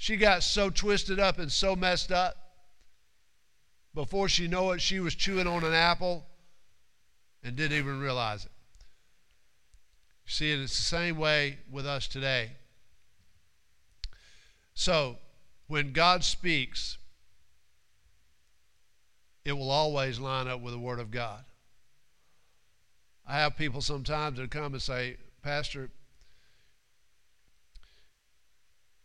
she 0.02 0.16
got 0.16 0.44
so 0.44 0.70
twisted 0.70 1.20
up 1.20 1.40
and 1.40 1.52
so 1.52 1.76
messed 1.76 2.10
up. 2.10 2.38
Before 3.94 4.30
she 4.30 4.48
knew 4.48 4.72
it, 4.72 4.80
she 4.80 5.02
was 5.02 5.14
chewing 5.14 5.46
on 5.46 5.66
an 5.66 5.74
apple 5.74 6.26
and 7.44 7.58
didn't 7.58 7.78
even 7.78 8.00
realize 8.00 8.46
it. 8.46 8.52
See, 10.26 10.54
it's 10.54 10.78
the 10.78 10.84
same 10.84 11.18
way 11.18 11.58
with 11.70 11.86
us 11.86 12.08
today. 12.08 12.52
So, 14.74 15.18
when 15.68 15.92
God 15.92 16.24
speaks, 16.24 16.98
it 19.44 19.52
will 19.52 19.70
always 19.70 20.18
line 20.18 20.48
up 20.48 20.62
with 20.62 20.74
the 20.74 20.80
Word 20.80 21.00
of 21.00 21.12
God. 21.12 21.44
I 23.28 23.40
have 23.40 23.58
people 23.58 23.82
sometimes 23.82 24.38
that 24.38 24.50
come 24.50 24.72
and 24.72 24.82
say, 24.82 25.18
Pastor, 25.44 25.90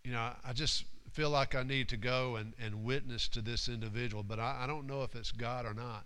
you 0.04 0.12
know, 0.12 0.30
I 0.44 0.52
just 0.52 0.84
feel 1.12 1.30
like 1.30 1.54
I 1.54 1.62
need 1.62 1.88
to 1.88 1.96
go 1.96 2.36
and, 2.36 2.52
and 2.62 2.84
witness 2.84 3.28
to 3.28 3.40
this 3.40 3.68
individual, 3.68 4.22
but 4.22 4.38
I, 4.38 4.60
I 4.64 4.66
don't 4.66 4.86
know 4.86 5.02
if 5.02 5.14
it's 5.14 5.32
God 5.32 5.64
or 5.64 5.74
not. 5.74 6.04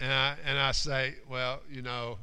And 0.00 0.12
I, 0.12 0.36
and 0.44 0.58
I 0.58 0.72
say, 0.72 1.14
well, 1.30 1.60
you 1.70 1.80
know, 1.80 2.18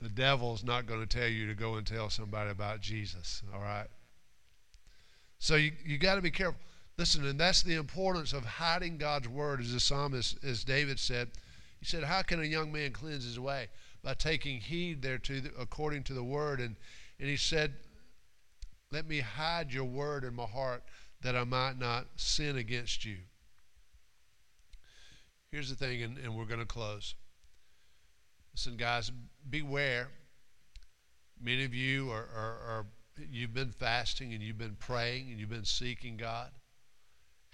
the 0.00 0.08
devil's 0.08 0.62
not 0.62 0.86
going 0.86 1.00
to 1.00 1.06
tell 1.06 1.26
you 1.26 1.48
to 1.48 1.54
go 1.54 1.74
and 1.74 1.84
tell 1.84 2.08
somebody 2.08 2.50
about 2.50 2.80
Jesus, 2.80 3.42
all 3.52 3.60
right? 3.60 3.88
So 5.38 5.56
you, 5.56 5.72
you 5.84 5.98
got 5.98 6.14
to 6.14 6.22
be 6.22 6.30
careful. 6.30 6.60
Listen, 6.96 7.26
and 7.26 7.38
that's 7.38 7.62
the 7.62 7.74
importance 7.74 8.32
of 8.32 8.44
hiding 8.44 8.98
God's 8.98 9.28
word, 9.28 9.60
as 9.60 9.72
the 9.72 9.80
psalmist, 9.80 10.42
as 10.44 10.64
David 10.64 10.98
said. 10.98 11.30
He 11.80 11.86
said, 11.86 12.04
How 12.04 12.22
can 12.22 12.40
a 12.40 12.44
young 12.44 12.70
man 12.70 12.92
cleanse 12.92 13.24
his 13.24 13.40
way? 13.40 13.68
By 14.02 14.14
taking 14.14 14.60
heed 14.60 15.02
thereto 15.02 15.42
according 15.58 16.04
to 16.04 16.14
the 16.14 16.22
word. 16.22 16.60
And, 16.60 16.76
and 17.18 17.28
he 17.28 17.36
said, 17.36 17.74
Let 18.92 19.06
me 19.06 19.20
hide 19.20 19.72
your 19.72 19.84
word 19.84 20.24
in 20.24 20.34
my 20.34 20.44
heart 20.44 20.84
that 21.22 21.34
I 21.34 21.44
might 21.44 21.78
not 21.78 22.06
sin 22.16 22.56
against 22.56 23.04
you. 23.04 23.16
Here's 25.50 25.70
the 25.70 25.76
thing, 25.76 26.02
and, 26.02 26.18
and 26.18 26.36
we're 26.36 26.44
going 26.44 26.60
to 26.60 26.66
close. 26.66 27.14
Listen, 28.52 28.76
guys, 28.76 29.10
beware 29.48 30.08
Many 31.40 31.64
of 31.64 31.74
you 31.74 32.10
are, 32.10 32.26
are, 32.34 32.58
are 32.66 32.86
you've 33.30 33.54
been 33.54 33.70
fasting 33.70 34.32
and 34.32 34.42
you've 34.42 34.58
been 34.58 34.76
praying 34.78 35.30
and 35.30 35.38
you've 35.38 35.50
been 35.50 35.64
seeking 35.64 36.16
God. 36.16 36.50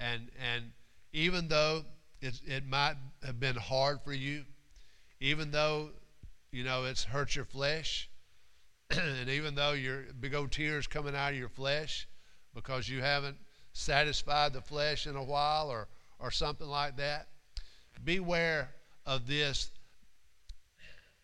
And 0.00 0.30
and 0.52 0.72
even 1.12 1.48
though 1.48 1.84
it, 2.22 2.40
it 2.46 2.66
might 2.66 2.96
have 3.22 3.38
been 3.38 3.56
hard 3.56 4.00
for 4.02 4.12
you, 4.12 4.44
even 5.20 5.50
though 5.50 5.90
you 6.50 6.64
know 6.64 6.84
it's 6.84 7.04
hurt 7.04 7.36
your 7.36 7.44
flesh, 7.44 8.08
and 8.90 9.28
even 9.28 9.54
though 9.54 9.72
your 9.72 10.04
big 10.18 10.34
old 10.34 10.50
tears 10.50 10.86
coming 10.86 11.14
out 11.14 11.32
of 11.32 11.38
your 11.38 11.50
flesh 11.50 12.08
because 12.54 12.88
you 12.88 13.00
haven't 13.02 13.36
satisfied 13.72 14.52
the 14.52 14.60
flesh 14.60 15.06
in 15.06 15.16
a 15.16 15.22
while 15.22 15.68
or 15.68 15.86
or 16.18 16.30
something 16.30 16.66
like 16.66 16.96
that, 16.96 17.28
beware 18.02 18.70
of 19.06 19.26
this. 19.26 19.70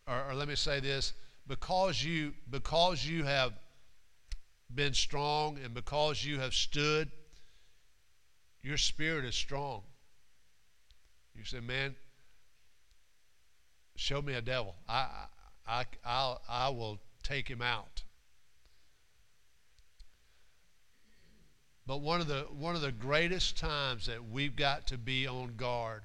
Or, 0.06 0.30
or 0.30 0.34
let 0.34 0.48
me 0.48 0.54
say 0.54 0.80
this: 0.80 1.14
because 1.46 2.04
you 2.04 2.34
because 2.50 3.06
you 3.06 3.24
have 3.24 3.52
been 4.74 4.92
strong 4.92 5.58
and 5.64 5.72
because 5.72 6.24
you 6.24 6.40
have 6.40 6.52
stood, 6.52 7.10
your 8.66 8.76
spirit 8.76 9.24
is 9.24 9.36
strong. 9.36 9.82
You 11.36 11.44
say, 11.44 11.60
man, 11.60 11.94
show 13.94 14.20
me 14.20 14.34
a 14.34 14.40
devil. 14.40 14.74
I, 14.88 15.26
I, 15.64 15.84
I, 16.04 16.36
I 16.48 16.68
will 16.70 16.98
take 17.22 17.46
him 17.46 17.62
out. 17.62 18.02
But 21.86 21.98
one 21.98 22.20
of 22.20 22.26
the 22.26 22.48
one 22.58 22.74
of 22.74 22.82
the 22.82 22.90
greatest 22.90 23.56
times 23.56 24.06
that 24.06 24.28
we've 24.28 24.56
got 24.56 24.88
to 24.88 24.98
be 24.98 25.28
on 25.28 25.54
guard 25.56 26.02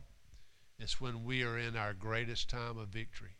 is 0.80 1.02
when 1.02 1.24
we 1.24 1.42
are 1.42 1.58
in 1.58 1.76
our 1.76 1.94
greatest 1.94 2.52
time 2.52 2.78
of 2.78 2.90
victory. 2.90 3.38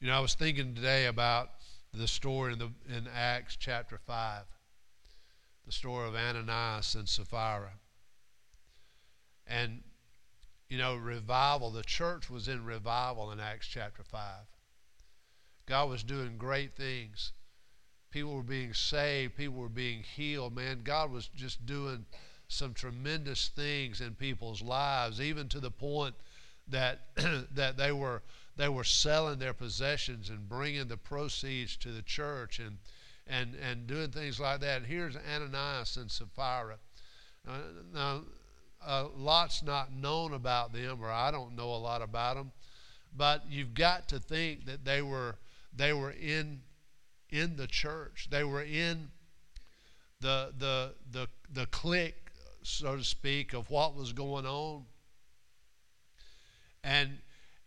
You 0.00 0.08
know, 0.08 0.14
I 0.14 0.20
was 0.20 0.34
thinking 0.34 0.74
today 0.74 1.06
about 1.06 1.50
the 1.92 2.08
story 2.08 2.52
in 2.52 2.58
the 2.58 2.70
in 2.88 3.06
Acts 3.14 3.54
chapter 3.54 4.00
five, 4.04 4.46
the 5.66 5.72
story 5.72 6.08
of 6.08 6.14
Ananias 6.14 6.94
and 6.94 7.08
Sapphira. 7.08 7.72
And 9.46 9.82
you 10.68 10.78
know, 10.78 10.96
revival, 10.96 11.70
the 11.70 11.82
church 11.82 12.30
was 12.30 12.48
in 12.48 12.64
revival 12.64 13.30
in 13.30 13.38
Acts 13.38 13.66
chapter 13.66 14.02
5. 14.02 14.20
God 15.66 15.88
was 15.88 16.02
doing 16.02 16.36
great 16.36 16.74
things. 16.74 17.32
People 18.10 18.34
were 18.34 18.42
being 18.42 18.74
saved, 18.74 19.36
people 19.36 19.56
were 19.56 19.68
being 19.68 20.02
healed. 20.02 20.54
Man, 20.54 20.82
God 20.82 21.10
was 21.10 21.28
just 21.28 21.66
doing 21.66 22.06
some 22.48 22.74
tremendous 22.74 23.48
things 23.48 24.00
in 24.00 24.14
people's 24.14 24.62
lives, 24.62 25.20
even 25.20 25.48
to 25.48 25.60
the 25.60 25.70
point 25.70 26.14
that 26.68 27.08
that 27.54 27.76
they 27.76 27.92
were 27.92 28.22
they 28.56 28.68
were 28.68 28.84
selling 28.84 29.38
their 29.38 29.52
possessions 29.52 30.30
and 30.30 30.48
bringing 30.48 30.86
the 30.86 30.96
proceeds 30.96 31.76
to 31.78 31.90
the 31.90 32.02
church 32.02 32.58
and 32.58 32.78
and 33.26 33.54
and 33.54 33.86
doing 33.86 34.10
things 34.10 34.38
like 34.40 34.60
that. 34.60 34.84
Here's 34.84 35.16
Ananias 35.16 35.96
and 35.96 36.10
Sapphira. 36.10 36.78
Uh, 37.46 37.52
now 37.92 38.22
a 38.86 39.04
lot's 39.16 39.62
not 39.62 39.92
known 39.92 40.34
about 40.34 40.72
them, 40.72 40.98
or 41.02 41.10
I 41.10 41.30
don't 41.30 41.56
know 41.56 41.70
a 41.70 41.76
lot 41.76 42.02
about 42.02 42.36
them. 42.36 42.52
But 43.16 43.44
you've 43.48 43.74
got 43.74 44.08
to 44.08 44.18
think 44.18 44.66
that 44.66 44.84
they 44.84 45.00
were 45.00 45.36
they 45.74 45.92
were 45.92 46.10
in 46.10 46.62
in 47.30 47.56
the 47.56 47.66
church. 47.66 48.28
They 48.30 48.44
were 48.44 48.62
in 48.62 49.10
the 50.20 50.52
the 50.58 50.94
the 51.10 51.28
the 51.52 51.66
clique, 51.66 52.30
so 52.62 52.96
to 52.96 53.04
speak, 53.04 53.52
of 53.52 53.70
what 53.70 53.94
was 53.94 54.12
going 54.12 54.46
on. 54.46 54.84
And 56.82 57.18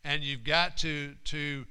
and 0.03 0.23
you've 0.23 0.43
got 0.43 0.77
to 0.77 1.15
to 1.25 1.65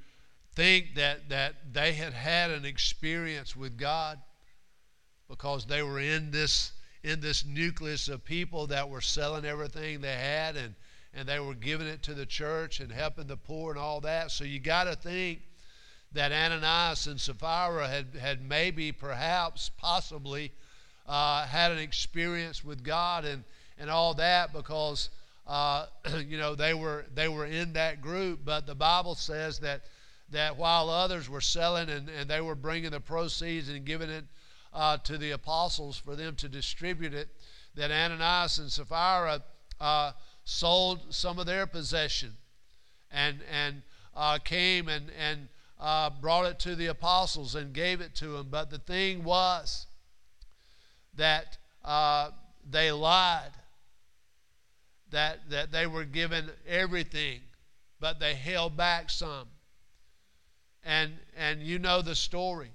think 0.56 0.94
that 0.96 1.28
that 1.28 1.54
they 1.72 1.92
had 1.92 2.12
had 2.12 2.50
an 2.50 2.64
experience 2.64 3.54
with 3.54 3.76
God 3.78 4.18
because 5.28 5.66
they 5.66 5.82
were 5.82 6.00
in 6.00 6.30
this 6.30 6.72
in 7.06 7.20
this 7.20 7.44
nucleus 7.44 8.08
of 8.08 8.24
people 8.24 8.66
that 8.66 8.88
were 8.88 9.00
selling 9.00 9.44
everything 9.44 10.00
they 10.00 10.12
had 10.12 10.56
and, 10.56 10.74
and 11.14 11.28
they 11.28 11.38
were 11.38 11.54
giving 11.54 11.86
it 11.86 12.02
to 12.02 12.14
the 12.14 12.26
church 12.26 12.80
and 12.80 12.90
helping 12.90 13.28
the 13.28 13.36
poor 13.36 13.70
and 13.70 13.78
all 13.78 14.00
that. 14.00 14.32
So 14.32 14.42
you 14.42 14.58
got 14.58 14.84
to 14.84 14.96
think 14.96 15.40
that 16.12 16.32
Ananias 16.32 17.06
and 17.06 17.20
Sapphira 17.20 17.86
had, 17.86 18.06
had 18.20 18.42
maybe, 18.42 18.90
perhaps, 18.90 19.70
possibly 19.76 20.50
uh, 21.06 21.46
had 21.46 21.70
an 21.70 21.78
experience 21.78 22.64
with 22.64 22.82
God 22.82 23.24
and, 23.24 23.44
and 23.78 23.88
all 23.88 24.14
that 24.14 24.52
because, 24.52 25.10
uh, 25.46 25.86
you 26.26 26.38
know, 26.38 26.56
they 26.56 26.74
were, 26.74 27.04
they 27.14 27.28
were 27.28 27.46
in 27.46 27.72
that 27.74 28.00
group. 28.00 28.40
But 28.44 28.66
the 28.66 28.74
Bible 28.74 29.14
says 29.14 29.60
that, 29.60 29.82
that 30.30 30.56
while 30.56 30.90
others 30.90 31.28
were 31.28 31.40
selling 31.40 31.88
and, 31.88 32.08
and 32.08 32.28
they 32.28 32.40
were 32.40 32.54
bringing 32.54 32.90
the 32.90 33.00
proceeds 33.00 33.68
and 33.68 33.84
giving 33.84 34.10
it 34.10 34.24
uh, 34.72 34.96
to 34.98 35.16
the 35.18 35.30
apostles 35.30 35.96
for 35.96 36.16
them 36.16 36.34
to 36.36 36.48
distribute 36.48 37.14
it, 37.14 37.28
that 37.74 37.90
Ananias 37.90 38.58
and 38.58 38.70
Sapphira 38.70 39.42
uh, 39.80 40.12
sold 40.44 41.14
some 41.14 41.38
of 41.38 41.46
their 41.46 41.66
possession 41.66 42.32
and, 43.10 43.38
and 43.50 43.82
uh, 44.14 44.38
came 44.38 44.88
and, 44.88 45.10
and 45.18 45.48
uh, 45.78 46.10
brought 46.10 46.46
it 46.46 46.58
to 46.60 46.74
the 46.74 46.86
apostles 46.86 47.54
and 47.54 47.72
gave 47.72 48.00
it 48.00 48.14
to 48.16 48.28
them. 48.28 48.48
But 48.50 48.70
the 48.70 48.78
thing 48.78 49.24
was 49.24 49.86
that 51.14 51.58
uh, 51.84 52.30
they 52.68 52.90
lied, 52.90 53.52
that, 55.10 55.50
that 55.50 55.70
they 55.70 55.86
were 55.86 56.04
given 56.04 56.50
everything, 56.66 57.40
but 58.00 58.18
they 58.18 58.34
held 58.34 58.76
back 58.76 59.10
some. 59.10 59.48
And, 60.86 61.12
and 61.36 61.60
you 61.60 61.80
know 61.80 62.00
the 62.00 62.14
story. 62.14 62.70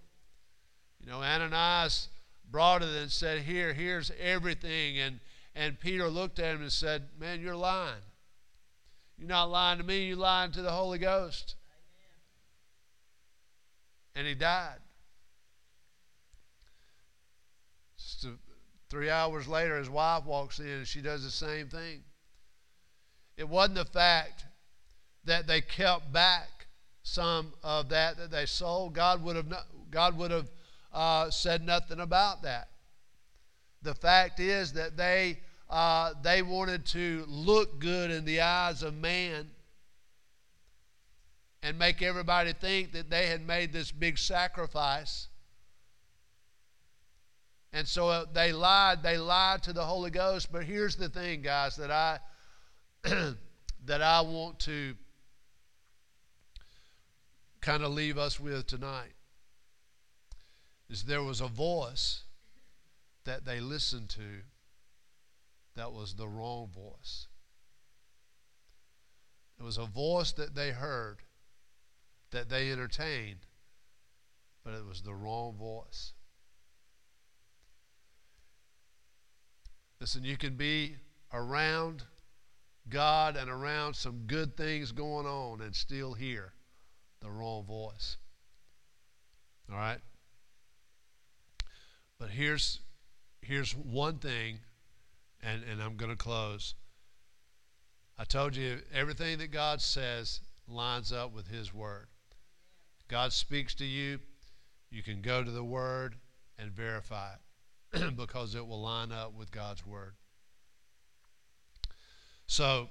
You 0.99 1.09
know, 1.09 1.23
Ananias 1.23 2.09
brought 2.51 2.83
it 2.83 2.89
and 2.89 3.09
said, 3.09 3.39
Here, 3.39 3.73
here's 3.73 4.11
everything. 4.19 4.99
And, 4.99 5.19
and 5.55 5.79
Peter 5.79 6.09
looked 6.09 6.37
at 6.37 6.55
him 6.55 6.61
and 6.61 6.71
said, 6.71 7.03
Man, 7.17 7.41
you're 7.41 7.55
lying. 7.55 8.03
You're 9.17 9.29
not 9.29 9.49
lying 9.49 9.77
to 9.77 9.85
me, 9.85 10.07
you're 10.07 10.17
lying 10.17 10.51
to 10.51 10.61
the 10.61 10.71
Holy 10.71 10.97
Ghost. 10.97 11.55
Amen. 14.15 14.27
And 14.27 14.27
he 14.27 14.35
died. 14.35 14.79
Just 17.97 18.25
a, 18.25 18.31
three 18.89 19.09
hours 19.09 19.47
later, 19.47 19.77
his 19.77 19.89
wife 19.89 20.25
walks 20.25 20.59
in 20.59 20.67
and 20.67 20.87
she 20.87 21.01
does 21.01 21.23
the 21.23 21.31
same 21.31 21.69
thing. 21.69 22.03
It 23.37 23.47
wasn't 23.47 23.75
the 23.75 23.85
fact 23.85 24.45
that 25.23 25.47
they 25.47 25.61
kept 25.61 26.11
back 26.11 26.60
some 27.03 27.53
of 27.63 27.89
that 27.89 28.17
that 28.17 28.31
they 28.31 28.45
sold. 28.45 28.93
God 28.93 29.23
would 29.23 29.35
have, 29.35 29.47
not, 29.47 29.65
God 29.89 30.17
would 30.17 30.31
have 30.31 30.49
uh, 30.93 31.29
said 31.29 31.65
nothing 31.65 31.99
about 31.99 32.43
that. 32.43 32.69
The 33.81 33.95
fact 33.95 34.39
is 34.39 34.73
that 34.73 34.97
they, 34.97 35.39
uh, 35.69 36.13
they 36.21 36.41
wanted 36.41 36.85
to 36.87 37.25
look 37.27 37.79
good 37.79 38.11
in 38.11 38.25
the 38.25 38.41
eyes 38.41 38.83
of 38.83 38.93
man 38.93 39.49
and 41.63 41.77
make 41.77 42.01
everybody 42.01 42.53
think 42.53 42.91
that 42.93 43.09
they 43.09 43.27
had 43.27 43.45
made 43.45 43.71
this 43.71 43.91
big 43.91 44.17
sacrifice. 44.17 45.27
And 47.73 47.87
so 47.87 48.09
uh, 48.09 48.25
they 48.33 48.51
lied. 48.51 49.01
They 49.01 49.17
lied 49.17 49.63
to 49.63 49.73
the 49.73 49.83
Holy 49.83 50.11
Ghost. 50.11 50.51
But 50.51 50.65
here's 50.65 50.95
the 50.95 51.07
thing, 51.07 51.41
guys, 51.41 51.75
that 51.77 51.89
I 51.91 52.19
that 53.85 54.01
I 54.01 54.21
want 54.21 54.59
to 54.59 54.95
kind 57.61 57.83
of 57.83 57.91
leave 57.91 58.17
us 58.17 58.39
with 58.39 58.65
tonight 58.65 59.13
is 60.89 61.03
there 61.03 61.23
was 61.23 61.39
a 61.39 61.47
voice 61.47 62.23
that 63.23 63.45
they 63.45 63.59
listened 63.59 64.09
to 64.09 64.41
that 65.75 65.93
was 65.93 66.15
the 66.15 66.27
wrong 66.27 66.69
voice. 66.73 67.27
It 69.59 69.63
was 69.63 69.77
a 69.77 69.85
voice 69.85 70.31
that 70.33 70.55
they 70.55 70.71
heard, 70.71 71.19
that 72.31 72.49
they 72.49 72.71
entertained, 72.71 73.45
but 74.65 74.73
it 74.73 74.85
was 74.85 75.03
the 75.03 75.13
wrong 75.13 75.55
voice. 75.55 76.13
Listen, 79.99 80.23
you 80.23 80.35
can 80.35 80.55
be 80.55 80.95
around 81.31 82.03
God 82.89 83.37
and 83.37 83.49
around 83.49 83.95
some 83.95 84.23
good 84.25 84.57
things 84.57 84.91
going 84.91 85.27
on 85.27 85.61
and 85.61 85.75
still 85.75 86.13
hear 86.13 86.53
the 87.21 87.29
wrong 87.29 87.63
voice. 87.65 88.17
All 89.71 89.77
right? 89.77 89.99
But 92.19 92.29
here's, 92.29 92.79
here's 93.41 93.75
one 93.75 94.17
thing, 94.17 94.59
and, 95.41 95.63
and 95.63 95.81
I'm 95.81 95.95
going 95.95 96.11
to 96.11 96.17
close. 96.17 96.75
I 98.17 98.23
told 98.25 98.55
you 98.55 98.79
everything 98.93 99.39
that 99.39 99.51
God 99.51 99.81
says 99.81 100.41
lines 100.67 101.11
up 101.11 101.33
with 101.33 101.47
His 101.47 101.73
Word. 101.73 102.07
God 103.07 103.33
speaks 103.33 103.73
to 103.75 103.85
you, 103.85 104.19
you 104.89 105.01
can 105.01 105.21
go 105.21 105.43
to 105.43 105.51
the 105.51 105.63
Word 105.63 106.15
and 106.59 106.71
verify 106.71 107.31
it 107.93 108.15
because 108.15 108.55
it 108.55 108.67
will 108.67 108.81
line 108.81 109.11
up 109.11 109.33
with 109.33 109.51
God's 109.51 109.85
Word. 109.85 110.13
So, 112.45 112.89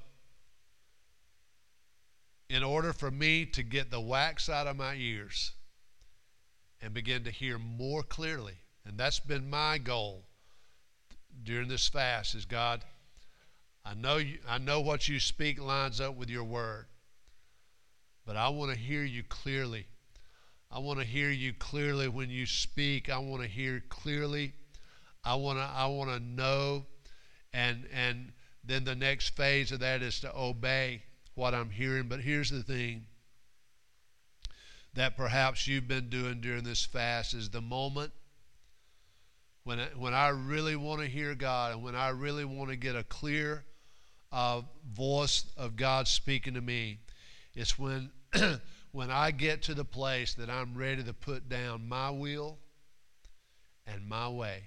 in 2.51 2.65
order 2.65 2.93
for 2.93 3.13
me 3.13 3.47
to 3.47 3.63
get 3.63 3.93
the 3.93 4.01
wax 4.01 4.49
out 4.49 4.67
of 4.67 4.77
my 4.77 4.97
ears 4.97 5.53
and 6.83 6.93
begin 6.93 7.23
to 7.23 7.31
hear 7.31 7.59
more 7.59 8.03
clearly. 8.03 8.57
And 8.85 8.99
that's 8.99 9.21
been 9.21 9.49
my 9.49 9.79
goal 9.79 10.25
during 11.45 11.69
this 11.69 11.87
fast 11.87 12.35
is 12.35 12.45
God, 12.45 12.83
I 13.85 13.95
know 13.95 14.17
you, 14.17 14.39
I 14.49 14.59
know 14.59 14.81
what 14.81 15.09
you 15.09 15.21
speak 15.21 15.63
lines 15.63 16.01
up 16.01 16.17
with 16.17 16.29
your 16.29 16.43
word. 16.43 16.87
But 18.27 18.37
I 18.37 18.49
want 18.49 18.73
to 18.73 18.77
hear 18.77 19.05
you 19.05 19.23
clearly. 19.23 19.87
I 20.73 20.81
want 20.81 20.99
to 20.99 21.05
hear 21.05 21.31
you 21.31 21.53
clearly 21.53 22.09
when 22.09 22.31
you 22.31 22.47
speak. 22.47 23.09
I 23.09 23.19
want 23.19 23.43
to 23.43 23.49
hear 23.49 23.81
clearly. 23.89 24.55
I 25.23 25.37
want 25.37 25.59
to 25.59 25.65
I 25.65 25.87
want 25.87 26.11
to 26.11 26.19
know 26.19 26.87
and 27.53 27.87
and 27.95 28.33
then 28.65 28.83
the 28.83 28.97
next 28.97 29.37
phase 29.37 29.71
of 29.71 29.81
that 29.81 30.03
is 30.03 30.19
to 30.21 30.37
obey 30.37 31.03
what 31.35 31.55
I'm 31.55 31.71
hearing. 31.71 32.09
But 32.09 32.21
here's 32.21 32.51
the 32.51 32.63
thing 32.63 33.07
that 34.95 35.17
perhaps 35.17 35.67
you've 35.67 35.89
been 35.89 36.09
doing 36.09 36.41
during 36.41 36.65
this 36.65 36.85
fast 36.85 37.35
is 37.35 37.51
the 37.51 37.61
moment 37.61 38.13
when 39.65 39.79
I, 39.79 39.87
when 39.97 40.15
I 40.15 40.29
really 40.29 40.77
want 40.77 41.01
to 41.01 41.07
hear 41.07 41.35
God 41.35 41.73
and 41.73 41.83
when 41.83 41.95
I 41.95 42.09
really 42.09 42.45
want 42.45 42.71
to 42.71 42.77
get 42.77 42.97
a 42.97 43.05
clear 43.05 43.65
uh, 44.33 44.63
voice 44.93 45.45
of 45.57 45.77
God 45.77 46.09
speaking 46.09 46.55
to 46.55 46.61
me, 46.61 46.99
it's 47.55 47.79
when 47.79 48.11
when 48.93 49.11
I 49.11 49.31
get 49.31 49.63
to 49.65 49.75
the 49.75 49.85
place 49.85 50.35
that 50.35 50.51
I'm 50.51 50.77
ready 50.77 51.03
to 51.05 51.13
put 51.13 51.49
down 51.49 51.89
my 51.89 52.11
will 52.11 52.59
and 53.87 54.09
my 54.09 54.29
way. 54.29 54.65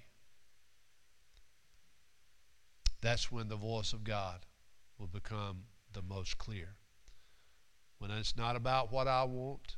That's 3.01 3.31
when 3.31 3.49
the 3.49 3.55
voice 3.55 3.91
of 3.91 4.03
God 4.03 4.45
will 4.97 5.07
become 5.07 5.63
the 5.93 6.01
most 6.01 6.37
clear. 6.37 6.75
When 7.99 8.11
it's 8.11 8.35
not 8.35 8.55
about 8.55 8.91
what 8.91 9.07
I 9.07 9.23
want, 9.23 9.77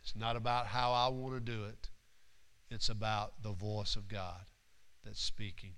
it's 0.00 0.16
not 0.16 0.36
about 0.36 0.66
how 0.66 0.92
I 0.92 1.08
want 1.08 1.34
to 1.34 1.52
do 1.52 1.64
it, 1.64 1.90
it's 2.70 2.88
about 2.88 3.42
the 3.42 3.52
voice 3.52 3.96
of 3.96 4.08
God 4.08 4.46
that's 5.04 5.22
speaking. 5.22 5.74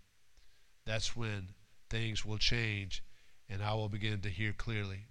That's 0.84 1.16
when 1.16 1.48
things 1.90 2.24
will 2.24 2.38
change 2.38 3.02
and 3.48 3.62
I 3.62 3.74
will 3.74 3.88
begin 3.88 4.20
to 4.22 4.28
hear 4.28 4.52
clearly. 4.52 5.06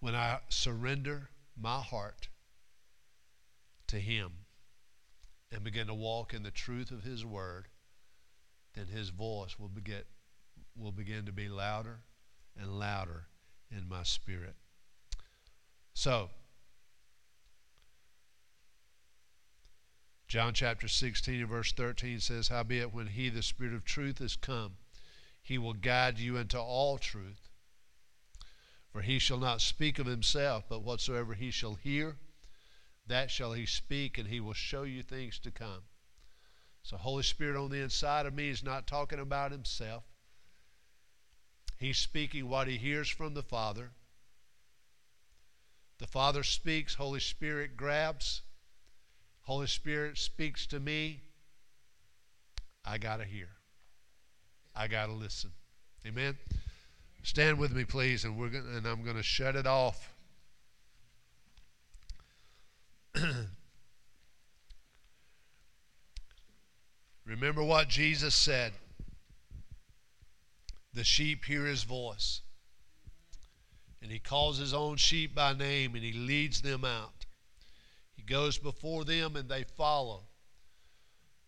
When 0.00 0.14
I 0.14 0.40
surrender 0.48 1.30
my 1.56 1.80
heart 1.80 2.28
to 3.88 3.98
Him 3.98 4.30
and 5.50 5.64
begin 5.64 5.86
to 5.88 5.94
walk 5.94 6.34
in 6.34 6.42
the 6.42 6.50
truth 6.50 6.90
of 6.90 7.02
His 7.02 7.24
Word, 7.24 7.68
then 8.74 8.86
His 8.86 9.10
voice 9.10 9.58
will 9.58 9.68
begin, 9.68 10.02
will 10.78 10.92
begin 10.92 11.26
to 11.26 11.32
be 11.32 11.48
louder 11.48 12.00
and 12.56 12.78
louder 12.78 13.26
in 13.70 13.88
my 13.88 14.02
spirit. 14.02 14.54
So, 15.94 16.30
John 20.28 20.52
chapter 20.52 20.88
16 20.88 21.40
and 21.40 21.48
verse 21.48 21.72
13 21.72 22.20
says, 22.20 22.48
Howbeit, 22.48 22.92
when 22.92 23.06
he, 23.06 23.30
the 23.30 23.42
Spirit 23.42 23.72
of 23.72 23.84
truth, 23.84 24.20
is 24.20 24.36
come, 24.36 24.76
he 25.42 25.56
will 25.56 25.72
guide 25.72 26.18
you 26.18 26.36
into 26.36 26.60
all 26.60 26.98
truth. 26.98 27.48
For 28.92 29.00
he 29.00 29.18
shall 29.18 29.38
not 29.38 29.60
speak 29.60 29.98
of 29.98 30.06
himself, 30.06 30.64
but 30.68 30.82
whatsoever 30.82 31.34
he 31.34 31.50
shall 31.50 31.74
hear, 31.74 32.16
that 33.06 33.30
shall 33.30 33.54
he 33.54 33.64
speak, 33.64 34.18
and 34.18 34.28
he 34.28 34.40
will 34.40 34.52
show 34.52 34.82
you 34.82 35.02
things 35.02 35.38
to 35.40 35.50
come. 35.50 35.84
So, 36.82 36.96
Holy 36.96 37.22
Spirit 37.22 37.56
on 37.56 37.70
the 37.70 37.82
inside 37.82 38.26
of 38.26 38.34
me 38.34 38.48
is 38.48 38.62
not 38.62 38.86
talking 38.86 39.18
about 39.18 39.50
himself. 39.52 40.04
He's 41.78 41.96
speaking 41.96 42.48
what 42.48 42.66
he 42.66 42.76
hears 42.76 43.08
from 43.08 43.34
the 43.34 43.42
Father. 43.42 43.90
The 45.98 46.06
Father 46.06 46.42
speaks, 46.42 46.94
Holy 46.94 47.20
Spirit 47.20 47.76
grabs, 47.76 48.42
Holy 49.42 49.66
Spirit 49.66 50.18
speaks 50.18 50.66
to 50.66 50.80
me, 50.80 51.22
I 52.84 52.98
got 52.98 53.18
to 53.18 53.24
hear. 53.24 53.48
I 54.74 54.88
got 54.88 55.06
to 55.06 55.12
listen. 55.12 55.50
Amen. 56.06 56.36
Stand 57.22 57.58
with 57.58 57.72
me, 57.72 57.84
please, 57.84 58.24
and 58.24 58.36
we're 58.38 58.48
gonna, 58.48 58.76
and 58.76 58.86
I'm 58.86 59.02
going 59.02 59.16
to 59.16 59.22
shut 59.22 59.56
it 59.56 59.66
off. 59.66 60.12
Remember 67.26 67.62
what 67.62 67.88
Jesus 67.88 68.34
said. 68.34 68.72
The 70.98 71.04
sheep 71.04 71.44
hear 71.44 71.64
his 71.64 71.84
voice. 71.84 72.40
And 74.02 74.10
he 74.10 74.18
calls 74.18 74.58
his 74.58 74.74
own 74.74 74.96
sheep 74.96 75.32
by 75.32 75.52
name 75.52 75.94
and 75.94 76.02
he 76.02 76.12
leads 76.12 76.60
them 76.60 76.84
out 76.84 77.24
He 78.16 78.24
goes 78.24 78.58
before 78.58 79.04
them 79.04 79.36
and 79.36 79.48
they 79.48 79.62
follow 79.62 80.24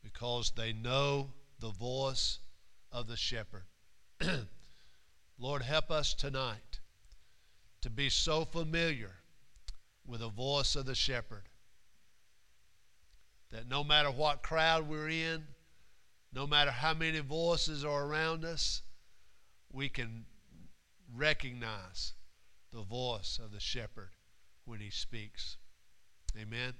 because 0.05 0.53
they 0.55 0.72
know 0.72 1.32
the 1.59 1.70
voice 1.70 2.38
of 2.92 3.09
the 3.09 3.16
shepherd. 3.16 3.64
Lord, 5.36 5.62
help 5.62 5.90
us 5.90 6.14
tonight 6.14 6.78
to 7.80 7.90
be 7.90 8.09
so 8.09 8.44
familiar 8.44 9.16
with 10.07 10.20
the 10.20 10.28
voice 10.28 10.76
of 10.76 10.86
the 10.86 10.94
shepherd 10.94 11.48
that 13.51 13.68
no 13.68 13.82
matter 13.82 14.12
what 14.12 14.44
crowd 14.44 14.88
we're 14.88 15.09
in, 15.09 15.42
no 16.32 16.46
matter 16.46 16.70
how 16.70 16.94
many 16.94 17.18
voices 17.18 17.84
are 17.84 18.05
around 18.05 18.44
us, 18.44 18.82
we 19.72 19.88
can 19.88 20.24
recognize 21.14 22.14
the 22.72 22.82
voice 22.82 23.40
of 23.42 23.52
the 23.52 23.60
shepherd 23.60 24.10
when 24.64 24.80
he 24.80 24.90
speaks. 24.90 25.56
Amen. 26.38 26.74